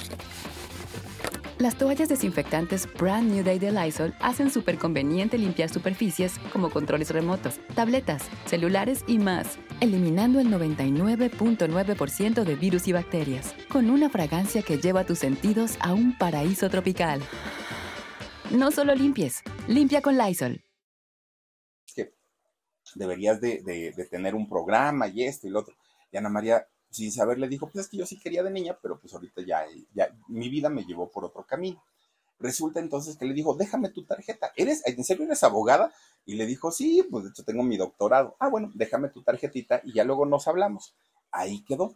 Las 1.59 1.79
toallas 1.79 2.11
desinfectantes 2.11 2.87
Brand 2.99 3.33
New 3.33 3.43
Day 3.43 3.59
de 3.59 3.73
Lysol 3.73 4.13
hacen 4.21 4.51
súper 4.51 4.77
conveniente 4.77 5.39
limpiar 5.39 5.71
superficies 5.71 6.39
como 6.53 6.69
controles 6.69 7.09
remotos, 7.09 7.61
tabletas, 7.75 8.25
celulares 8.45 9.05
y 9.07 9.19
más, 9.19 9.57
eliminando 9.81 10.39
el 10.39 10.49
99.9% 10.49 12.45
de 12.45 12.55
virus 12.57 12.89
y 12.89 12.93
bacterias, 12.93 13.55
con 13.71 13.89
una 13.89 14.11
fragancia 14.11 14.61
que 14.61 14.77
lleva 14.77 15.05
tus 15.05 15.21
sentidos 15.21 15.79
a 15.81 15.95
un 15.95 16.19
paraíso 16.19 16.69
tropical. 16.69 17.23
No 18.51 18.71
solo 18.71 18.95
limpies, 18.95 19.43
limpia 19.67 20.03
con 20.03 20.19
Lysol. 20.19 20.63
Deberías 22.95 23.41
de, 23.41 23.63
de 23.63 24.05
tener 24.11 24.35
un 24.35 24.47
programa 24.47 25.09
y 25.09 25.25
esto 25.25 25.47
y 25.47 25.51
lo 25.51 25.61
otro. 25.61 25.75
Y 26.13 26.19
Ana 26.19 26.29
María 26.29 26.67
sin 26.91 27.13
saber 27.13 27.39
le 27.39 27.49
dijo, 27.49 27.69
pues 27.69 27.85
es 27.85 27.91
que 27.91 27.97
yo 27.97 28.07
sí 28.07 28.19
quería 28.19 28.43
de 28.43 28.51
niña, 28.51 28.79
pero 28.81 28.99
pues 28.99 29.13
ahorita 29.15 29.43
ya, 29.43 29.65
ya 29.95 30.09
mi 30.29 30.49
vida 30.49 30.69
me 30.69 30.85
llevó 30.85 31.11
por 31.11 31.25
otro 31.25 31.45
camino. 31.45 31.83
Resulta 32.39 32.81
entonces 32.81 33.17
que 33.17 33.25
le 33.25 33.35
dijo, 33.35 33.55
déjame 33.55 33.89
tu 33.89 34.05
tarjeta. 34.05 34.53
¿Eres, 34.57 34.83
en 34.87 35.03
serio 35.05 35.25
eres 35.25 35.43
abogada? 35.43 35.93
Y 36.27 36.35
le 36.35 36.47
dijo, 36.47 36.71
sí, 36.71 37.07
pues 37.11 37.25
de 37.25 37.31
hecho 37.31 37.45
tengo 37.45 37.63
mi 37.63 37.77
doctorado. 37.77 38.37
Ah, 38.39 38.49
bueno, 38.49 38.71
déjame 38.75 39.09
tu 39.09 39.23
tarjetita 39.23 39.81
y 39.85 39.95
ya 39.95 40.05
luego 40.05 40.27
nos 40.27 40.47
hablamos. 40.49 40.95
Ahí 41.31 41.65
quedó. 41.65 41.95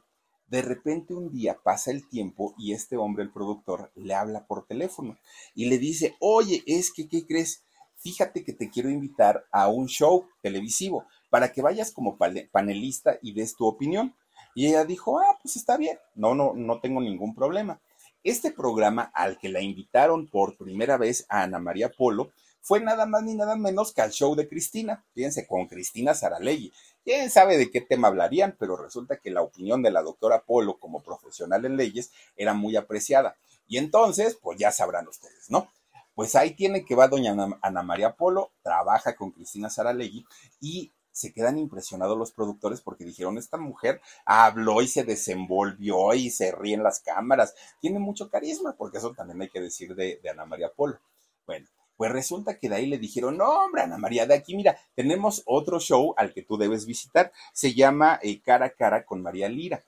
De 0.49 0.63
repente 0.63 1.15
un 1.15 1.31
día 1.31 1.59
pasa 1.63 1.91
el 1.91 2.09
tiempo 2.09 2.55
y 2.59 2.73
este 2.73 2.97
hombre, 2.97 3.23
el 3.23 3.31
productor, 3.31 3.93
le 3.95 4.15
habla 4.15 4.47
por 4.47 4.67
teléfono 4.67 5.17
y 5.55 5.67
le 5.67 5.79
dice, 5.79 6.17
oye, 6.19 6.65
es 6.67 6.93
que, 6.93 7.09
¿qué 7.09 7.25
crees? 7.25 7.63
Fíjate 7.99 8.43
que 8.43 8.53
te 8.53 8.69
quiero 8.71 8.91
invitar 8.91 9.45
a 9.53 9.69
un 9.69 9.87
show 9.87 10.27
televisivo 10.43 11.05
para 11.29 11.53
que 11.53 11.63
vayas 11.63 11.93
como 11.93 12.19
panelista 12.51 13.19
y 13.23 13.33
des 13.33 13.55
tu 13.55 13.67
opinión. 13.67 14.15
Y 14.55 14.67
ella 14.67 14.85
dijo, 14.85 15.21
ah, 15.21 15.39
pues 15.43 15.57
está 15.57 15.77
bien, 15.77 15.99
no, 16.15 16.35
no, 16.35 16.53
no 16.55 16.81
tengo 16.81 17.01
ningún 17.01 17.35
problema. 17.35 17.81
Este 18.23 18.51
programa 18.51 19.11
al 19.15 19.39
que 19.39 19.49
la 19.49 19.61
invitaron 19.61 20.29
por 20.29 20.57
primera 20.57 20.99
vez 20.99 21.25
a 21.29 21.43
Ana 21.43 21.59
María 21.59 21.91
Polo 21.91 22.31
fue 22.61 22.81
nada 22.81 23.07
más 23.07 23.23
ni 23.23 23.35
nada 23.35 23.57
menos 23.57 23.93
que 23.93 24.03
al 24.03 24.11
show 24.11 24.35
de 24.35 24.49
Cristina, 24.49 25.05
fíjense, 25.15 25.47
con 25.47 25.67
Cristina 25.67 26.15
Saralegui. 26.15 26.73
Quién 27.03 27.31
sabe 27.31 27.57
de 27.57 27.71
qué 27.71 27.81
tema 27.81 28.09
hablarían, 28.09 28.55
pero 28.59 28.77
resulta 28.77 29.17
que 29.17 29.31
la 29.31 29.41
opinión 29.43 29.83
de 29.83 29.91
la 29.91 30.03
doctora 30.03 30.43
Polo 30.43 30.79
como 30.79 31.03
profesional 31.03 31.65
en 31.65 31.77
leyes 31.77 32.11
era 32.37 32.53
muy 32.53 32.77
apreciada. 32.77 33.37
Y 33.67 33.79
entonces, 33.79 34.39
pues 34.41 34.59
ya 34.59 34.71
sabrán 34.73 35.09
ustedes, 35.09 35.49
¿no? 35.49 35.71
Pues 36.15 36.35
ahí 36.37 36.51
tiene 36.51 36.85
que 36.85 36.95
va 36.95 37.09
doña 37.09 37.35
Ana 37.63 37.83
María 37.83 38.15
Polo, 38.15 38.51
trabaja 38.63 39.17
con 39.17 39.31
Cristina 39.31 39.71
Saralegui 39.71 40.27
y 40.61 40.93
se 41.13 41.33
quedan 41.33 41.59
impresionados 41.59 42.17
los 42.17 42.33
productores 42.33 42.81
porque 42.81 43.05
dijeron, 43.05 43.39
esta 43.39 43.57
mujer 43.57 44.01
habló 44.25 44.83
y 44.83 44.89
se 44.89 45.05
desenvolvió 45.05 46.15
y 46.15 46.31
se 46.31 46.53
ríe 46.53 46.75
en 46.75 46.83
las 46.83 47.01
cámaras, 47.01 47.55
tiene 47.81 47.99
mucho 47.99 48.31
carisma, 48.31 48.77
porque 48.77 48.99
eso 48.99 49.13
también 49.13 49.43
hay 49.43 49.49
que 49.49 49.61
decir 49.61 49.95
de, 49.95 50.21
Ana 50.31 50.47
María 50.47 50.73
Polo. 50.73 50.99
Bueno, 51.47 51.69
pues 51.97 52.13
resulta 52.13 52.59
que 52.59 52.69
de 52.69 52.77
ahí 52.77 52.87
le 52.87 52.99
dijeron, 52.99 53.37
no, 53.37 53.49
hombre, 53.65 53.83
Ana 53.83 53.99
María, 53.99 54.27
de 54.27 54.35
aquí, 54.35 54.57
mira, 54.57 54.79
tenemos 54.95 55.43
otro 55.47 55.81
show 55.81 56.15
al 56.17 56.33
que 56.33 56.43
tú 56.43 56.57
debes 56.57 56.87
visitar, 56.87 57.33
se 57.53 57.75
llama 57.75 58.19
eh, 58.23 58.41
Cara 58.41 58.67
a 58.67 58.71
Cara 58.71 59.05
con 59.05 59.23
María 59.23 59.49
Lira. 59.49 59.85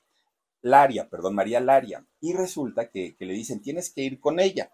Laria, 0.61 1.09
perdón, 1.09 1.35
María 1.35 1.59
Laria. 1.59 2.07
Y 2.21 2.35
resulta 2.35 2.89
que, 2.89 3.17
que 3.17 3.25
le 3.25 3.33
dicen, 3.33 3.61
tienes 3.61 3.91
que 3.91 4.03
ir 4.03 4.21
con 4.21 4.39
ella. 4.39 4.71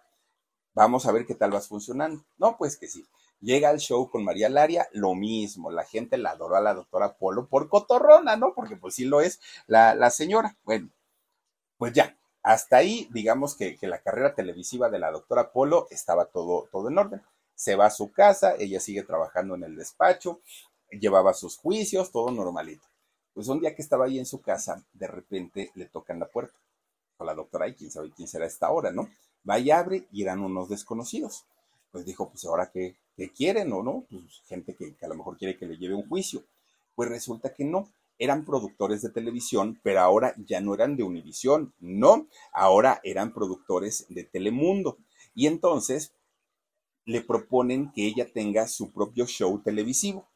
Vamos 0.75 1.07
a 1.07 1.13
ver 1.13 1.25
qué 1.25 1.35
tal 1.35 1.51
vas 1.51 1.67
funcionando. 1.67 2.25
No, 2.37 2.57
pues 2.59 2.77
que 2.77 2.89
sí. 2.89 3.05
Llega 3.41 3.71
al 3.71 3.79
show 3.79 4.11
con 4.11 4.25
María 4.25 4.49
Laria, 4.49 4.89
lo 4.93 5.15
mismo, 5.15 5.71
la 5.71 5.85
gente 5.85 6.19
la 6.19 6.31
adoró 6.31 6.57
a 6.57 6.61
la 6.61 6.75
doctora 6.75 7.17
Polo 7.17 7.47
por 7.47 7.69
cotorrona, 7.69 8.37
¿no? 8.37 8.53
Porque 8.55 8.77
pues 8.77 8.95
sí 8.95 9.05
lo 9.05 9.21
es 9.21 9.41
la, 9.67 9.95
la 9.95 10.11
señora. 10.11 10.57
Bueno, 10.65 10.91
pues 11.77 11.93
ya, 11.93 12.17
hasta 12.43 12.79
ahí, 12.79 13.09
digamos 13.13 13.55
que, 13.55 13.77
que, 13.77 13.87
la 13.87 14.01
carrera 14.01 14.35
televisiva 14.35 14.91
de 14.91 14.99
la 14.99 15.13
doctora 15.13 15.53
Polo 15.53 15.87
estaba 15.91 16.27
todo, 16.27 16.69
todo 16.73 16.89
en 16.89 16.99
orden. 16.99 17.23
Se 17.55 17.77
va 17.77 17.87
a 17.87 17.91
su 17.91 18.11
casa, 18.13 18.55
ella 18.59 18.81
sigue 18.81 19.03
trabajando 19.05 19.55
en 19.55 19.65
el 19.65 19.77
despacho, 19.77 20.41
llevaba 20.91 21.35
sus 21.35 21.57
juicios, 21.57 22.11
todo 22.11 22.31
normalito. 22.31 22.87
Pues 23.35 23.47
un 23.49 23.61
día 23.61 23.75
que 23.75 23.83
estaba 23.83 24.07
ahí 24.07 24.19
en 24.19 24.27
su 24.27 24.41
casa, 24.41 24.85
de 24.93 25.07
repente 25.07 25.71
le 25.75 25.87
tocan 25.87 26.19
la 26.19 26.27
puerta. 26.27 26.59
Con 27.17 27.27
la 27.27 27.35
doctora, 27.35 27.69
y 27.69 27.75
quién 27.75 27.91
sabe 27.91 28.11
quién 28.11 28.29
será 28.29 28.47
esta 28.47 28.71
hora, 28.71 28.91
¿no? 28.93 29.09
Va 29.49 29.59
y 29.59 29.71
abre 29.71 30.07
y 30.13 30.23
eran 30.23 30.41
unos 30.41 30.69
desconocidos. 30.69 31.45
Pues 31.91 32.05
dijo, 32.05 32.31
pues 32.31 32.45
ahora 32.45 32.71
qué 32.73 32.97
quieren 33.35 33.73
o 33.73 33.83
no, 33.83 34.07
pues 34.11 34.23
gente 34.47 34.75
que, 34.75 34.95
que 34.95 35.07
a 35.07 35.09
lo 35.09 35.17
mejor 35.17 35.37
quiere 35.37 35.57
que 35.57 35.67
le 35.67 35.77
lleve 35.77 35.95
un 35.95 36.09
juicio. 36.09 36.45
Pues 36.95 37.09
resulta 37.09 37.55
que 37.55 37.65
no, 37.65 37.89
eran 38.19 38.45
productores 38.45 39.03
de 39.03 39.11
televisión, 39.11 39.79
pero 39.83 40.01
ahora 40.01 40.35
ya 40.45 40.61
no 40.61 40.75
eran 40.75 40.97
de 40.97 41.05
Univisión, 41.05 41.73
no, 41.79 42.27
ahora 42.53 43.01
eran 43.05 43.33
productores 43.33 44.07
de 44.09 44.25
Telemundo. 44.25 44.99
Y 45.35 45.47
entonces 45.47 46.13
le 47.05 47.23
proponen 47.23 47.93
que 47.93 48.07
ella 48.07 48.31
tenga 48.31 48.67
su 48.67 48.93
propio 48.93 49.27
show 49.27 49.63
televisivo. 49.63 50.29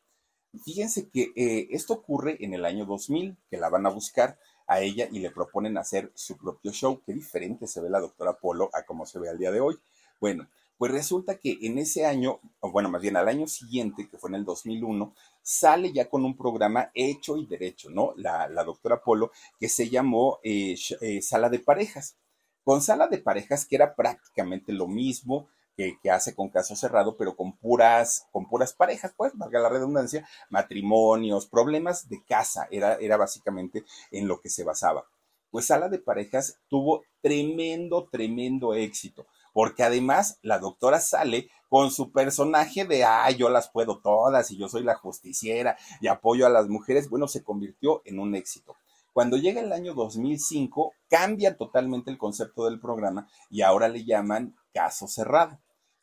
Fíjense 0.64 1.08
que 1.08 1.32
eh, 1.34 1.68
esto 1.70 1.94
ocurre 1.94 2.36
en 2.44 2.54
el 2.54 2.64
año 2.64 2.86
2000, 2.86 3.36
que 3.50 3.56
la 3.56 3.68
van 3.68 3.86
a 3.86 3.90
buscar 3.90 4.38
a 4.66 4.80
ella 4.80 5.08
y 5.10 5.18
le 5.18 5.30
proponen 5.30 5.76
hacer 5.76 6.12
su 6.14 6.36
propio 6.36 6.72
show. 6.72 7.02
Qué 7.04 7.12
diferente 7.12 7.66
se 7.66 7.80
ve 7.80 7.90
la 7.90 8.00
doctora 8.00 8.38
Polo 8.38 8.70
a 8.72 8.84
como 8.84 9.06
se 9.06 9.18
ve 9.18 9.28
al 9.28 9.38
día 9.38 9.50
de 9.50 9.60
hoy. 9.60 9.76
Bueno, 10.20 10.48
pues 10.82 10.90
resulta 10.90 11.38
que 11.38 11.58
en 11.62 11.78
ese 11.78 12.06
año, 12.06 12.40
o 12.58 12.72
bueno, 12.72 12.90
más 12.90 13.00
bien 13.00 13.16
al 13.16 13.28
año 13.28 13.46
siguiente, 13.46 14.08
que 14.08 14.18
fue 14.18 14.30
en 14.30 14.34
el 14.34 14.44
2001, 14.44 15.14
sale 15.40 15.92
ya 15.92 16.10
con 16.10 16.24
un 16.24 16.36
programa 16.36 16.90
hecho 16.92 17.36
y 17.36 17.46
derecho, 17.46 17.88
¿no? 17.88 18.14
La, 18.16 18.48
la 18.48 18.64
doctora 18.64 19.00
Polo, 19.00 19.30
que 19.60 19.68
se 19.68 19.88
llamó 19.88 20.40
eh, 20.42 20.74
eh, 21.00 21.22
Sala 21.22 21.50
de 21.50 21.60
Parejas. 21.60 22.16
Con 22.64 22.82
Sala 22.82 23.06
de 23.06 23.18
Parejas, 23.18 23.64
que 23.64 23.76
era 23.76 23.94
prácticamente 23.94 24.72
lo 24.72 24.88
mismo, 24.88 25.46
que, 25.76 26.00
que, 26.02 26.10
hace 26.10 26.34
con 26.34 26.48
caso 26.48 26.74
cerrado, 26.74 27.16
pero 27.16 27.36
con 27.36 27.56
puras, 27.56 28.26
con 28.32 28.48
puras 28.48 28.72
parejas, 28.72 29.14
pues, 29.16 29.30
valga 29.36 29.60
la 29.60 29.68
redundancia, 29.68 30.28
matrimonios, 30.50 31.46
problemas 31.46 32.08
de 32.08 32.24
casa, 32.24 32.66
era, 32.72 32.96
era 32.96 33.16
básicamente 33.16 33.84
en 34.10 34.26
lo 34.26 34.40
que 34.40 34.50
se 34.50 34.64
basaba. 34.64 35.06
Pues 35.52 35.66
Sala 35.66 35.88
de 35.88 36.00
Parejas 36.00 36.58
tuvo 36.66 37.04
tremendo, 37.20 38.08
tremendo 38.10 38.74
éxito, 38.74 39.26
porque 39.52 39.82
además 39.82 40.38
la 40.42 40.58
doctora 40.58 41.00
sale 41.00 41.50
con 41.68 41.90
su 41.90 42.12
personaje 42.12 42.84
de, 42.84 43.04
ah, 43.04 43.30
yo 43.30 43.48
las 43.48 43.70
puedo 43.70 43.98
todas 43.98 44.50
y 44.50 44.58
yo 44.58 44.68
soy 44.68 44.82
la 44.82 44.94
justiciera 44.94 45.76
y 46.00 46.08
apoyo 46.08 46.46
a 46.46 46.50
las 46.50 46.68
mujeres, 46.68 47.08
bueno, 47.08 47.28
se 47.28 47.42
convirtió 47.42 48.02
en 48.04 48.18
un 48.18 48.34
éxito. 48.34 48.76
Cuando 49.12 49.36
llega 49.36 49.60
el 49.60 49.72
año 49.72 49.94
2005, 49.94 50.92
cambia 51.08 51.56
totalmente 51.56 52.10
el 52.10 52.18
concepto 52.18 52.64
del 52.64 52.80
programa 52.80 53.28
y 53.50 53.60
ahora 53.60 53.88
le 53.88 54.04
llaman 54.04 54.56
caso 54.72 55.06
cerrado. 55.06 55.58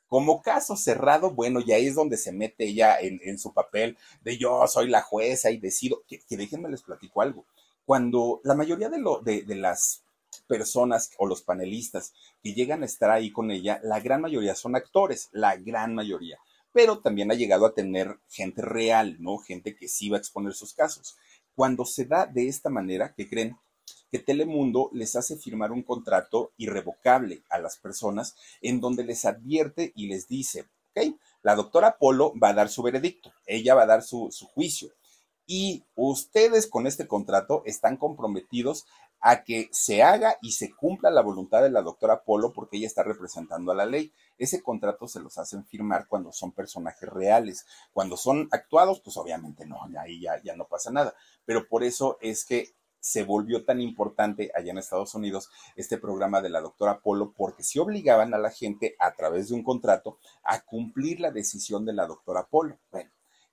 Como 0.08 0.42
caso 0.42 0.76
cerrado, 0.76 1.32
bueno, 1.32 1.60
ya 1.60 1.78
es 1.78 1.96
donde 1.96 2.18
se 2.18 2.32
mete 2.32 2.66
ella 2.66 3.00
en, 3.00 3.20
en 3.24 3.38
su 3.38 3.54
papel 3.54 3.98
de 4.24 4.38
yo 4.38 4.66
soy 4.68 4.90
la 4.90 5.02
jueza 5.02 5.52
y 5.52 5.58
decido, 5.58 6.02
que, 6.08 6.20
que, 6.20 6.36
déjenme 6.36 6.70
les 6.70 6.82
platico 6.82 7.22
algo. 7.22 7.46
Cuando 7.86 8.42
la 8.44 8.56
mayoría 8.56 8.90
de, 8.90 9.00
lo, 9.00 9.22
de, 9.22 9.44
de 9.44 9.56
las 9.56 10.04
personas 10.48 11.12
o 11.18 11.28
los 11.28 11.42
panelistas 11.42 12.14
que 12.42 12.54
llegan 12.54 12.84
a 12.84 12.86
estar 12.86 13.10
ahí 13.12 13.32
con 13.32 13.52
ella, 13.52 13.80
la 13.84 14.00
gran 14.00 14.22
mayoría 14.22 14.56
son 14.56 14.76
actores, 14.76 15.30
la 15.32 15.56
gran 15.56 15.96
mayoría. 15.96 16.40
Pero 16.72 17.00
también 17.00 17.32
ha 17.32 17.36
llegado 17.36 17.66
a 17.66 17.74
tener 17.74 18.20
gente 18.30 18.62
real, 18.62 19.18
¿no? 19.20 19.38
Gente 19.38 19.76
que 19.76 19.88
sí 19.88 20.10
va 20.10 20.18
a 20.18 20.20
exponer 20.20 20.54
sus 20.54 20.74
casos. 20.74 21.18
Cuando 21.56 21.86
se 21.86 22.06
da 22.06 22.26
de 22.26 22.48
esta 22.48 22.70
manera, 22.70 23.14
¿qué 23.16 23.28
creen? 23.28 23.58
Que 24.12 24.20
Telemundo 24.20 24.90
les 24.94 25.16
hace 25.16 25.36
firmar 25.36 25.72
un 25.72 25.84
contrato 25.84 26.52
irrevocable 26.58 27.44
a 27.50 27.60
las 27.60 27.78
personas 27.78 28.36
en 28.62 28.80
donde 28.80 29.04
les 29.04 29.26
advierte 29.26 29.92
y 29.96 30.08
les 30.08 30.28
dice, 30.28 30.66
ok, 30.92 31.16
la 31.42 31.56
doctora 31.56 31.98
Polo 31.98 32.34
va 32.42 32.50
a 32.50 32.54
dar 32.54 32.70
su 32.70 32.82
veredicto, 32.82 33.32
ella 33.46 33.76
va 33.76 33.84
a 33.84 33.88
dar 33.88 34.04
su, 34.04 34.30
su 34.32 34.46
juicio 34.48 34.92
y 35.52 35.84
ustedes 35.96 36.68
con 36.68 36.86
este 36.86 37.08
contrato 37.08 37.64
están 37.66 37.98
comprometidos 37.98 38.86
a 39.22 39.44
que 39.44 39.70
se 39.72 40.04
haga 40.04 40.38
y 40.42 40.52
se 40.52 40.74
cumpla 40.74 41.12
la 41.12 41.22
voluntad 41.22 41.62
de 41.62 41.70
la 41.70 41.82
doctora 41.82 42.24
Polo 42.24 42.54
porque 42.54 42.78
ella 42.78 42.88
está 42.88 43.04
representando 43.04 43.72
a 43.72 43.76
la 43.76 43.86
ley. 43.86 44.14
Ese 44.38 44.62
contrato 44.62 45.08
se 45.08 45.20
los 45.20 45.38
hacen 45.38 45.66
firmar 45.66 46.08
cuando 46.08 46.32
son 46.32 46.52
personajes 46.52 47.10
reales. 47.10 47.66
Cuando 47.92 48.18
son 48.18 48.48
actuados, 48.52 49.02
pues 49.02 49.18
obviamente 49.18 49.66
no, 49.66 49.80
ahí 50.00 50.22
ya, 50.22 50.42
ya 50.44 50.56
no 50.56 50.68
pasa 50.68 50.92
nada. 50.92 51.14
Pero 51.46 51.68
por 51.68 51.84
eso 51.84 52.18
es 52.22 52.46
que 52.46 52.76
se 53.00 53.24
volvió 53.24 53.64
tan 53.64 53.80
importante 53.80 54.52
allá 54.56 54.72
en 54.72 54.78
Estados 54.78 55.16
Unidos 55.16 55.50
este 55.76 55.98
programa 55.98 56.42
de 56.42 56.50
la 56.50 56.62
doctora 56.62 57.00
Polo 57.00 57.34
porque 57.34 57.64
se 57.64 57.80
obligaban 57.80 58.34
a 58.34 58.38
la 58.38 58.52
gente 58.52 58.96
a 59.00 59.16
través 59.16 59.50
de 59.50 59.56
un 59.56 59.64
contrato 59.64 60.18
a 60.44 60.62
cumplir 60.62 61.20
la 61.20 61.32
decisión 61.32 61.86
de 61.86 61.94
la 61.94 62.06
doctora 62.06 62.48
Polo. 62.48 62.78
Bueno, 62.92 63.10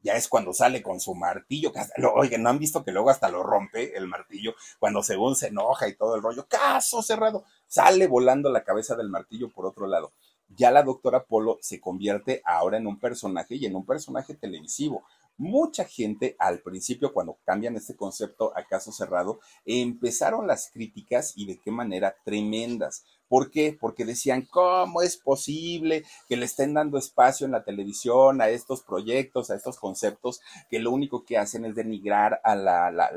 ya 0.07 0.15
es 0.15 0.29
cuando 0.29 0.53
sale 0.53 0.83
con 0.83 1.01
su 1.01 1.17
martillo, 1.17 1.73
que 1.73 1.81
hasta 1.81 1.95
oigan, 2.15 2.45
¿no 2.45 2.51
han 2.51 2.61
visto 2.61 2.85
que 2.85 2.93
luego 2.93 3.11
hasta 3.11 3.29
lo 3.29 3.43
rompe 3.43 3.97
el 3.97 4.07
martillo 4.07 4.55
cuando 4.79 5.03
según 5.03 5.35
se 5.35 5.49
enoja 5.49 5.89
y 5.89 5.97
todo 5.97 6.15
el 6.15 6.23
rollo? 6.23 6.47
Caso 6.49 7.03
cerrado, 7.03 7.45
sale 7.67 8.07
volando 8.07 8.49
la 8.51 8.63
cabeza 8.63 8.95
del 8.95 9.09
martillo 9.09 9.51
por 9.51 9.67
otro 9.67 9.89
lado. 9.89 10.13
Ya 10.49 10.71
la 10.71 10.85
doctora 10.85 11.25
Polo 11.25 11.59
se 11.61 11.81
convierte 11.81 12.41
ahora 12.45 12.77
en 12.77 12.87
un 12.87 13.01
personaje 13.01 13.57
y 13.57 13.67
en 13.67 13.75
un 13.75 13.85
personaje 13.85 14.35
televisivo. 14.35 15.03
Mucha 15.39 15.85
gente 15.85 16.37
al 16.39 16.61
principio, 16.61 17.13
cuando 17.13 17.39
cambian 17.45 17.75
este 17.75 17.97
concepto 17.97 18.57
a 18.57 18.63
caso 18.63 18.93
cerrado, 18.93 19.41
empezaron 19.65 20.47
las 20.47 20.71
críticas 20.71 21.33
y 21.37 21.47
de 21.47 21.59
qué 21.59 21.73
manera 21.73 22.15
tremendas 22.25 23.05
¿Por 23.29 23.51
qué? 23.51 23.77
Porque 23.79 24.05
decían, 24.05 24.47
¿cómo 24.51 25.03
es 25.03 25.17
posible 25.17 26.05
que 26.29 26.37
le 26.37 26.45
estén 26.45 26.75
dando 26.75 26.99
espacio 26.99 27.47
en 27.47 27.53
la 27.53 27.65
televisión 27.65 28.41
a 28.41 28.49
estos 28.49 28.83
proyectos, 28.83 29.51
a 29.51 29.57
estos 29.57 29.79
conceptos 29.79 30.41
que 30.71 30.79
lo 30.79 30.91
único 30.91 31.25
que 31.25 31.39
hacen 31.39 31.65
es 31.65 31.75
denigrar 31.75 32.41
a 32.45 32.55
la, 32.55 32.91
la, 32.91 33.11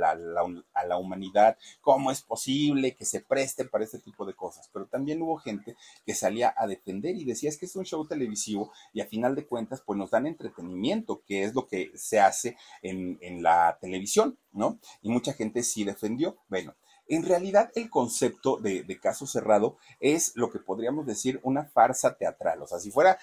a 0.74 0.86
la 0.86 0.98
humanidad? 0.98 1.58
¿Cómo 1.82 2.12
es 2.12 2.22
posible 2.22 2.96
que 2.96 3.06
se 3.06 3.22
preste 3.22 3.66
para 3.66 3.84
este 3.84 4.00
tipo 4.00 4.26
de 4.26 4.34
cosas? 4.34 4.70
Pero 4.74 4.88
también 4.88 5.22
hubo 5.22 5.38
gente 5.38 5.76
que 6.06 6.16
salía 6.16 6.54
a 6.58 6.68
defender 6.68 7.16
y 7.16 7.26
decía, 7.26 7.50
es 7.50 7.58
que 7.58 7.66
es 7.66 7.76
un 7.76 7.86
show 7.86 8.08
televisivo 8.08 8.72
y 8.94 9.02
a 9.02 9.08
final 9.08 9.36
de 9.36 9.46
cuentas, 9.46 9.82
pues 9.86 9.98
nos 9.98 10.12
dan 10.12 10.28
entretenimiento, 10.28 11.22
que 11.26 11.44
es 11.44 11.54
lo 11.54 11.68
que 11.68 11.92
se 11.96 12.20
hace 12.20 12.58
en, 12.82 13.18
en 13.22 13.44
la 13.44 13.78
televisión, 13.80 14.38
¿no? 14.52 14.80
Y 15.02 15.10
mucha 15.10 15.34
gente 15.34 15.64
sí 15.64 15.84
defendió. 15.84 16.38
Bueno, 16.48 16.76
en 17.10 17.26
realidad, 17.26 17.72
el 17.74 17.90
concepto 17.90 18.58
de, 18.58 19.00
caso 19.02 19.26
cerrado 19.26 19.78
es 20.00 20.34
lo 20.36 20.52
que 20.52 20.60
podríamos 20.60 21.08
decir 21.08 21.40
una 21.42 21.66
farsa 21.66 22.16
teatral. 22.16 22.62
O 22.62 22.68
sea, 22.68 22.80
si 22.80 22.92
fuera 22.92 23.18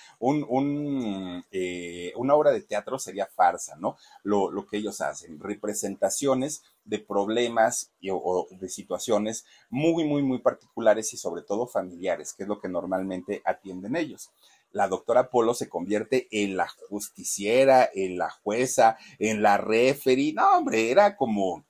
eh, 1.53 2.13
una 2.17 2.35
obra 2.35 2.51
de 2.51 2.63
teatro 2.63 2.99
sería 2.99 3.27
farsa, 3.27 3.77
¿no? 3.77 3.97
Lo, 4.25 4.67
que 4.67 4.79
ellos 4.79 5.01
hacen, 5.01 5.39
representaciones 5.39 6.65
de 6.85 6.99
problemas 6.99 7.93
o 8.11 8.49
de 8.51 8.69
situaciones 8.69 9.45
muy, 9.71 10.05
muy, 10.05 10.23
muy 10.23 10.41
particulares 10.41 11.13
y 11.15 11.17
sobre 11.17 11.43
todo 11.43 11.69
familiares, 11.69 12.33
que 12.33 12.43
es 12.43 12.49
lo 12.49 12.61
que 12.61 12.69
normalmente 12.69 13.41
atienden 13.45 13.97
ellos 13.97 14.33
la 14.73 14.89
doctora 14.89 15.31
Polo 15.31 15.55
se 15.55 15.71
convierte 15.71 16.29
en 16.31 16.57
la 16.57 16.69
justiciera, 16.91 17.89
en 17.95 18.19
la 18.19 18.29
jueza, 18.29 18.99
en 19.19 19.41
la 19.41 19.57
referee. 19.57 20.35
No, 20.35 20.59
hombre, 20.59 20.91
era 20.91 21.17
como, 21.17 21.65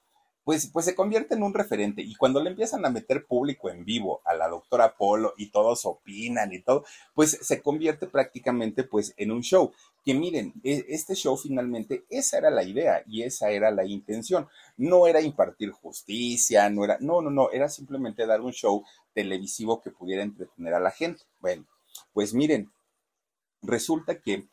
pues, 0.47 0.69
pues 0.69 0.85
se 0.85 0.95
convierte 0.95 1.35
en 1.35 1.43
un 1.43 1.53
referente. 1.53 2.03
Y 2.03 2.15
cuando 2.15 2.41
le 2.41 2.51
empiezan 2.51 2.87
a 2.87 2.89
meter 2.89 3.27
público 3.27 3.69
en 3.69 3.85
vivo 3.85 4.21
a 4.25 4.33
la 4.33 4.49
doctora 4.49 4.95
Polo 4.97 5.35
y 5.37 5.51
todos 5.51 5.85
opinan 5.87 6.53
y 6.53 6.63
todo, 6.63 6.85
pues 7.15 7.37
se 7.43 7.61
convierte 7.61 8.07
prácticamente 8.07 8.85
pues 8.85 9.13
en 9.17 9.33
un 9.33 9.43
show. 9.43 9.73
Que 10.05 10.15
miren, 10.15 10.55
e, 10.63 10.85
este 10.91 11.17
show 11.17 11.37
finalmente, 11.37 12.05
esa 12.11 12.39
era 12.39 12.51
la 12.51 12.63
idea 12.63 13.03
y 13.09 13.25
esa 13.25 13.51
era 13.51 13.73
la 13.73 13.85
intención. 13.85 14.47
No 14.77 15.09
era 15.09 15.21
impartir 15.21 15.73
justicia, 15.73 16.71
no 16.71 16.85
era, 16.85 16.97
no, 17.01 17.21
no, 17.21 17.31
no, 17.31 17.51
era 17.51 17.69
simplemente 17.69 18.25
dar 18.25 18.41
un 18.41 18.53
show 18.53 18.85
televisivo 19.15 19.83
que 19.83 19.91
pudiera 19.91 20.23
entretener 20.23 20.75
a 20.75 20.81
la 20.81 20.93
gente. 20.93 21.25
Bueno, 21.41 21.65
pues 22.13 22.33
miren, 22.33 22.71
resulta 23.63 24.21
que 24.21 24.47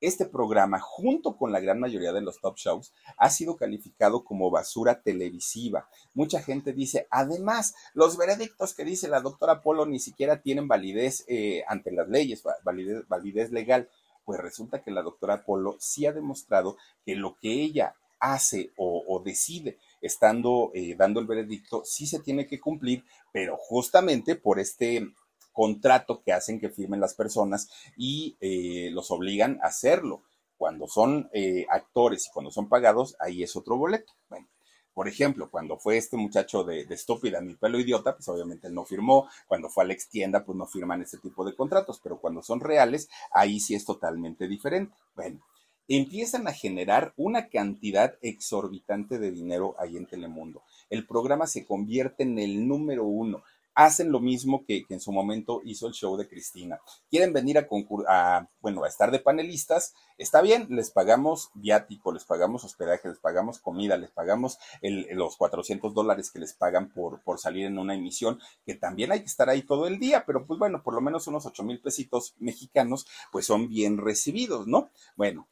este 0.00 0.26
programa, 0.26 0.80
junto 0.80 1.36
con 1.36 1.52
la 1.52 1.60
gran 1.60 1.80
mayoría 1.80 2.12
de 2.12 2.20
los 2.20 2.40
top 2.40 2.56
shows, 2.56 2.92
ha 3.16 3.30
sido 3.30 3.56
calificado 3.56 4.24
como 4.24 4.50
basura 4.50 5.02
televisiva. 5.02 5.88
Mucha 6.14 6.40
gente 6.40 6.72
dice, 6.72 7.06
además, 7.10 7.74
los 7.94 8.16
veredictos 8.16 8.74
que 8.74 8.84
dice 8.84 9.08
la 9.08 9.20
doctora 9.20 9.62
Polo 9.62 9.86
ni 9.86 9.98
siquiera 9.98 10.40
tienen 10.40 10.68
validez 10.68 11.24
eh, 11.28 11.64
ante 11.68 11.90
las 11.92 12.08
leyes, 12.08 12.42
validez, 12.64 13.06
validez 13.08 13.50
legal. 13.50 13.88
Pues 14.24 14.40
resulta 14.40 14.82
que 14.82 14.90
la 14.90 15.02
doctora 15.02 15.44
Polo 15.44 15.76
sí 15.78 16.06
ha 16.06 16.12
demostrado 16.12 16.76
que 17.04 17.16
lo 17.16 17.36
que 17.40 17.50
ella 17.62 17.94
hace 18.20 18.72
o, 18.76 19.22
decide 19.24 19.78
estando 20.00 20.70
eh, 20.74 20.94
dando 20.96 21.20
el 21.20 21.26
veredicto, 21.26 21.82
sí 21.84 22.06
se 22.06 22.20
tiene 22.20 22.46
que 22.46 22.60
cumplir, 22.60 23.04
pero 23.32 23.56
justamente 23.56 24.36
por 24.36 24.58
este 24.58 25.12
contrato 25.58 26.22
que 26.22 26.32
hacen 26.32 26.60
que 26.60 26.68
firmen 26.68 27.00
las 27.00 27.14
personas 27.14 27.68
y 27.96 28.36
eh, 28.40 28.90
los 28.92 29.10
obligan 29.10 29.58
a 29.60 29.66
hacerlo. 29.66 30.22
Cuando 30.56 30.86
son 30.86 31.28
eh, 31.32 31.66
actores 31.68 32.28
y 32.28 32.30
cuando 32.30 32.52
son 32.52 32.68
pagados, 32.68 33.16
ahí 33.18 33.42
es 33.42 33.56
otro 33.56 33.76
boleto. 33.76 34.12
Bueno, 34.28 34.46
por 34.94 35.08
ejemplo, 35.08 35.50
cuando 35.50 35.76
fue 35.76 35.96
este 35.96 36.16
muchacho 36.16 36.62
de, 36.62 36.84
de 36.84 36.94
estúpida, 36.94 37.40
mi 37.40 37.56
pelo 37.56 37.80
idiota, 37.80 38.14
pues 38.14 38.28
obviamente 38.28 38.70
no 38.70 38.84
firmó. 38.84 39.28
Cuando 39.48 39.68
fue 39.68 39.82
a 39.82 39.88
la 39.88 39.94
extienda, 39.94 40.44
pues 40.44 40.56
no 40.56 40.64
firman 40.64 41.02
ese 41.02 41.18
tipo 41.18 41.44
de 41.44 41.56
contratos. 41.56 41.98
Pero 42.04 42.20
cuando 42.20 42.40
son 42.40 42.60
reales, 42.60 43.08
ahí 43.32 43.58
sí 43.58 43.74
es 43.74 43.84
totalmente 43.84 44.46
diferente. 44.46 44.94
Bueno, 45.16 45.40
empiezan 45.88 46.46
a 46.46 46.52
generar 46.52 47.14
una 47.16 47.48
cantidad 47.48 48.14
exorbitante 48.22 49.18
de 49.18 49.32
dinero 49.32 49.74
ahí 49.80 49.96
en 49.96 50.06
Telemundo. 50.06 50.62
El 50.88 51.04
programa 51.04 51.48
se 51.48 51.66
convierte 51.66 52.22
en 52.22 52.38
el 52.38 52.68
número 52.68 53.04
uno 53.06 53.42
hacen 53.78 54.10
lo 54.10 54.18
mismo 54.18 54.64
que, 54.66 54.84
en 54.88 54.98
su 54.98 55.12
momento 55.12 55.60
hizo 55.64 55.86
el 55.86 55.92
show 55.92 56.16
de 56.16 56.26
Cristina. 56.26 56.80
Quieren 57.08 57.32
venir 57.32 57.58
a, 57.58 58.48
bueno, 58.60 58.82
a 58.82 58.88
estar 58.88 59.12
de 59.12 59.20
panelistas, 59.20 59.94
está 60.18 60.42
bien, 60.42 60.66
les 60.70 60.90
pagamos 60.90 61.50
viático, 61.54 62.12
les 62.12 62.24
pagamos 62.24 62.64
hospedaje, 62.64 63.08
les 63.08 63.20
pagamos 63.20 63.60
comida, 63.60 63.96
les 63.96 64.10
pagamos 64.10 64.58
los 64.82 65.36
400 65.36 65.94
dólares 65.94 66.32
que 66.32 66.40
les 66.40 66.54
pagan 66.54 66.88
por, 66.88 67.22
por 67.22 67.38
salir 67.38 67.66
en 67.66 67.78
una 67.78 67.94
emisión, 67.94 68.40
que 68.66 68.74
también 68.74 69.12
hay 69.12 69.20
que 69.20 69.26
estar 69.26 69.48
ahí 69.48 69.62
todo 69.62 69.86
el 69.86 70.00
día, 70.00 70.24
pero 70.26 70.44
pues 70.44 70.58
bueno, 70.58 70.82
por 70.82 70.94
lo 70.94 71.00
menos 71.00 71.28
unos 71.28 71.46
8 71.46 71.62
mil 71.62 71.80
pesitos 71.80 72.34
mexicanos, 72.40 73.06
pues 73.30 73.46
son 73.46 73.68
bien 73.68 73.98
recibidos, 73.98 74.66
¿no? 74.66 74.90
Bueno, 75.14 75.46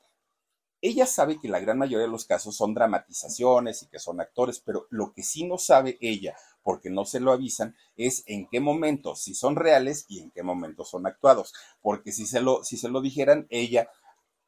ella 0.87 1.07
sabe 1.07 1.39
que 1.41 1.49
la 1.49 1.61
gran 1.61 1.79
mayoría 1.79 2.07
de 2.07 2.11
los 2.13 2.25
casos 2.25 2.57
son 2.57 2.75
dramatizaciones 2.75 3.83
y 3.83 3.89
que 3.89 3.99
son 3.99 4.21
actores, 4.21 4.61
pero 4.61 4.87
lo 4.91 5.13
que 5.13 5.23
sí 5.23 5.45
no 5.45 5.59
sabe 5.59 5.99
ella, 6.01 6.37
porque 6.63 6.91
no 6.91 7.05
se 7.05 7.21
lo 7.21 7.33
avisan, 7.33 7.77
es 7.97 8.25
en 8.27 8.49
qué 8.49 8.61
momentos 8.61 9.23
si 9.23 9.35
son 9.35 9.57
reales 9.57 10.07
y 10.09 10.21
en 10.21 10.31
qué 10.31 10.43
momentos 10.43 10.91
son 10.91 11.07
actuados, 11.07 11.55
porque 11.81 12.13
si 12.13 12.27
se 12.27 12.41
lo, 12.41 12.65
si 12.65 12.77
se 12.77 12.89
lo 12.89 13.01
dijeran, 13.01 13.47
ella 13.51 13.89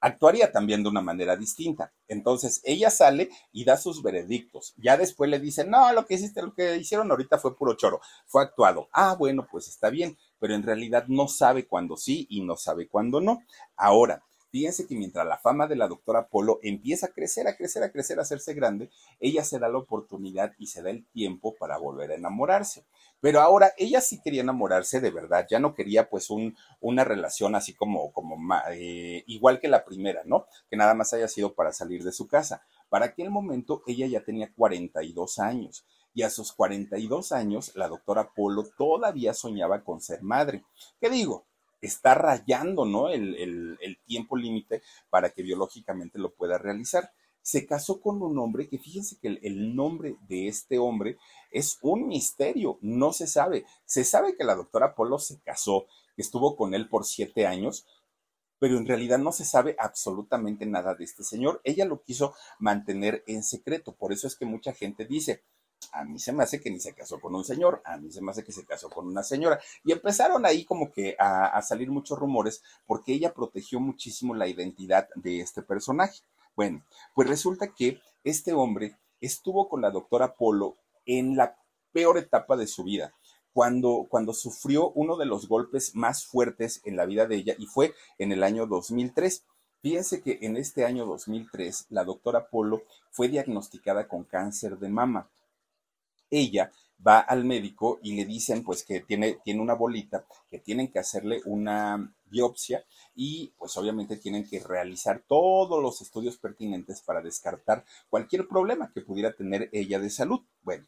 actuaría 0.01 0.53
también 0.53 0.83
de 0.83 0.89
una 0.89 1.01
manera 1.01 1.37
distinta. 1.37 1.93
Entonces, 2.07 2.61
ella 2.65 2.91
sale 2.91 3.31
y 3.53 3.65
da 3.65 3.77
sus 3.77 4.03
veredictos. 4.03 4.75
Ya 4.77 4.97
después 4.97 5.29
le 5.31 5.41
dicen, 5.41 5.71
no, 5.71 5.93
lo 5.93 6.07
que 6.07 6.15
hiciste, 6.15 6.43
lo 6.43 6.55
que 6.55 6.77
hicieron 6.77 7.11
ahorita 7.11 7.39
fue 7.39 7.57
puro 7.57 7.75
choro, 7.75 8.01
fue 8.27 8.43
actuado. 8.43 8.89
Ah, 8.93 9.17
bueno, 9.19 9.47
pues 9.51 9.69
está 9.69 9.91
bien, 9.91 10.17
pero 10.39 10.55
en 10.55 10.63
realidad 10.63 11.05
no 11.09 11.29
sabe 11.29 11.67
cuándo 11.67 11.97
sí 11.97 12.27
y 12.31 12.43
no 12.43 12.57
sabe 12.57 12.89
cuándo 12.89 13.21
no. 13.21 13.43
Ahora, 13.77 14.23
Fíjense 14.51 14.87
que 14.87 14.97
mientras 14.97 15.27
la 15.27 15.39
fama 15.39 15.67
de 15.67 15.77
la 15.77 15.89
doctora 15.89 16.29
Polo 16.29 16.59
empieza 16.63 17.07
a 17.07 17.09
crecer, 17.11 17.47
a 17.47 17.57
crecer, 17.57 17.83
a 17.83 17.93
crecer, 17.93 18.19
a 18.19 18.23
hacerse 18.23 18.55
grande, 18.55 18.91
ella 19.21 19.45
se 19.45 19.59
da 19.59 19.69
la 19.69 19.79
oportunidad 19.79 20.53
y 20.59 20.69
se 20.69 20.83
da 20.83 20.91
el 20.91 21.07
tiempo 21.07 21.55
para 21.59 21.77
volver 21.77 22.13
a 22.13 22.15
enamorarse. 22.15 22.85
Pero 23.21 23.41
ahora 23.41 23.73
ella 23.77 24.01
sí 24.01 24.21
quería 24.23 24.43
enamorarse 24.43 25.01
de 25.01 25.11
verdad, 25.11 25.47
ya 25.51 25.59
no 25.59 25.75
quería 25.75 26.09
pues 26.09 26.31
un, 26.31 26.57
una 26.81 27.05
relación 27.05 27.55
así 27.55 27.75
como, 27.75 28.13
como 28.13 28.37
eh, 28.71 29.25
igual 29.27 29.61
que 29.61 29.69
la 29.69 29.85
primera, 29.85 30.23
¿no? 30.25 30.47
Que 30.71 30.77
nada 30.77 30.95
más 30.95 31.13
haya 31.13 31.29
sido 31.29 31.55
para 31.55 31.73
salir 31.73 32.05
de 32.05 32.13
su 32.13 32.27
casa. 32.27 32.63
Para 32.89 33.07
aquel 33.07 33.31
momento 33.31 33.83
ella 33.87 34.07
ya 34.07 34.25
tenía 34.25 34.53
42 34.55 35.41
años 35.41 35.85
y 36.15 36.23
a 36.23 36.31
sus 36.31 36.53
42 36.53 37.33
años 37.33 37.73
la 37.75 37.89
doctora 37.89 38.33
Polo 38.35 38.65
todavía 38.77 39.35
soñaba 39.35 39.85
con 39.85 40.01
ser 40.01 40.23
madre. 40.23 40.65
¿Qué 41.01 41.11
digo? 41.11 41.48
Está 41.81 42.15
rayando, 42.15 42.85
¿no? 42.85 43.09
El, 43.09 43.79
tiempo 44.07 44.37
límite 44.37 44.83
para 45.11 45.31
que 45.31 45.43
biológicamente 45.43 46.19
lo 46.19 46.35
pueda 46.35 46.59
realizar. 46.59 47.13
Se 47.43 47.67
casó 47.67 48.01
con 48.01 48.23
un 48.23 48.39
hombre 48.39 48.69
que 48.69 48.79
fíjense 48.79 49.19
que 49.21 49.29
el, 49.29 49.41
el, 49.43 49.75
nombre 49.75 50.17
de 50.29 50.49
este 50.49 50.79
hombre 50.79 51.19
es 51.51 51.79
un 51.83 52.09
misterio, 52.09 52.79
no 52.81 53.13
se 53.13 53.27
sabe. 53.27 53.65
Se 53.85 54.05
sabe 54.05 54.37
que 54.37 54.45
la 54.45 54.55
doctora 54.55 54.95
Polo 54.95 55.19
se 55.19 55.41
casó, 55.41 55.87
que 56.17 56.23
estuvo 56.23 56.57
con 56.57 56.75
él 56.75 56.89
por 56.89 57.05
siete 57.05 57.47
años, 57.47 57.87
pero 58.59 58.77
en 58.77 58.87
realidad 58.87 59.19
no 59.19 59.33
se 59.33 59.45
sabe 59.45 59.77
absolutamente 59.79 60.67
nada 60.67 60.95
de 60.95 61.05
este 61.05 61.23
señor. 61.23 61.61
Ella 61.65 61.85
lo 61.85 62.03
quiso 62.03 62.35
mantener 62.59 63.23
en 63.27 63.43
secreto, 63.43 63.95
por 63.95 64.13
eso 64.13 64.27
es 64.27 64.37
que 64.37 64.45
mucha 64.45 64.73
gente 64.73 65.07
dice, 65.07 65.43
a 65.93 66.05
mí 66.05 66.19
se 66.19 66.33
me 66.33 66.43
hace 66.43 66.61
que 66.61 66.71
ni 66.71 66.81
se 66.81 66.95
casó 66.95 67.21
con 67.21 67.35
un 67.35 67.45
señor, 67.45 67.83
a 67.85 67.97
mí 67.97 68.11
se 68.11 68.21
me 68.21 68.31
hace 68.31 68.45
que 68.45 68.53
se 68.53 68.65
casó 68.65 68.89
con 68.89 69.07
una 69.07 69.23
señora. 69.23 69.61
Y 69.85 69.93
empezaron 69.93 70.45
ahí 70.47 70.65
como 70.65 70.93
que 70.93 71.17
a, 71.19 71.61
salir 71.63 71.91
muchos 71.91 72.19
rumores 72.19 72.63
porque 72.87 73.13
ella 73.13 73.33
protegió 73.33 73.81
muchísimo 73.81 74.35
la 74.35 74.49
identidad 74.49 75.09
de 75.15 75.41
este 75.41 75.63
personaje. 75.63 76.21
Bueno, 76.57 76.85
pues 77.15 77.29
resulta 77.29 77.69
que 77.69 78.01
este 78.25 78.53
hombre 78.53 78.97
estuvo 79.21 79.69
con 79.69 79.81
la 79.81 79.91
doctora 79.91 80.35
Polo 80.35 80.77
en 81.07 81.37
la 81.37 81.57
peor 81.93 82.19
etapa 82.19 82.57
de 82.57 82.67
su 82.67 82.85
vida. 82.85 83.15
Cuando, 83.53 84.07
cuando, 84.09 84.35
sufrió 84.35 84.91
uno 84.91 85.17
de 85.17 85.27
los 85.27 85.49
golpes 85.49 85.97
más 85.97 86.25
fuertes 86.25 86.81
en 86.85 86.97
la 86.97 87.07
vida 87.07 87.27
de 87.27 87.37
ella 87.37 87.55
y 87.59 87.67
fue 87.67 87.93
en 88.19 88.31
el 88.31 88.45
año 88.45 88.67
2003. 88.67 89.45
Fíjense 89.81 90.21
que 90.21 90.39
en 90.43 90.57
este 90.57 90.85
año 90.85 91.07
2003 91.07 91.87
la 91.89 92.05
doctora 92.05 92.51
Polo 92.51 92.83
fue 93.11 93.29
diagnosticada 93.29 94.07
con 94.07 94.25
cáncer 94.25 94.79
de 94.79 94.89
mama 94.89 95.29
ella 96.31 96.71
va 97.07 97.21
al 97.21 97.45
médico 97.45 98.01
y 98.03 98.17
le 98.17 98.25
dicen 98.25 98.65
pues 98.65 98.85
que 98.85 99.01
tiene, 99.01 99.39
tiene 99.45 99.61
una 99.61 99.75
bolita, 99.75 100.27
que 100.51 100.59
tienen 100.59 100.89
que 100.89 100.99
hacerle 100.99 101.41
una 101.45 102.13
biopsia 102.27 102.85
y 103.15 103.53
pues 103.57 103.77
obviamente 103.77 104.17
tienen 104.17 104.47
que 104.49 104.61
realizar 104.61 105.23
todos 105.27 105.83
los 105.83 106.01
estudios 106.01 106.39
pertinentes 106.39 107.03
para 107.03 107.23
descartar 107.23 107.85
cualquier 108.11 108.49
problema 108.49 108.91
que 108.93 109.01
pudiera 109.01 109.33
tener 109.33 109.69
ella 109.73 109.99
de 110.01 110.11
salud. 110.11 110.41
Bueno, 110.63 110.87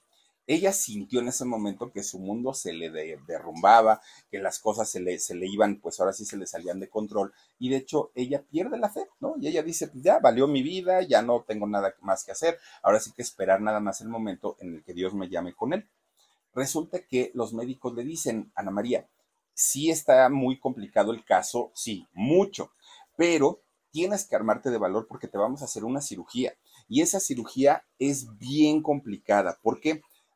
ella 0.50 0.72
sintió 0.72 1.20
en 1.20 1.28
ese 1.28 1.44
momento 1.44 1.92
que 1.92 2.02
su 2.02 2.18
mundo 2.18 2.52
se 2.54 2.72
le 2.72 2.90
derrumbaba, 2.90 4.00
que 4.32 4.40
las 4.40 4.58
cosas 4.58 4.90
se 4.90 4.98
le, 4.98 5.20
se 5.20 5.36
le 5.36 5.46
iban, 5.46 5.76
pues 5.76 6.00
ahora 6.00 6.12
sí 6.12 6.24
se 6.24 6.36
le 6.36 6.44
salían 6.44 6.80
de 6.80 6.88
control, 6.88 7.32
y 7.60 7.68
de 7.68 7.76
hecho 7.76 8.10
ella 8.16 8.42
pierde 8.42 8.76
la 8.76 8.88
fe, 8.88 9.06
¿no? 9.20 9.34
Y 9.40 9.46
ella 9.46 9.62
dice, 9.62 9.92
ya 9.94 10.18
valió 10.18 10.48
mi 10.48 10.64
vida, 10.64 11.02
ya 11.02 11.22
no 11.22 11.44
tengo 11.46 11.68
nada 11.68 11.94
más 12.00 12.24
que 12.24 12.32
hacer, 12.32 12.58
ahora 12.82 12.98
sí 12.98 13.12
que 13.12 13.22
esperar 13.22 13.60
nada 13.60 13.78
más 13.78 14.00
el 14.00 14.08
momento 14.08 14.56
en 14.58 14.74
el 14.74 14.82
que 14.82 14.92
Dios 14.92 15.14
me 15.14 15.28
llame 15.28 15.54
con 15.54 15.72
él. 15.72 15.88
Resulta 16.52 16.98
que 17.06 17.30
los 17.34 17.54
médicos 17.54 17.94
le 17.94 18.02
dicen, 18.02 18.50
Ana 18.56 18.72
María, 18.72 19.06
sí 19.54 19.88
está 19.88 20.28
muy 20.30 20.58
complicado 20.58 21.12
el 21.12 21.24
caso, 21.24 21.70
sí, 21.76 22.08
mucho, 22.12 22.72
pero 23.16 23.60
tienes 23.92 24.26
que 24.26 24.34
armarte 24.34 24.70
de 24.70 24.78
valor 24.78 25.06
porque 25.06 25.28
te 25.28 25.38
vamos 25.38 25.62
a 25.62 25.66
hacer 25.66 25.84
una 25.84 26.00
cirugía. 26.00 26.54
Y 26.88 27.02
esa 27.02 27.20
cirugía 27.20 27.84
es 28.00 28.36
bien 28.38 28.82
complicada. 28.82 29.58
¿Por 29.62 29.78
qué? 29.78 30.02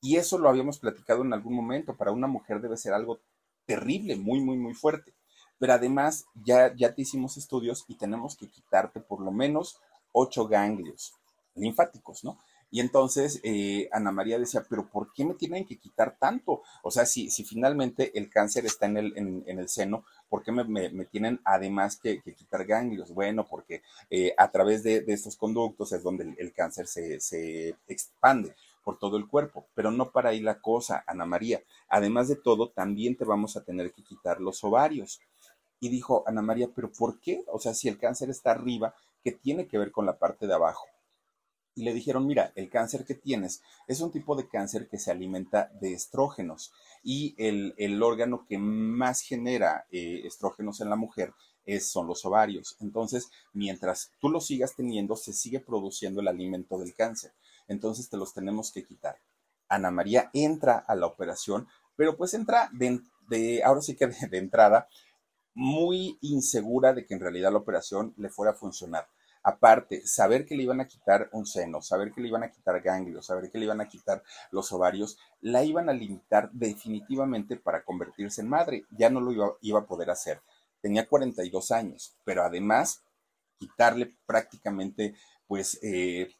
Y 0.00 0.16
eso 0.16 0.38
lo 0.38 0.48
habíamos 0.48 0.78
platicado 0.78 1.22
en 1.22 1.32
algún 1.32 1.54
momento. 1.54 1.96
Para 1.96 2.12
una 2.12 2.26
mujer 2.26 2.60
debe 2.60 2.76
ser 2.76 2.92
algo 2.92 3.20
terrible, 3.64 4.16
muy, 4.16 4.40
muy, 4.40 4.56
muy 4.56 4.74
fuerte. 4.74 5.12
Pero 5.58 5.72
además 5.72 6.26
ya, 6.34 6.74
ya 6.74 6.94
te 6.94 7.02
hicimos 7.02 7.36
estudios 7.36 7.84
y 7.88 7.96
tenemos 7.96 8.36
que 8.36 8.48
quitarte 8.48 9.00
por 9.00 9.20
lo 9.20 9.32
menos 9.32 9.80
ocho 10.12 10.46
ganglios 10.46 11.14
linfáticos, 11.54 12.24
¿no? 12.24 12.38
Y 12.70 12.80
entonces 12.80 13.40
eh, 13.42 13.88
Ana 13.92 14.10
María 14.10 14.38
decía, 14.38 14.64
pero 14.68 14.88
¿por 14.90 15.12
qué 15.12 15.24
me 15.24 15.34
tienen 15.34 15.64
que 15.64 15.78
quitar 15.78 16.16
tanto? 16.18 16.62
O 16.82 16.90
sea, 16.90 17.06
si, 17.06 17.30
si 17.30 17.44
finalmente 17.44 18.16
el 18.18 18.28
cáncer 18.28 18.66
está 18.66 18.86
en 18.86 18.96
el, 18.98 19.16
en, 19.16 19.58
el 19.58 19.68
seno, 19.68 20.04
¿por 20.28 20.42
qué 20.42 20.52
me, 20.52 20.64
me, 20.64 21.04
tienen 21.06 21.40
además 21.44 21.96
que, 21.96 22.20
quitar 22.20 22.66
ganglios? 22.66 23.14
Bueno, 23.14 23.46
porque 23.48 23.82
eh, 24.10 24.34
a 24.36 24.50
través 24.50 24.82
de, 24.82 25.04
estos 25.06 25.36
conductos 25.36 25.92
es 25.92 26.02
donde 26.02 26.24
el, 26.24 26.34
el 26.38 26.52
cáncer 26.52 26.86
se, 26.86 27.20
se 27.20 27.76
expande 27.88 28.54
por 28.86 29.00
todo 29.00 29.16
el 29.16 29.26
cuerpo, 29.26 29.66
pero 29.74 29.90
no 29.90 30.12
para 30.12 30.30
ahí 30.30 30.38
la 30.38 30.60
cosa, 30.60 31.02
Ana 31.08 31.26
María. 31.26 31.60
Además 31.88 32.28
de 32.28 32.36
todo, 32.36 32.70
también 32.70 33.16
te 33.16 33.24
vamos 33.24 33.56
a 33.56 33.64
tener 33.64 33.92
que 33.92 34.04
quitar 34.04 34.40
los 34.40 34.62
ovarios. 34.62 35.18
Y 35.80 35.88
dijo 35.88 36.22
Ana 36.24 36.40
María, 36.40 36.68
pero 36.72 36.92
¿por 36.92 37.18
qué? 37.18 37.42
O 37.48 37.58
sea, 37.58 37.74
si 37.74 37.88
el 37.88 37.98
cáncer 37.98 38.30
está 38.30 38.52
arriba, 38.52 38.94
¿qué 39.24 39.32
tiene 39.32 39.66
que 39.66 39.76
ver 39.76 39.90
con 39.90 40.06
la 40.06 40.20
parte 40.20 40.46
de 40.46 40.54
abajo? 40.54 40.86
Y 41.74 41.82
le 41.82 41.92
dijeron, 41.92 42.28
mira, 42.28 42.52
el 42.54 42.70
cáncer 42.70 43.04
que 43.04 43.16
tienes 43.16 43.60
es 43.88 44.00
un 44.00 44.12
tipo 44.12 44.36
de 44.36 44.46
cáncer 44.46 44.86
que 44.88 45.00
se 45.00 45.10
alimenta 45.10 45.68
de 45.80 45.92
estrógenos 45.92 46.72
y 47.02 47.34
el, 47.38 48.00
órgano 48.04 48.46
que 48.48 48.56
más 48.56 49.20
genera 49.20 49.84
eh, 49.90 50.22
estrógenos 50.24 50.80
en 50.80 50.90
la 50.90 50.96
mujer 50.96 51.34
es, 51.64 51.88
son 51.90 52.06
los 52.06 52.24
ovarios. 52.24 52.76
Entonces, 52.78 53.30
mientras 53.52 54.12
tú 54.20 54.28
los 54.28 54.46
sigas 54.46 54.76
teniendo, 54.76 55.16
se 55.16 55.32
sigue 55.32 55.58
produciendo 55.58 56.20
el 56.20 56.28
alimento 56.28 56.78
del 56.78 56.94
cáncer. 56.94 57.32
Entonces, 57.68 58.08
te 58.08 58.16
los 58.16 58.34
tenemos 58.34 58.72
que 58.72 58.84
quitar. 58.84 59.18
Ana 59.68 59.90
María 59.90 60.30
entra 60.32 60.78
a 60.78 60.94
la 60.94 61.06
operación, 61.06 61.66
pero 61.96 62.16
pues 62.16 62.34
entra 62.34 62.70
de, 62.72 63.62
ahora 63.64 63.80
sí 63.80 63.96
que 63.96 64.06
de 64.06 64.38
entrada, 64.38 64.88
muy 65.54 66.18
insegura 66.20 66.92
de 66.92 67.06
que 67.06 67.14
en 67.14 67.20
realidad 67.20 67.50
la 67.50 67.58
operación 67.58 68.14
le 68.18 68.28
fuera 68.28 68.52
a 68.52 68.54
funcionar 68.54 69.08
Aparte, 69.48 70.04
saber 70.04 70.44
que 70.44 70.56
le 70.56 70.64
iban 70.64 70.80
a 70.80 70.88
quitar 70.88 71.28
un 71.30 71.46
seno, 71.46 71.80
saber 71.80 72.10
que 72.10 72.20
le 72.20 72.26
iban 72.26 72.42
a 72.42 72.50
quitar 72.50 72.80
ganglios, 72.80 73.26
saber 73.26 73.48
que 73.48 73.58
le 73.58 73.66
iban 73.66 73.80
a 73.80 73.86
quitar 73.86 74.24
los 74.50 74.72
ovarios, 74.72 75.20
la 75.40 75.62
iban 75.62 75.88
a 75.88 75.92
limitar 75.92 76.50
definitivamente 76.50 77.54
para 77.54 77.84
convertirse 77.84 78.40
en 78.40 78.48
madre. 78.48 78.86
Ya 78.90 79.08
no 79.08 79.20
lo 79.20 79.56
iba, 79.60 79.78
a 79.78 79.86
poder 79.86 80.10
hacer. 80.10 80.42
Tenía 80.80 81.06
42 81.06 81.70
años, 81.70 82.16
pero 82.24 82.42
además 82.42 83.04
quitarle 83.60 84.16
prácticamente 84.26 85.14
pues 85.46 85.78
eh, 85.80 86.34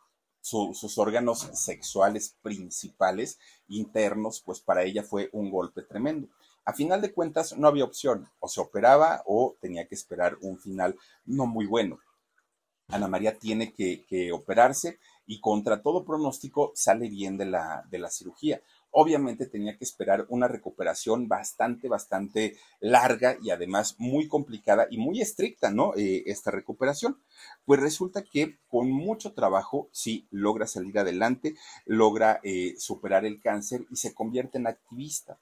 sus 0.46 0.96
órganos 0.98 1.40
sexuales 1.54 2.36
principales 2.40 3.40
internos, 3.66 4.40
pues 4.44 4.60
para 4.60 4.84
ella 4.84 5.02
fue 5.02 5.28
un 5.32 5.50
golpe 5.50 5.82
tremendo. 5.82 6.28
A 6.64 6.72
final 6.72 7.00
de 7.00 7.12
cuentas 7.12 7.56
no 7.56 7.66
había 7.66 7.84
opción, 7.84 8.28
o 8.38 8.48
se 8.48 8.60
operaba 8.60 9.22
o 9.26 9.56
tenía 9.60 9.88
que 9.88 9.96
esperar 9.96 10.36
un 10.42 10.58
final 10.58 10.96
no 11.24 11.46
muy 11.46 11.66
bueno. 11.66 11.98
Ana 12.88 13.08
María 13.08 13.36
tiene 13.36 13.72
que, 13.72 14.30
operarse 14.32 15.00
y 15.26 15.40
contra 15.40 15.82
todo 15.82 16.04
pronóstico 16.04 16.70
sale 16.76 17.08
bien 17.08 17.36
de 17.36 17.46
la, 17.46 17.84
de 17.90 17.98
la 17.98 18.10
cirugía. 18.10 18.62
Obviamente 18.90 19.46
tenía 19.46 19.76
que 19.76 19.84
esperar 19.84 20.26
una 20.28 20.48
recuperación 20.48 21.28
bastante, 21.28 21.88
bastante 21.88 22.56
larga 22.80 23.36
y 23.42 23.50
además 23.50 23.96
muy 23.98 24.26
complicada 24.26 24.86
y 24.90 24.98
muy 24.98 25.20
estricta, 25.20 25.70
¿no? 25.70 25.94
Eh, 25.96 26.22
esta 26.26 26.50
recuperación. 26.50 27.20
Pues 27.64 27.80
resulta 27.80 28.22
que 28.22 28.58
con 28.68 28.90
mucho 28.90 29.34
trabajo, 29.34 29.88
sí, 29.92 30.26
logra 30.30 30.66
salir 30.66 30.98
adelante, 30.98 31.56
logra 31.84 32.40
eh, 32.42 32.74
superar 32.78 33.24
el 33.24 33.40
cáncer 33.40 33.84
y 33.90 33.96
se 33.96 34.14
convierte 34.14 34.58
en 34.58 34.66
activista. 34.66 35.38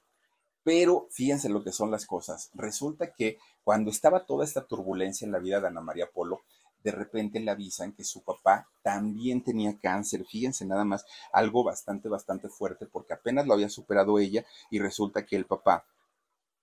Pero 0.63 1.07
fíjense 1.11 1.47
lo 1.47 1.63
que 1.63 1.71
son 1.71 1.91
las 1.91 2.05
cosas. 2.05 2.49
Resulta 2.55 3.13
que 3.13 3.37
cuando 3.63 3.91
estaba 3.91 4.25
toda 4.25 4.43
esta 4.43 4.65
turbulencia 4.65 5.23
en 5.23 5.31
la 5.31 5.39
vida 5.39 5.61
de 5.61 5.67
Ana 5.67 5.81
María 5.81 6.09
Polo, 6.11 6.41
de 6.85 6.91
repente 6.91 7.39
le 7.39 7.49
avisan 7.49 7.93
que 7.93 8.03
su 8.03 8.21
papá 8.21 8.69
también 8.83 9.43
tenía 9.43 9.75
cáncer. 9.79 10.23
Fíjense 10.23 10.65
nada 10.65 10.85
más, 10.85 11.03
algo 11.33 11.63
bastante, 11.63 12.07
bastante 12.07 12.47
fuerte 12.47 12.85
porque 12.85 13.13
apenas 13.13 13.47
lo 13.47 13.55
había 13.55 13.69
superado 13.69 14.19
ella 14.19 14.45
y 14.69 14.77
resulta 14.77 15.25
que 15.25 15.35
el 15.35 15.45
papá 15.45 15.83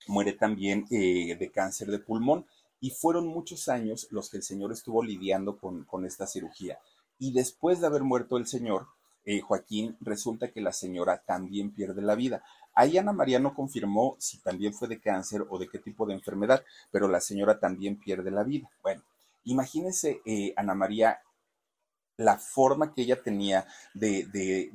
muere 0.06 0.32
también 0.32 0.86
eh, 0.92 1.36
de 1.36 1.50
cáncer 1.50 1.88
de 1.88 1.98
pulmón. 1.98 2.46
Y 2.80 2.90
fueron 2.90 3.26
muchos 3.26 3.68
años 3.68 4.06
los 4.10 4.30
que 4.30 4.36
el 4.36 4.42
señor 4.44 4.72
estuvo 4.72 5.02
lidiando 5.02 5.58
con, 5.58 5.84
con 5.84 6.04
esta 6.04 6.26
cirugía. 6.28 6.78
Y 7.18 7.32
después 7.32 7.80
de 7.80 7.88
haber 7.88 8.02
muerto 8.02 8.36
el 8.36 8.46
señor, 8.46 8.86
eh, 9.24 9.40
Joaquín, 9.40 9.96
resulta 10.00 10.52
que 10.52 10.60
la 10.60 10.72
señora 10.72 11.22
también 11.24 11.72
pierde 11.72 12.02
la 12.02 12.14
vida. 12.14 12.44
Ahí 12.74 12.96
Ana 12.96 13.12
María 13.12 13.40
no 13.40 13.54
confirmó 13.54 14.16
si 14.18 14.38
también 14.38 14.72
fue 14.72 14.86
de 14.86 15.00
cáncer 15.00 15.44
o 15.48 15.58
de 15.58 15.68
qué 15.68 15.78
tipo 15.78 16.06
de 16.06 16.14
enfermedad, 16.14 16.64
pero 16.92 17.08
la 17.08 17.20
señora 17.20 17.58
también 17.58 17.96
pierde 17.96 18.30
la 18.30 18.44
vida. 18.44 18.70
Bueno, 18.82 19.02
Imagínense, 19.44 20.20
eh, 20.24 20.52
Ana 20.56 20.74
María, 20.74 21.20
la 22.16 22.38
forma 22.38 22.92
que 22.92 23.02
ella 23.02 23.22
tenía 23.22 23.66
de, 23.94 24.26
de 24.26 24.72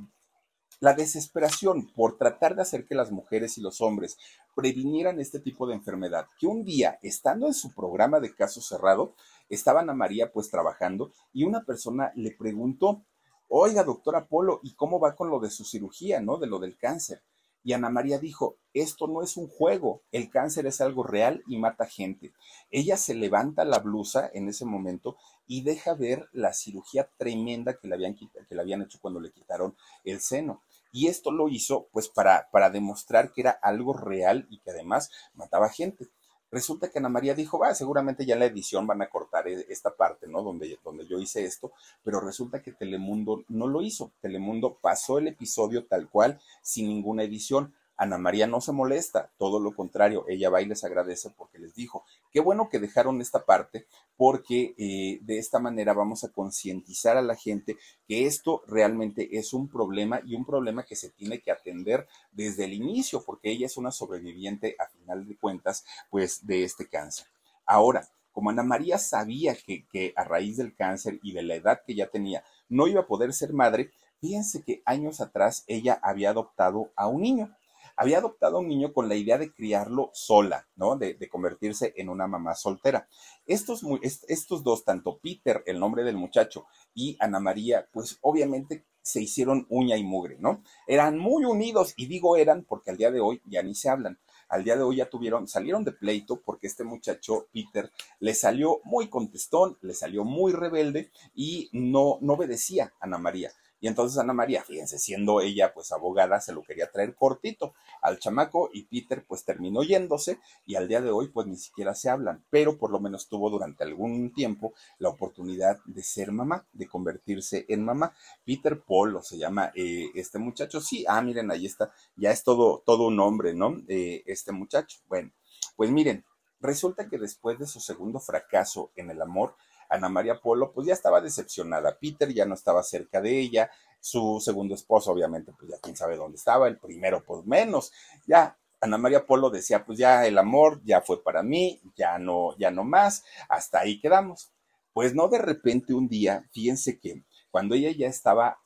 la 0.80 0.94
desesperación 0.94 1.88
por 1.94 2.18
tratar 2.18 2.56
de 2.56 2.62
hacer 2.62 2.86
que 2.86 2.96
las 2.96 3.12
mujeres 3.12 3.58
y 3.58 3.62
los 3.62 3.82
hombres 3.82 4.18
previnieran 4.56 5.20
este 5.20 5.40
tipo 5.40 5.68
de 5.68 5.76
enfermedad, 5.76 6.28
que 6.40 6.48
un 6.48 6.64
día, 6.64 7.00
estando 7.02 7.48
en 7.48 7.54
su 7.54 7.74
programa 7.74 8.20
de 8.20 8.34
caso 8.36 8.62
cerrado, 8.62 9.14
estaba 9.50 9.82
Ana 9.82 9.94
María 9.94 10.32
pues 10.32 10.50
trabajando 10.50 11.12
y 11.34 11.44
una 11.44 11.64
persona 11.64 12.12
le 12.16 12.32
preguntó, 12.32 13.04
oiga, 13.48 13.84
doctora 13.84 14.26
Polo, 14.28 14.60
¿y 14.64 14.76
cómo 14.76 15.00
va 15.00 15.16
con 15.16 15.30
lo 15.30 15.40
de 15.40 15.50
su 15.50 15.64
cirugía, 15.64 16.22
no? 16.22 16.38
De 16.38 16.48
lo 16.48 16.60
del 16.60 16.78
cáncer. 16.78 17.22
Y 17.68 17.74
Ana 17.74 17.90
María 17.90 18.18
dijo, 18.18 18.60
esto 18.74 19.08
no 19.08 19.22
es 19.22 19.36
un 19.36 19.50
juego, 19.50 20.02
el 20.14 20.30
cáncer 20.30 20.68
es 20.68 20.80
algo 20.80 21.04
real 21.04 21.44
y 21.48 21.58
mata 21.58 21.86
gente. 21.86 22.32
Ella 22.72 22.96
se 22.96 23.14
levanta 23.14 23.66
la 23.66 23.80
blusa 23.80 24.32
en 24.34 24.48
ese 24.48 24.64
momento 24.64 25.18
y 25.48 25.64
deja 25.64 25.94
ver 25.94 26.30
la 26.32 26.54
cirugía 26.54 27.10
tremenda 27.18 27.78
que 27.78 27.90
le 27.90 27.96
habían, 27.96 28.16
que 28.16 28.56
le 28.56 28.62
habían 28.62 28.84
hecho 28.84 29.00
cuando 29.02 29.20
le 29.20 29.34
quitaron 29.34 29.76
el 30.06 30.22
seno. 30.22 30.64
Y 30.94 31.08
esto 31.08 31.30
lo 31.30 31.50
hizo 31.50 31.90
pues 31.92 32.08
para, 32.08 32.48
para 32.54 32.70
demostrar 32.70 33.34
que 33.34 33.42
era 33.42 33.60
algo 33.62 33.92
real 33.92 34.48
y 34.50 34.60
que 34.60 34.72
además 34.72 35.12
mataba 35.34 35.68
gente. 35.68 36.08
Resulta 36.52 36.90
que 36.90 37.00
Ana 37.00 37.10
María 37.10 37.34
dijo, 37.34 37.60
va, 37.60 37.74
seguramente 37.76 38.26
ya 38.26 38.34
en 38.34 38.40
la 38.40 38.46
edición 38.46 38.88
van 38.88 39.02
a 39.02 39.10
cortar 39.10 39.48
e-, 39.48 39.66
esta 39.70 39.96
parte, 39.96 40.28
¿no? 40.28 40.42
Donde, 40.44 40.80
donde 40.84 41.06
yo 41.06 41.20
hice 41.20 41.44
esto, 41.44 41.72
pero 42.04 42.20
resulta 42.20 42.62
que 42.62 42.72
Telemundo 42.72 43.44
no 43.50 43.68
lo 43.68 43.82
hizo. 43.82 44.12
Telemundo 44.22 44.78
pasó 44.82 45.18
el 45.18 45.28
episodio 45.28 45.86
tal 45.86 46.10
cual, 46.10 46.40
sin 46.62 46.88
ninguna 46.88 47.24
edición. 47.24 47.74
Ana 47.98 48.20
María 48.20 48.46
no 48.46 48.62
se 48.62 48.72
molesta, 48.72 49.32
todo 49.38 49.60
lo 49.60 49.76
contrario, 49.76 50.24
ella 50.28 50.52
va 50.52 50.62
y 50.62 50.66
les 50.66 50.84
agradece 50.84 51.32
porque 51.32 51.58
les 51.58 51.74
dijo, 51.74 52.06
qué 52.32 52.40
bueno 52.40 52.70
que 52.70 52.80
dejaron 52.80 53.22
esta 53.22 53.44
parte 53.44 53.88
porque 54.16 54.76
eh, 54.78 55.20
de 55.24 55.40
esta 55.40 55.60
manera 55.60 55.94
vamos 55.94 56.24
a 56.24 56.32
concientizar 56.32 57.18
a 57.18 57.24
la 57.24 57.36
gente 57.36 57.76
que 58.08 58.28
esto 58.28 58.62
realmente 58.68 59.38
es 59.38 59.52
un 59.52 59.68
problema 59.68 60.22
y 60.24 60.36
un 60.36 60.46
problema 60.46 60.84
que 60.84 60.96
se 60.96 61.10
tiene 61.10 61.40
que 61.40 61.52
atender 61.52 62.08
desde 62.32 62.66
el 62.66 62.74
inicio 62.74 63.24
porque 63.26 63.50
ella 63.50 63.66
es 63.66 63.78
una 63.78 63.92
sobreviviente 63.92 64.76
a 64.78 64.88
final 64.88 65.28
de 65.28 65.36
cuentas 65.36 65.84
pues 66.12 66.46
de 66.46 66.64
este 66.64 66.88
cáncer. 66.88 67.26
Ahora, 67.66 68.08
como 68.32 68.52
Ana 68.52 68.62
María 68.62 69.00
sabía 69.00 69.56
que, 69.56 69.88
que 69.88 70.14
a 70.16 70.24
raíz 70.24 70.58
del 70.58 70.76
cáncer 70.76 71.20
y 71.24 71.34
de 71.34 71.42
la 71.42 71.56
edad 71.56 71.82
que 71.86 71.96
ya 71.96 72.08
tenía 72.08 72.44
no 72.70 72.86
iba 72.86 73.02
a 73.02 73.08
poder 73.08 73.34
ser 73.34 73.54
madre, 73.54 73.92
fíjense 74.22 74.62
que 74.62 74.84
años 74.86 75.22
atrás 75.22 75.64
ella 75.66 76.00
había 76.04 76.30
adoptado 76.30 76.92
a 76.96 77.08
un 77.08 77.22
niño 77.24 77.58
había 77.98 78.20
adoptado 78.20 78.58
a 78.58 78.60
un 78.60 78.68
niño 78.68 78.94
con 78.94 79.10
la 79.10 79.16
idea 79.16 79.38
de 79.38 79.52
criarlo 79.52 80.12
sola, 80.14 80.68
¿no? 80.76 80.96
De, 80.96 81.18
convertirse 81.30 81.94
en 81.98 82.10
una 82.10 82.28
mamá 82.28 82.54
soltera. 82.56 83.10
Estos, 83.46 83.82
estos 84.02 84.64
dos, 84.64 84.86
tanto 84.86 85.18
Peter, 85.18 85.64
el 85.66 85.80
nombre 85.80 86.04
del 86.04 86.16
muchacho, 86.16 86.68
y 86.94 87.18
Ana 87.20 87.40
María, 87.40 87.90
pues 87.92 88.18
obviamente 88.22 88.86
se 89.02 89.22
hicieron 89.22 89.66
uña 89.70 89.98
y 89.98 90.04
mugre, 90.04 90.38
¿no? 90.40 90.64
Eran 90.86 91.18
muy 91.18 91.46
unidos, 91.46 91.94
y 91.98 92.06
digo 92.06 92.38
eran 92.38 92.64
porque 92.64 92.92
al 92.92 92.98
día 92.98 93.12
de 93.12 93.20
hoy 93.20 93.42
ya 93.46 93.64
ni 93.64 93.74
se 93.74 93.90
hablan. 93.90 94.20
Al 94.48 94.64
día 94.64 94.78
de 94.78 94.84
hoy 94.84 94.98
ya 94.98 95.10
tuvieron, 95.10 95.48
salieron 95.48 95.84
de 95.84 95.92
pleito 95.92 96.42
porque 96.42 96.68
este 96.68 96.84
muchacho, 96.84 97.48
Peter, 97.52 97.92
le 98.20 98.34
salió 98.34 98.80
muy 98.84 99.10
contestón, 99.10 99.78
le 99.82 99.94
salió 99.94 100.24
muy 100.24 100.54
rebelde 100.54 101.12
y 101.34 101.70
no, 101.74 102.20
no 102.22 102.34
obedecía 102.34 102.94
a 103.00 103.06
Ana 103.06 103.18
María. 103.18 103.52
Y 103.80 103.88
entonces 103.88 104.18
Ana 104.18 104.34
María, 104.34 104.64
fíjense, 104.64 104.98
siendo 104.98 105.42
ella 105.42 105.74
pues 105.74 105.92
abogada, 105.92 106.40
se 106.42 106.54
lo 106.54 106.64
quería 106.64 106.90
traer 106.92 107.16
cortito 107.16 107.74
al 108.02 108.20
chamaco 108.20 108.70
y 108.74 108.84
Peter 108.84 109.26
pues 109.28 109.44
terminó 109.44 109.84
yéndose 109.84 110.40
y 110.66 110.76
al 110.76 110.88
día 110.88 111.02
de 111.02 111.12
hoy 111.12 111.28
pues 111.30 111.48
ni 111.48 111.58
siquiera 111.58 111.94
se 111.94 112.10
hablan, 112.10 112.44
pero 112.50 112.78
por 112.78 112.92
lo 112.92 113.00
menos 113.00 113.28
tuvo 113.28 113.50
durante 113.50 113.84
algún 113.84 114.34
tiempo 114.34 114.74
la 115.00 115.10
oportunidad 115.10 115.80
de 115.86 116.04
ser 116.04 116.32
mamá, 116.32 116.66
de 116.74 116.88
convertirse 116.88 117.66
en 117.70 117.84
mamá. 117.84 118.14
Peter 118.46 118.82
Polo 118.82 119.22
se 119.22 119.38
llama 119.38 119.72
eh, 119.76 120.10
este 120.16 120.40
muchacho, 120.40 120.82
sí, 120.82 121.06
ah, 121.08 121.22
miren, 121.22 121.52
ahí 121.52 121.66
está, 121.66 121.92
ya 122.16 122.32
es 122.32 122.44
todo, 122.44 122.84
todo 122.86 123.08
un 123.08 123.20
hombre, 123.20 123.54
¿no? 123.54 123.78
Eh, 123.88 124.24
este 124.26 124.52
muchacho. 124.52 125.00
Bueno, 125.08 125.32
pues 125.76 125.92
miren, 125.92 126.26
resulta 126.60 127.08
que 127.08 127.18
después 127.18 127.60
de 127.60 127.68
su 127.68 127.80
segundo 127.80 128.20
fracaso 128.20 128.92
en 128.96 129.12
el 129.12 129.22
amor, 129.22 129.56
Ana 129.90 130.10
María 130.10 130.40
Polo, 130.40 130.72
pues 130.72 130.88
ya 130.88 130.94
estaba 130.94 131.22
decepcionada. 131.22 131.98
Peter 131.98 132.34
ya 132.34 132.46
no 132.46 132.56
estaba 132.56 132.84
cerca 132.84 133.22
de 133.22 133.40
ella. 133.40 133.72
Su 134.00 134.40
segundo 134.42 134.76
esposo, 134.76 135.12
obviamente, 135.12 135.52
pues 135.58 135.72
ya 135.72 135.78
quién 135.82 135.96
sabe 135.96 136.18
dónde 136.18 136.38
estaba. 136.38 136.68
El 136.68 136.78
primero, 136.78 137.24
pues 137.26 137.46
menos. 137.46 137.92
Ya 138.26 138.58
Ana 138.80 138.98
María 138.98 139.26
Polo 139.26 139.50
decía, 139.50 139.86
pues 139.86 139.98
ya 139.98 140.26
el 140.26 140.38
amor 140.38 140.82
ya 140.84 141.02
fue 141.02 141.24
para 141.24 141.42
mí, 141.42 141.82
ya 141.96 142.20
no, 142.20 142.56
ya 142.58 142.72
no 142.72 142.84
más. 142.84 143.24
Hasta 143.50 143.80
ahí 143.80 144.00
quedamos. 144.00 144.52
Pues 144.94 145.16
no 145.16 145.28
de 145.28 145.40
repente 145.40 145.94
un 145.94 146.08
día, 146.08 146.48
fíjense 146.52 147.00
que 147.00 147.24
cuando 147.52 147.76
ella 147.76 147.92
ya 147.92 148.08
estaba 148.08 148.60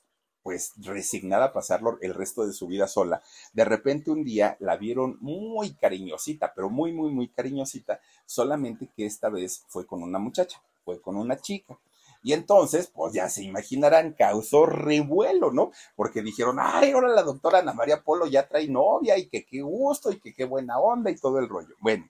pues 0.44 0.72
resignada 0.78 1.46
a 1.46 1.54
pasarlo 1.54 2.00
el 2.02 2.16
resto 2.16 2.48
de 2.48 2.54
su 2.54 2.68
vida 2.68 2.88
sola, 2.88 3.22
de 3.54 3.64
repente 3.64 4.10
un 4.10 4.24
día 4.24 4.58
la 4.60 4.76
vieron 4.76 5.18
muy 5.22 5.76
cariñosita, 5.76 6.54
pero 6.56 6.70
muy, 6.70 6.92
muy, 6.94 7.12
muy 7.12 7.28
cariñosita, 7.28 8.02
solamente 8.26 8.90
que 8.96 9.06
esta 9.06 9.30
vez 9.30 9.64
fue 9.68 9.86
con 9.86 10.02
una 10.02 10.18
muchacha 10.18 10.62
fue 10.84 11.02
con 11.02 11.18
una 11.18 11.38
chica. 11.38 11.78
Y 12.24 12.34
entonces, 12.34 12.92
pues 12.94 13.14
ya 13.14 13.30
se 13.30 13.44
imaginarán, 13.44 14.14
causó 14.14 14.66
revuelo, 14.66 15.52
¿no? 15.52 15.72
Porque 15.96 16.22
dijeron, 16.22 16.58
ay, 16.60 16.92
ahora 16.92 17.10
la 17.10 17.24
doctora 17.24 17.60
Ana 17.60 17.74
María 17.74 18.04
Polo 18.04 18.28
ya 18.28 18.48
trae 18.48 18.68
novia 18.68 19.18
y 19.18 19.28
que 19.28 19.44
qué 19.44 19.62
gusto 19.62 20.12
y 20.12 20.20
que 20.20 20.34
qué 20.34 20.46
buena 20.46 20.80
onda 20.80 21.10
y 21.10 21.16
todo 21.16 21.40
el 21.40 21.50
rollo. 21.50 21.74
Bueno, 21.80 22.08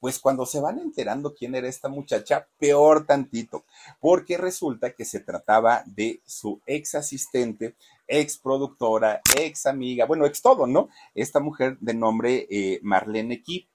pues 0.00 0.18
cuando 0.18 0.44
se 0.44 0.60
van 0.60 0.80
enterando 0.80 1.34
quién 1.34 1.54
era 1.54 1.68
esta 1.68 1.88
muchacha, 1.88 2.48
peor 2.58 3.06
tantito, 3.06 3.64
porque 4.00 4.36
resulta 4.36 4.92
que 4.92 5.04
se 5.04 5.20
trataba 5.20 5.84
de 5.86 6.20
su 6.26 6.60
ex 6.66 6.96
asistente, 6.96 7.76
ex 8.08 8.36
productora, 8.38 9.20
ex 9.38 9.66
amiga, 9.66 10.04
bueno, 10.04 10.26
ex 10.26 10.42
todo, 10.42 10.66
¿no? 10.66 10.88
Esta 11.14 11.38
mujer 11.38 11.78
de 11.80 11.94
nombre 11.94 12.46
eh, 12.50 12.80
Marlene 12.82 13.40
Kip 13.40 13.68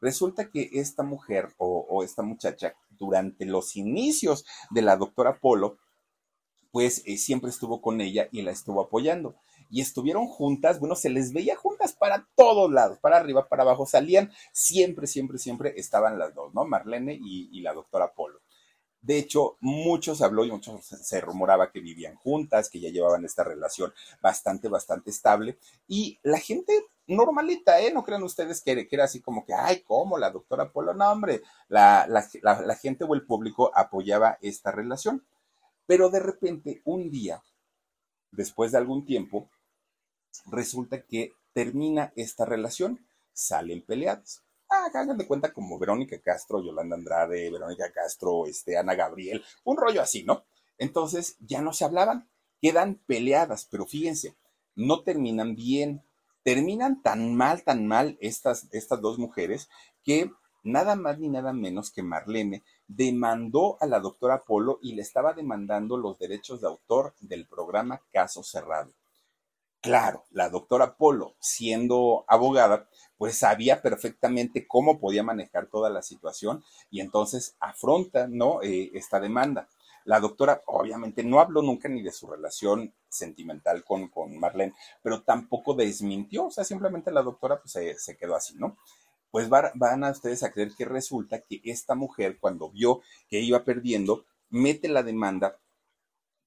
Resulta 0.00 0.50
que 0.50 0.70
esta 0.72 1.02
mujer 1.02 1.52
o, 1.58 2.02
esta 2.02 2.22
muchacha, 2.22 2.74
durante 3.00 3.46
los 3.46 3.74
inicios 3.74 4.44
de 4.70 4.82
la 4.82 4.96
doctora 4.96 5.40
Polo, 5.40 5.78
pues 6.70 7.02
eh, 7.06 7.18
siempre 7.18 7.50
estuvo 7.50 7.80
con 7.80 8.00
ella 8.00 8.28
y 8.30 8.42
la 8.42 8.52
estuvo 8.52 8.80
apoyando. 8.80 9.34
Y 9.70 9.80
estuvieron 9.80 10.26
juntas, 10.26 10.78
bueno, 10.78 10.94
se 10.94 11.10
les 11.10 11.32
veía 11.32 11.56
juntas 11.56 11.94
para 11.94 12.28
todos 12.36 12.70
lados, 12.70 12.98
para 12.98 13.16
arriba, 13.16 13.48
para 13.48 13.62
abajo, 13.62 13.86
salían, 13.86 14.30
siempre, 14.52 15.06
siempre, 15.06 15.38
siempre 15.38 15.74
estaban 15.76 16.18
las 16.18 16.34
dos, 16.34 16.54
¿no? 16.54 16.64
Marlene 16.64 17.14
y, 17.14 17.48
y 17.52 17.60
la 17.62 17.72
doctora 17.72 18.12
Polo. 18.12 18.40
De 19.02 19.18
hecho, 19.18 19.56
muchos 19.60 20.20
habló 20.20 20.44
y 20.44 20.50
muchos 20.50 20.84
se 20.84 21.20
rumoraba 21.20 21.70
que 21.70 21.80
vivían 21.80 22.16
juntas, 22.16 22.68
que 22.68 22.80
ya 22.80 22.90
llevaban 22.90 23.24
esta 23.24 23.44
relación 23.44 23.92
bastante, 24.20 24.68
bastante 24.68 25.10
estable. 25.10 25.58
Y 25.88 26.18
la 26.22 26.38
gente 26.38 26.86
normalita, 27.06 27.80
¿eh? 27.80 27.92
No 27.92 28.04
crean 28.04 28.22
ustedes 28.22 28.60
que, 28.60 28.86
era 28.90 29.04
así 29.04 29.20
como 29.20 29.44
que, 29.44 29.54
ay, 29.54 29.80
¿cómo? 29.80 30.18
La 30.18 30.30
doctora 30.30 30.70
Polo, 30.70 30.92
no, 30.92 31.10
hombre, 31.10 31.42
la, 31.68 32.06
la 32.08 32.74
gente 32.76 33.04
o 33.04 33.14
el 33.14 33.22
público 33.22 33.70
apoyaba 33.74 34.38
esta 34.42 34.70
relación. 34.70 35.24
Pero 35.86 36.10
de 36.10 36.20
repente, 36.20 36.82
un 36.84 37.10
día, 37.10 37.42
después 38.30 38.72
de 38.72 38.78
algún 38.78 39.06
tiempo, 39.06 39.48
resulta 40.46 41.02
que 41.02 41.32
termina 41.52 42.12
esta 42.16 42.44
relación, 42.44 43.04
salen 43.32 43.82
peleados 43.82 44.42
hagan 44.86 45.18
de 45.18 45.26
cuenta 45.26 45.52
como 45.52 45.78
Verónica 45.78 46.18
Castro, 46.20 46.62
Yolanda 46.62 46.96
Andrade, 46.96 47.50
Verónica 47.50 47.90
Castro, 47.92 48.46
este, 48.46 48.76
Ana 48.76 48.94
Gabriel, 48.94 49.42
un 49.64 49.76
rollo 49.76 50.02
así, 50.02 50.24
¿no? 50.24 50.44
Entonces 50.78 51.36
ya 51.40 51.60
no 51.60 51.72
se 51.72 51.84
hablaban, 51.84 52.28
quedan 52.60 53.00
peleadas, 53.06 53.66
pero 53.70 53.86
fíjense, 53.86 54.36
no 54.74 55.02
terminan 55.02 55.54
bien, 55.54 56.02
terminan 56.42 57.02
tan 57.02 57.34
mal, 57.34 57.62
tan 57.62 57.86
mal 57.86 58.16
estas, 58.20 58.68
estas 58.72 59.00
dos 59.00 59.18
mujeres 59.18 59.68
que 60.04 60.30
nada 60.62 60.96
más 60.96 61.18
ni 61.18 61.28
nada 61.28 61.52
menos 61.52 61.90
que 61.90 62.02
Marlene 62.02 62.62
demandó 62.86 63.76
a 63.80 63.86
la 63.86 64.00
doctora 64.00 64.44
Polo 64.44 64.78
y 64.82 64.94
le 64.94 65.02
estaba 65.02 65.32
demandando 65.32 65.96
los 65.96 66.18
derechos 66.18 66.60
de 66.60 66.68
autor 66.68 67.14
del 67.20 67.46
programa 67.46 68.02
Caso 68.12 68.42
Cerrado. 68.42 68.92
Claro, 69.80 70.26
la 70.30 70.50
doctora 70.50 70.96
Polo, 70.96 71.36
siendo 71.40 72.24
abogada, 72.28 72.86
pues 73.16 73.38
sabía 73.38 73.80
perfectamente 73.80 74.66
cómo 74.68 75.00
podía 75.00 75.22
manejar 75.22 75.68
toda 75.68 75.88
la 75.88 76.02
situación 76.02 76.62
y 76.90 77.00
entonces 77.00 77.56
afronta, 77.60 78.26
¿no? 78.28 78.62
Eh, 78.62 78.90
esta 78.92 79.20
demanda. 79.20 79.68
La 80.04 80.20
doctora 80.20 80.62
obviamente 80.66 81.24
no 81.24 81.40
habló 81.40 81.62
nunca 81.62 81.88
ni 81.88 82.02
de 82.02 82.12
su 82.12 82.26
relación 82.26 82.92
sentimental 83.08 83.82
con, 83.82 84.08
con 84.08 84.38
Marlene, 84.38 84.74
pero 85.02 85.22
tampoco 85.22 85.72
desmintió, 85.72 86.46
o 86.46 86.50
sea, 86.50 86.64
simplemente 86.64 87.10
la 87.10 87.22
doctora 87.22 87.60
pues 87.60 88.02
se, 88.02 88.16
quedó 88.18 88.36
así, 88.36 88.54
¿no? 88.56 88.76
Pues 89.30 89.48
van 89.48 90.04
a 90.04 90.10
ustedes 90.10 90.42
a 90.42 90.52
creer 90.52 90.72
que 90.76 90.84
resulta 90.84 91.40
que 91.40 91.60
esta 91.64 91.94
mujer 91.94 92.38
cuando 92.38 92.68
vio 92.68 93.00
que 93.28 93.40
iba 93.40 93.64
perdiendo, 93.64 94.24
mete 94.50 94.88
la 94.88 95.02
demanda 95.02 95.58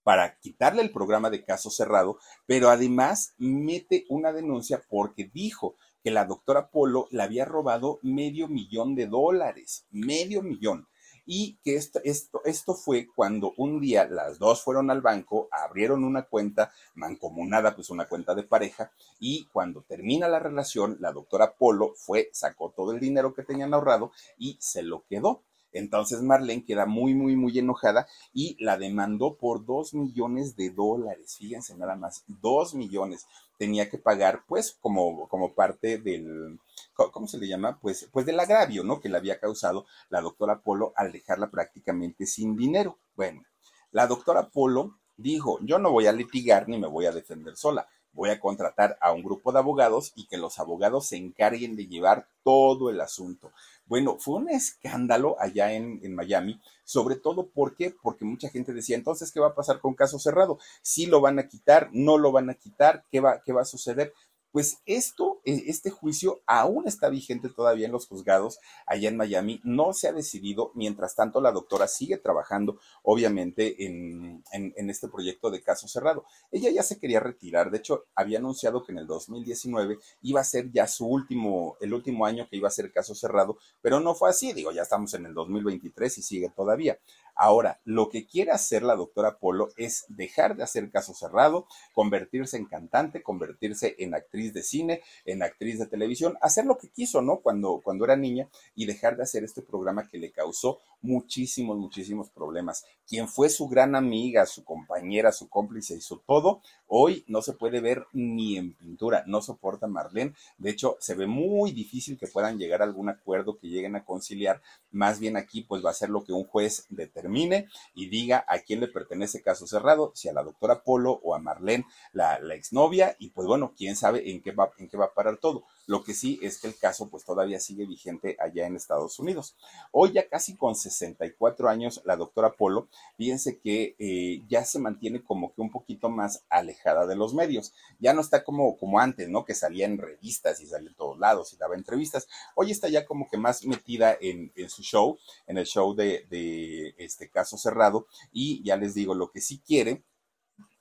para 0.03 0.37
quitarle 0.39 0.81
el 0.81 0.91
programa 0.91 1.29
de 1.29 1.43
caso 1.43 1.69
cerrado, 1.69 2.17
pero 2.45 2.69
además 2.69 3.33
mete 3.37 4.05
una 4.09 4.31
denuncia 4.31 4.83
porque 4.89 5.29
dijo 5.33 5.75
que 6.03 6.11
la 6.11 6.25
doctora 6.25 6.69
Polo 6.69 7.07
le 7.11 7.23
había 7.23 7.45
robado 7.45 7.99
medio 8.01 8.47
millón 8.47 8.93
de 8.95 9.07
dólares, 9.07 9.85
medio 9.89 10.41
millón. 10.41 10.87
Y 11.25 11.57
que 11.63 11.77
esto, 11.77 12.01
esto, 12.03 12.41
esto 12.43 12.75
fue 12.75 13.07
cuando 13.07 13.53
un 13.55 13.79
día 13.79 14.05
las 14.09 14.39
dos 14.39 14.61
fueron 14.61 14.91
al 14.91 14.99
banco, 14.99 15.47
abrieron 15.51 16.03
una 16.03 16.23
cuenta 16.23 16.73
mancomunada, 16.95 17.75
pues 17.75 17.89
una 17.89 18.09
cuenta 18.09 18.35
de 18.35 18.43
pareja, 18.43 18.91
y 19.21 19.45
cuando 19.53 19.83
termina 19.83 20.27
la 20.27 20.39
relación, 20.39 20.97
la 20.99 21.13
doctora 21.13 21.53
Polo 21.53 21.93
fue, 21.95 22.29
sacó 22.33 22.73
todo 22.75 22.91
el 22.91 22.99
dinero 22.99 23.33
que 23.33 23.43
tenían 23.43 23.73
ahorrado 23.73 24.11
y 24.37 24.57
se 24.59 24.83
lo 24.83 25.05
quedó. 25.07 25.43
Entonces 25.73 26.21
Marlene 26.21 26.63
queda 26.63 26.85
muy, 26.85 27.13
muy, 27.13 27.35
muy 27.35 27.57
enojada 27.57 28.07
y 28.31 28.55
la 28.63 28.77
demandó 28.77 29.35
por 29.35 29.65
dos 29.65 29.93
millones 29.93 30.55
de 30.55 30.69
dólares. 30.69 31.35
Fíjense 31.37 31.75
nada 31.75 31.95
más, 31.95 32.23
dos 32.27 32.75
millones. 32.75 33.25
Tenía 33.57 33.89
que 33.89 33.97
pagar, 33.97 34.43
pues, 34.47 34.77
como, 34.79 35.27
como 35.27 35.53
parte 35.53 35.97
del, 35.97 36.59
¿cómo 36.95 37.27
se 37.27 37.37
le 37.37 37.47
llama? 37.47 37.79
Pues, 37.81 38.09
pues 38.11 38.25
del 38.25 38.39
agravio, 38.39 38.83
¿no? 38.83 38.99
Que 38.99 39.09
le 39.09 39.17
había 39.17 39.39
causado 39.39 39.85
la 40.09 40.21
doctora 40.21 40.61
Polo 40.61 40.93
al 40.95 41.11
dejarla 41.11 41.49
prácticamente 41.49 42.25
sin 42.25 42.55
dinero. 42.55 42.99
Bueno, 43.15 43.43
la 43.91 44.07
doctora 44.07 44.49
Polo 44.49 44.99
dijo, 45.17 45.59
yo 45.61 45.79
no 45.79 45.91
voy 45.91 46.07
a 46.07 46.11
litigar 46.11 46.67
ni 46.67 46.79
me 46.79 46.87
voy 46.87 47.05
a 47.05 47.11
defender 47.11 47.55
sola 47.55 47.87
voy 48.13 48.29
a 48.29 48.39
contratar 48.39 48.97
a 49.01 49.11
un 49.11 49.23
grupo 49.23 49.51
de 49.51 49.59
abogados 49.59 50.13
y 50.15 50.27
que 50.27 50.37
los 50.37 50.59
abogados 50.59 51.07
se 51.07 51.17
encarguen 51.17 51.75
de 51.75 51.87
llevar 51.87 52.27
todo 52.43 52.89
el 52.89 53.01
asunto. 53.01 53.51
Bueno, 53.85 54.17
fue 54.19 54.35
un 54.35 54.49
escándalo 54.49 55.35
allá 55.39 55.73
en, 55.73 56.15
Miami, 56.15 56.61
sobre 56.83 57.15
todo 57.15 57.49
porque, 57.53 57.95
porque 58.01 58.25
mucha 58.25 58.49
gente 58.49 58.73
decía, 58.73 58.95
entonces, 58.95 59.31
¿qué 59.31 59.39
va 59.39 59.47
a 59.47 59.55
pasar 59.55 59.79
con 59.79 59.93
caso 59.93 60.19
cerrado? 60.19 60.57
¿Sí 60.81 61.05
lo 61.05 61.19
van 61.21 61.39
a 61.39 61.47
quitar? 61.47 61.89
¿No 61.91 62.17
lo 62.17 62.31
van 62.31 62.49
a 62.49 62.53
quitar? 62.53 63.03
¿Qué 63.11 63.19
va, 63.19 63.41
qué 63.43 63.51
va 63.51 63.61
a 63.61 63.65
suceder? 63.65 64.13
Pues 64.53 64.83
esto, 64.85 65.41
e, 65.45 65.63
este 65.65 65.89
juicio 65.89 66.43
aún 66.45 66.87
está 66.87 67.09
vigente 67.09 67.49
todavía 67.49 67.87
en 67.87 67.91
los 67.91 68.05
juzgados 68.05 68.59
allá 68.85 69.09
en 69.09 69.17
Miami. 69.17 69.59
No 69.63 69.93
se 69.93 70.07
ha 70.07 70.13
decidido. 70.13 70.71
Mientras 70.75 71.15
tanto, 71.15 71.41
la 71.41 71.51
doctora 71.51 71.87
sigue 71.87 72.17
trabajando, 72.17 72.77
obviamente, 73.01 73.83
en, 73.87 74.43
en, 74.51 74.89
este 74.91 75.07
proyecto 75.07 75.49
de 75.49 75.63
caso 75.63 75.87
cerrado. 75.87 76.25
Ella 76.51 76.69
ya 76.69 76.83
se 76.83 76.99
quería 76.99 77.19
retirar. 77.19 77.71
De 77.71 77.79
hecho, 77.79 78.05
había 78.13 78.37
anunciado 78.37 78.83
que 78.83 78.91
en 78.91 78.99
el 78.99 79.07
2019 79.07 79.97
iba 80.21 80.41
a 80.41 80.43
ser 80.43 80.71
ya 80.71 80.85
su 80.85 81.07
último, 81.07 81.75
el 81.81 81.91
último 81.91 82.27
año 82.27 82.47
que 82.47 82.57
iba 82.57 82.67
a 82.67 82.71
ser 82.71 82.91
caso 82.91 83.15
cerrado, 83.15 83.57
pero 83.81 83.99
no 84.01 84.13
fue 84.13 84.29
así. 84.29 84.53
Digo, 84.53 84.71
ya 84.71 84.83
estamos 84.83 85.15
en 85.15 85.25
el 85.25 85.33
2023 85.33 86.19
y 86.19 86.21
sigue 86.21 86.49
todavía. 86.55 86.99
Ahora, 87.35 87.81
lo 87.83 88.09
que 88.09 88.27
quiere 88.27 88.51
hacer 88.51 88.83
la 88.83 88.95
doctora 88.95 89.39
Polo 89.39 89.69
es 89.75 90.05
dejar 90.07 90.55
de 90.55 90.63
hacer 90.63 90.91
caso 90.91 91.15
cerrado, 91.15 91.67
convertirse 91.93 92.57
en 92.57 92.65
cantante, 92.65 93.23
convertirse 93.23 93.95
en 93.97 94.13
actriz 94.13 94.42
de 94.51 94.63
cine, 94.63 95.01
en 95.25 95.43
actriz 95.43 95.77
de 95.77 95.85
televisión, 95.85 96.35
hacer 96.41 96.65
lo 96.65 96.77
que 96.77 96.89
quiso, 96.89 97.21
¿no? 97.21 97.37
Cuando, 97.37 97.79
cuando 97.83 98.03
era 98.03 98.15
niña 98.15 98.49
y 98.75 98.87
dejar 98.87 99.15
de 99.15 99.23
hacer 99.23 99.43
este 99.43 99.61
programa 99.61 100.09
que 100.09 100.17
le 100.17 100.31
causó 100.31 100.79
muchísimos, 101.01 101.77
muchísimos 101.77 102.29
problemas. 102.31 102.83
Quien 103.07 103.27
fue 103.27 103.49
su 103.49 103.67
gran 103.67 103.95
amiga, 103.95 104.45
su 104.47 104.63
compañera, 104.63 105.31
su 105.31 105.47
cómplice 105.49 105.95
y 105.95 106.01
su 106.01 106.17
todo, 106.19 106.61
hoy 106.95 107.25
no 107.27 107.41
se 107.41 107.53
puede 107.53 107.81
ver 107.81 108.05
ni 108.13 108.55
en 108.55 108.73
pintura, 108.73 109.23
no 109.25 109.41
soporta 109.41 109.87
Marlene. 109.87 110.35
De 110.59 110.69
hecho, 110.69 110.95
se 110.99 111.15
ve 111.15 111.25
muy 111.25 111.71
difícil 111.71 112.19
que 112.19 112.27
puedan 112.27 112.59
llegar 112.59 112.81
a 112.81 112.85
algún 112.85 113.09
acuerdo, 113.09 113.57
que 113.57 113.67
lleguen 113.67 113.95
a 113.95 114.05
conciliar. 114.05 114.61
Más 114.91 115.19
bien 115.19 115.35
aquí, 115.35 115.63
pues 115.63 115.83
va 115.83 115.89
a 115.89 115.95
ser 115.95 116.11
lo 116.11 116.23
que 116.23 116.33
un 116.33 116.43
juez 116.43 116.85
determine 116.89 117.67
y 117.95 118.09
diga 118.09 118.45
a 118.47 118.59
quién 118.59 118.79
le 118.79 118.87
pertenece 118.87 119.41
caso 119.41 119.65
cerrado, 119.65 120.11
si 120.13 120.29
a 120.29 120.33
la 120.33 120.43
doctora 120.43 120.83
Polo 120.83 121.19
o 121.23 121.33
a 121.33 121.39
Marlene, 121.39 121.85
la, 122.11 122.39
la 122.39 122.53
exnovia, 122.53 123.15
y 123.17 123.29
pues 123.31 123.47
bueno, 123.47 123.73
quién 123.75 123.95
sabe 123.95 124.29
en 124.29 124.43
qué 124.43 124.51
va, 124.51 124.69
en 124.77 124.87
qué 124.87 124.95
va 124.95 125.05
a 125.05 125.13
parar 125.15 125.37
todo. 125.37 125.63
Lo 125.85 126.03
que 126.03 126.13
sí 126.13 126.39
es 126.41 126.59
que 126.59 126.67
el 126.67 126.77
caso 126.77 127.09
pues 127.09 127.25
todavía 127.25 127.59
sigue 127.59 127.85
vigente 127.85 128.37
allá 128.39 128.65
en 128.65 128.75
Estados 128.75 129.19
Unidos. 129.19 129.55
Hoy 129.91 130.13
ya 130.13 130.27
casi 130.27 130.55
con 130.55 130.75
64 130.75 131.69
años 131.69 132.01
la 132.05 132.15
doctora 132.15 132.53
Polo, 132.53 132.87
fíjense 133.17 133.59
que 133.59 133.95
eh, 133.99 134.41
ya 134.47 134.63
se 134.63 134.79
mantiene 134.79 135.23
como 135.23 135.53
que 135.53 135.61
un 135.61 135.71
poquito 135.71 136.09
más 136.09 136.43
alejada 136.49 137.05
de 137.05 137.15
los 137.15 137.33
medios. 137.33 137.73
Ya 137.99 138.13
no 138.13 138.21
está 138.21 138.43
como, 138.43 138.77
como 138.77 138.99
antes, 138.99 139.27
¿no? 139.29 139.43
Que 139.43 139.55
salía 139.55 139.85
en 139.85 139.97
revistas 139.97 140.61
y 140.61 140.67
salía 140.67 140.89
en 140.89 140.95
todos 140.95 141.19
lados 141.19 141.53
y 141.53 141.57
daba 141.57 141.75
entrevistas. 141.75 142.27
Hoy 142.55 142.71
está 142.71 142.87
ya 142.87 143.05
como 143.05 143.27
que 143.29 143.37
más 143.37 143.65
metida 143.65 144.17
en, 144.19 144.51
su 144.69 144.83
show, 144.83 145.17
en 145.47 145.57
el 145.57 145.65
show 145.65 145.93
de, 145.93 146.25
de 146.29 146.95
este 146.97 147.29
caso 147.29 147.57
cerrado. 147.57 148.07
Y 148.31 148.63
ya 148.63 148.77
les 148.77 148.93
digo, 148.93 149.13
lo 149.15 149.31
que 149.31 149.41
sí 149.41 149.59
quiere 149.59 150.03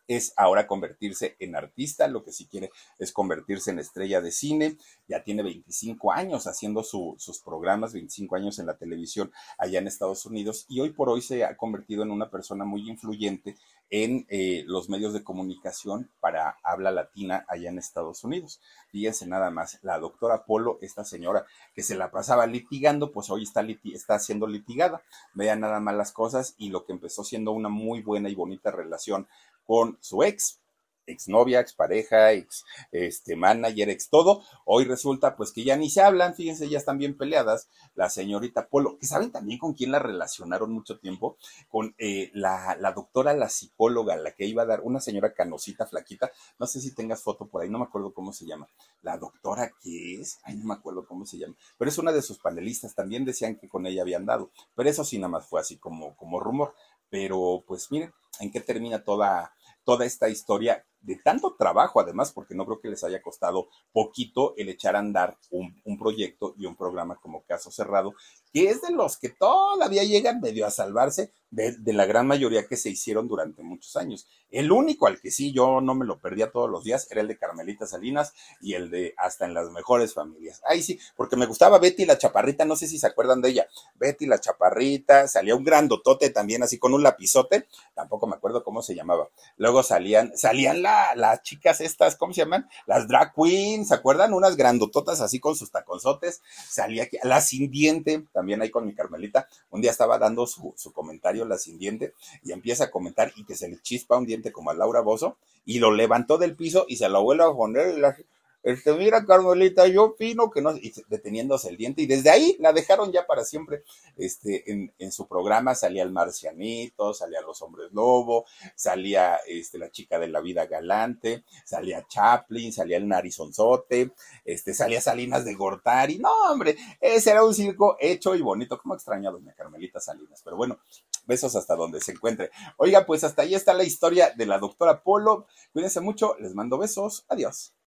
es 0.08 0.32
ahora 0.36 0.66
convertirse 0.66 1.36
en 1.38 1.56
artista, 1.56 2.08
lo 2.08 2.24
que 2.24 2.32
sí 2.32 2.46
quiere 2.46 2.70
es 2.98 3.12
convertirse 3.12 3.70
en 3.70 3.78
estrella 3.78 4.20
de 4.20 4.32
cine, 4.32 4.76
ya 5.08 5.22
tiene 5.22 5.42
25 5.42 6.12
años 6.12 6.46
haciendo 6.46 6.82
sus 6.82 7.40
programas, 7.44 7.92
25 7.92 8.36
años 8.36 8.58
en 8.58 8.66
la 8.66 8.76
televisión 8.76 9.32
allá 9.58 9.78
en 9.78 9.86
Estados 9.86 10.26
Unidos 10.26 10.66
y 10.68 10.80
hoy 10.80 10.90
por 10.90 11.08
hoy 11.08 11.22
se 11.22 11.44
ha 11.44 11.56
convertido 11.56 12.02
en 12.02 12.10
una 12.10 12.30
persona 12.30 12.64
muy 12.64 12.88
influyente 12.88 13.56
en 13.92 14.24
eh, 14.30 14.64
los 14.66 14.88
medios 14.88 15.12
de 15.12 15.22
comunicación 15.22 16.10
para 16.18 16.56
habla 16.64 16.90
latina 16.90 17.44
allá 17.46 17.68
en 17.68 17.78
Estados 17.78 18.24
Unidos. 18.24 18.58
Fíjense 18.90 19.26
nada 19.26 19.50
más, 19.50 19.78
la 19.82 19.98
doctora 19.98 20.46
Polo, 20.46 20.78
esta 20.80 21.04
señora 21.04 21.44
que 21.74 21.82
se 21.82 21.94
la 21.94 22.10
pasaba 22.10 22.46
litigando, 22.46 23.12
pues 23.12 23.28
hoy 23.28 23.42
está, 23.42 23.62
está 23.92 24.18
siendo 24.18 24.46
litigada. 24.46 25.02
Vean 25.34 25.60
nada 25.60 25.78
más 25.78 25.94
las 25.94 26.10
cosas 26.10 26.54
y 26.56 26.70
lo 26.70 26.86
que 26.86 26.92
empezó 26.92 27.22
siendo 27.22 27.52
una 27.52 27.68
muy 27.68 28.00
buena 28.00 28.30
y 28.30 28.34
bonita 28.34 28.70
relación 28.70 29.28
con 29.66 29.98
su 30.00 30.22
ex, 30.22 30.62
exnovia, 31.06 31.60
expareja, 31.60 32.32
ex 32.32 32.64
este 32.90 33.36
manager, 33.36 33.90
ex 33.90 34.08
todo. 34.08 34.42
Hoy 34.64 34.84
resulta 34.84 35.36
pues 35.36 35.52
que 35.52 35.64
ya 35.64 35.76
ni 35.76 35.90
se 35.90 36.02
hablan, 36.02 36.34
fíjense, 36.34 36.68
ya 36.68 36.78
están 36.78 36.98
bien 36.98 37.16
peleadas. 37.16 37.68
La 37.94 38.10
señorita 38.10 38.68
Polo, 38.68 38.98
que 38.98 39.06
saben 39.06 39.30
también 39.30 39.58
con 39.58 39.74
quién 39.74 39.92
la 39.92 39.98
relacionaron 39.98 40.72
mucho 40.72 40.98
tiempo, 40.98 41.36
con 41.68 41.94
eh, 41.98 42.30
la, 42.34 42.76
la, 42.80 42.92
doctora, 42.92 43.34
la 43.34 43.48
psicóloga, 43.48 44.16
la 44.16 44.32
que 44.32 44.46
iba 44.46 44.62
a 44.62 44.66
dar, 44.66 44.80
una 44.82 45.00
señora 45.00 45.32
canosita, 45.32 45.86
flaquita, 45.86 46.30
no 46.58 46.66
sé 46.66 46.80
si 46.80 46.94
tengas 46.94 47.22
foto 47.22 47.46
por 47.46 47.62
ahí, 47.62 47.70
no 47.70 47.78
me 47.78 47.84
acuerdo 47.84 48.12
cómo 48.12 48.32
se 48.32 48.46
llama. 48.46 48.68
La 49.02 49.18
doctora 49.18 49.72
que 49.82 50.20
es, 50.20 50.38
ay, 50.44 50.56
no 50.56 50.66
me 50.66 50.74
acuerdo 50.74 51.06
cómo 51.06 51.26
se 51.26 51.38
llama, 51.38 51.54
pero 51.78 51.90
es 51.90 51.98
una 51.98 52.12
de 52.12 52.22
sus 52.22 52.38
panelistas, 52.38 52.94
también 52.94 53.24
decían 53.24 53.56
que 53.56 53.68
con 53.68 53.86
ella 53.86 54.02
habían 54.02 54.26
dado, 54.26 54.50
pero 54.74 54.88
eso 54.88 55.04
sí 55.04 55.18
nada 55.18 55.28
más 55.28 55.46
fue 55.46 55.60
así 55.60 55.76
como, 55.76 56.16
como 56.16 56.40
rumor. 56.40 56.74
Pero 57.12 57.62
pues 57.66 57.92
miren, 57.92 58.10
en 58.40 58.50
qué 58.50 58.60
termina 58.60 59.04
toda, 59.04 59.52
toda 59.84 60.06
esta 60.06 60.30
historia 60.30 60.86
de 61.02 61.16
tanto 61.16 61.54
trabajo, 61.56 62.00
además, 62.00 62.32
porque 62.32 62.54
no 62.54 62.64
creo 62.64 62.80
que 62.80 62.88
les 62.88 63.04
haya 63.04 63.20
costado 63.20 63.68
poquito 63.92 64.54
el 64.56 64.68
echar 64.68 64.96
a 64.96 65.00
andar 65.00 65.36
un, 65.50 65.80
un, 65.84 65.98
proyecto 65.98 66.54
y 66.56 66.66
un 66.66 66.76
programa 66.76 67.16
como 67.16 67.44
Caso 67.44 67.70
Cerrado, 67.70 68.14
que 68.52 68.70
es 68.70 68.82
de 68.82 68.92
los 68.92 69.16
que 69.18 69.30
todavía 69.30 70.04
llegan 70.04 70.40
medio 70.40 70.66
a 70.66 70.70
salvarse 70.70 71.32
de, 71.50 71.72
de, 71.72 71.92
la 71.92 72.06
gran 72.06 72.26
mayoría 72.26 72.66
que 72.66 72.76
se 72.76 72.88
hicieron 72.88 73.28
durante 73.28 73.62
muchos 73.62 73.96
años. 73.96 74.26
El 74.50 74.72
único 74.72 75.06
al 75.06 75.20
que 75.20 75.30
sí 75.30 75.52
yo 75.52 75.80
no 75.80 75.94
me 75.94 76.06
lo 76.06 76.18
perdía 76.18 76.50
todos 76.50 76.70
los 76.70 76.82
días 76.82 77.06
era 77.10 77.20
el 77.20 77.28
de 77.28 77.36
Carmelita 77.36 77.86
Salinas 77.86 78.32
y 78.60 78.74
el 78.74 78.90
de 78.90 79.14
Hasta 79.18 79.44
en 79.44 79.52
las 79.52 79.70
mejores 79.70 80.14
familias. 80.14 80.62
Ahí 80.66 80.82
sí, 80.82 80.98
porque 81.14 81.36
me 81.36 81.46
gustaba 81.46 81.78
Betty 81.78 82.06
la 82.06 82.16
Chaparrita, 82.16 82.64
no 82.64 82.76
sé 82.76 82.86
si 82.86 82.98
se 82.98 83.06
acuerdan 83.06 83.42
de 83.42 83.50
ella. 83.50 83.66
Betty 83.96 84.26
la 84.26 84.40
Chaparrita, 84.40 85.28
salía 85.28 85.54
un 85.54 85.64
grandotote 85.64 86.30
también 86.30 86.62
así 86.62 86.78
con 86.78 86.94
un 86.94 87.02
lapizote, 87.02 87.66
tampoco 87.94 88.26
me 88.26 88.36
acuerdo 88.36 88.64
cómo 88.64 88.82
se 88.82 88.94
llamaba. 88.94 89.28
Luego 89.56 89.82
salían, 89.82 90.36
salían 90.36 90.82
la, 90.92 91.14
las 91.14 91.42
chicas 91.42 91.80
estas, 91.80 92.16
¿cómo 92.16 92.32
se 92.32 92.42
llaman? 92.42 92.68
Las 92.86 93.08
drag 93.08 93.32
queens, 93.34 93.88
¿se 93.88 93.94
acuerdan? 93.94 94.34
Unas 94.34 94.56
grandototas 94.56 95.20
así 95.20 95.40
con 95.40 95.56
sus 95.56 95.70
taconzotes. 95.70 96.42
Salía 96.68 97.04
aquí, 97.04 97.18
la 97.22 97.40
sin 97.40 97.70
diente, 97.70 98.26
también 98.32 98.62
ahí 98.62 98.70
con 98.70 98.86
mi 98.86 98.94
Carmelita. 98.94 99.48
Un 99.70 99.80
día 99.80 99.90
estaba 99.90 100.18
dando 100.18 100.46
su, 100.46 100.74
su 100.76 100.92
comentario 100.92 101.44
la 101.44 101.58
sin 101.58 101.78
diente 101.78 102.14
y 102.42 102.52
empieza 102.52 102.84
a 102.84 102.90
comentar 102.90 103.32
y 103.36 103.44
que 103.44 103.56
se 103.56 103.68
le 103.68 103.80
chispa 103.80 104.18
un 104.18 104.26
diente 104.26 104.52
como 104.52 104.70
a 104.70 104.74
Laura 104.74 105.00
Bozo 105.00 105.36
y 105.64 105.78
lo 105.78 105.92
levantó 105.92 106.38
del 106.38 106.56
piso 106.56 106.84
y 106.88 106.96
se 106.96 107.08
lo 107.08 107.22
vuelve 107.22 107.44
a 107.44 107.52
poner 107.52 107.96
y 107.96 108.00
la, 108.00 108.16
este, 108.62 108.92
mira, 108.94 109.24
Carmelita, 109.24 109.86
yo 109.88 110.04
opino 110.04 110.50
que 110.50 110.62
no, 110.62 110.76
y 110.76 110.92
deteniéndose 111.08 111.68
el 111.68 111.76
diente, 111.76 112.02
y 112.02 112.06
desde 112.06 112.30
ahí 112.30 112.56
la 112.60 112.72
dejaron 112.72 113.10
ya 113.12 113.26
para 113.26 113.44
siempre. 113.44 113.82
Este, 114.16 114.64
en, 114.70 115.12
su 115.12 115.26
programa 115.26 115.74
salía 115.74 116.02
el 116.04 116.12
Marcianito, 116.12 117.12
salía 117.12 117.40
Los 117.42 117.60
Hombres 117.60 117.92
Lobo, 117.92 118.46
salía 118.74 119.36
este, 119.46 119.78
la 119.78 119.90
chica 119.90 120.18
de 120.18 120.28
la 120.28 120.40
vida 120.40 120.66
galante, 120.66 121.44
salía 121.64 122.06
Chaplin, 122.08 122.72
salía 122.72 122.96
el 122.96 123.08
Narizonzote, 123.08 124.12
este, 124.44 124.74
salía 124.74 125.00
Salinas 125.00 125.44
de 125.44 125.54
Gortari. 125.54 126.18
No, 126.18 126.30
hombre, 126.50 126.76
ese 127.00 127.30
era 127.30 127.44
un 127.44 127.54
circo 127.54 127.96
hecho 128.00 128.34
y 128.34 128.42
bonito. 128.42 128.78
¿Cómo 128.78 128.94
extraña 128.94 129.30
a 129.30 129.32
doña 129.32 129.54
Carmelita 129.54 130.00
Salinas? 130.00 130.40
Pero 130.42 130.56
bueno, 130.56 130.78
besos 131.26 131.56
hasta 131.56 131.74
donde 131.74 132.00
se 132.00 132.12
encuentre. 132.12 132.50
Oiga, 132.76 133.04
pues 133.06 133.24
hasta 133.24 133.42
ahí 133.42 133.54
está 133.54 133.74
la 133.74 133.84
historia 133.84 134.30
de 134.30 134.46
la 134.46 134.58
doctora 134.58 135.02
Polo. 135.02 135.46
Cuídense 135.72 136.00
mucho, 136.00 136.36
les 136.38 136.54
mando 136.54 136.78
besos. 136.78 137.24
Adiós. 137.28 137.74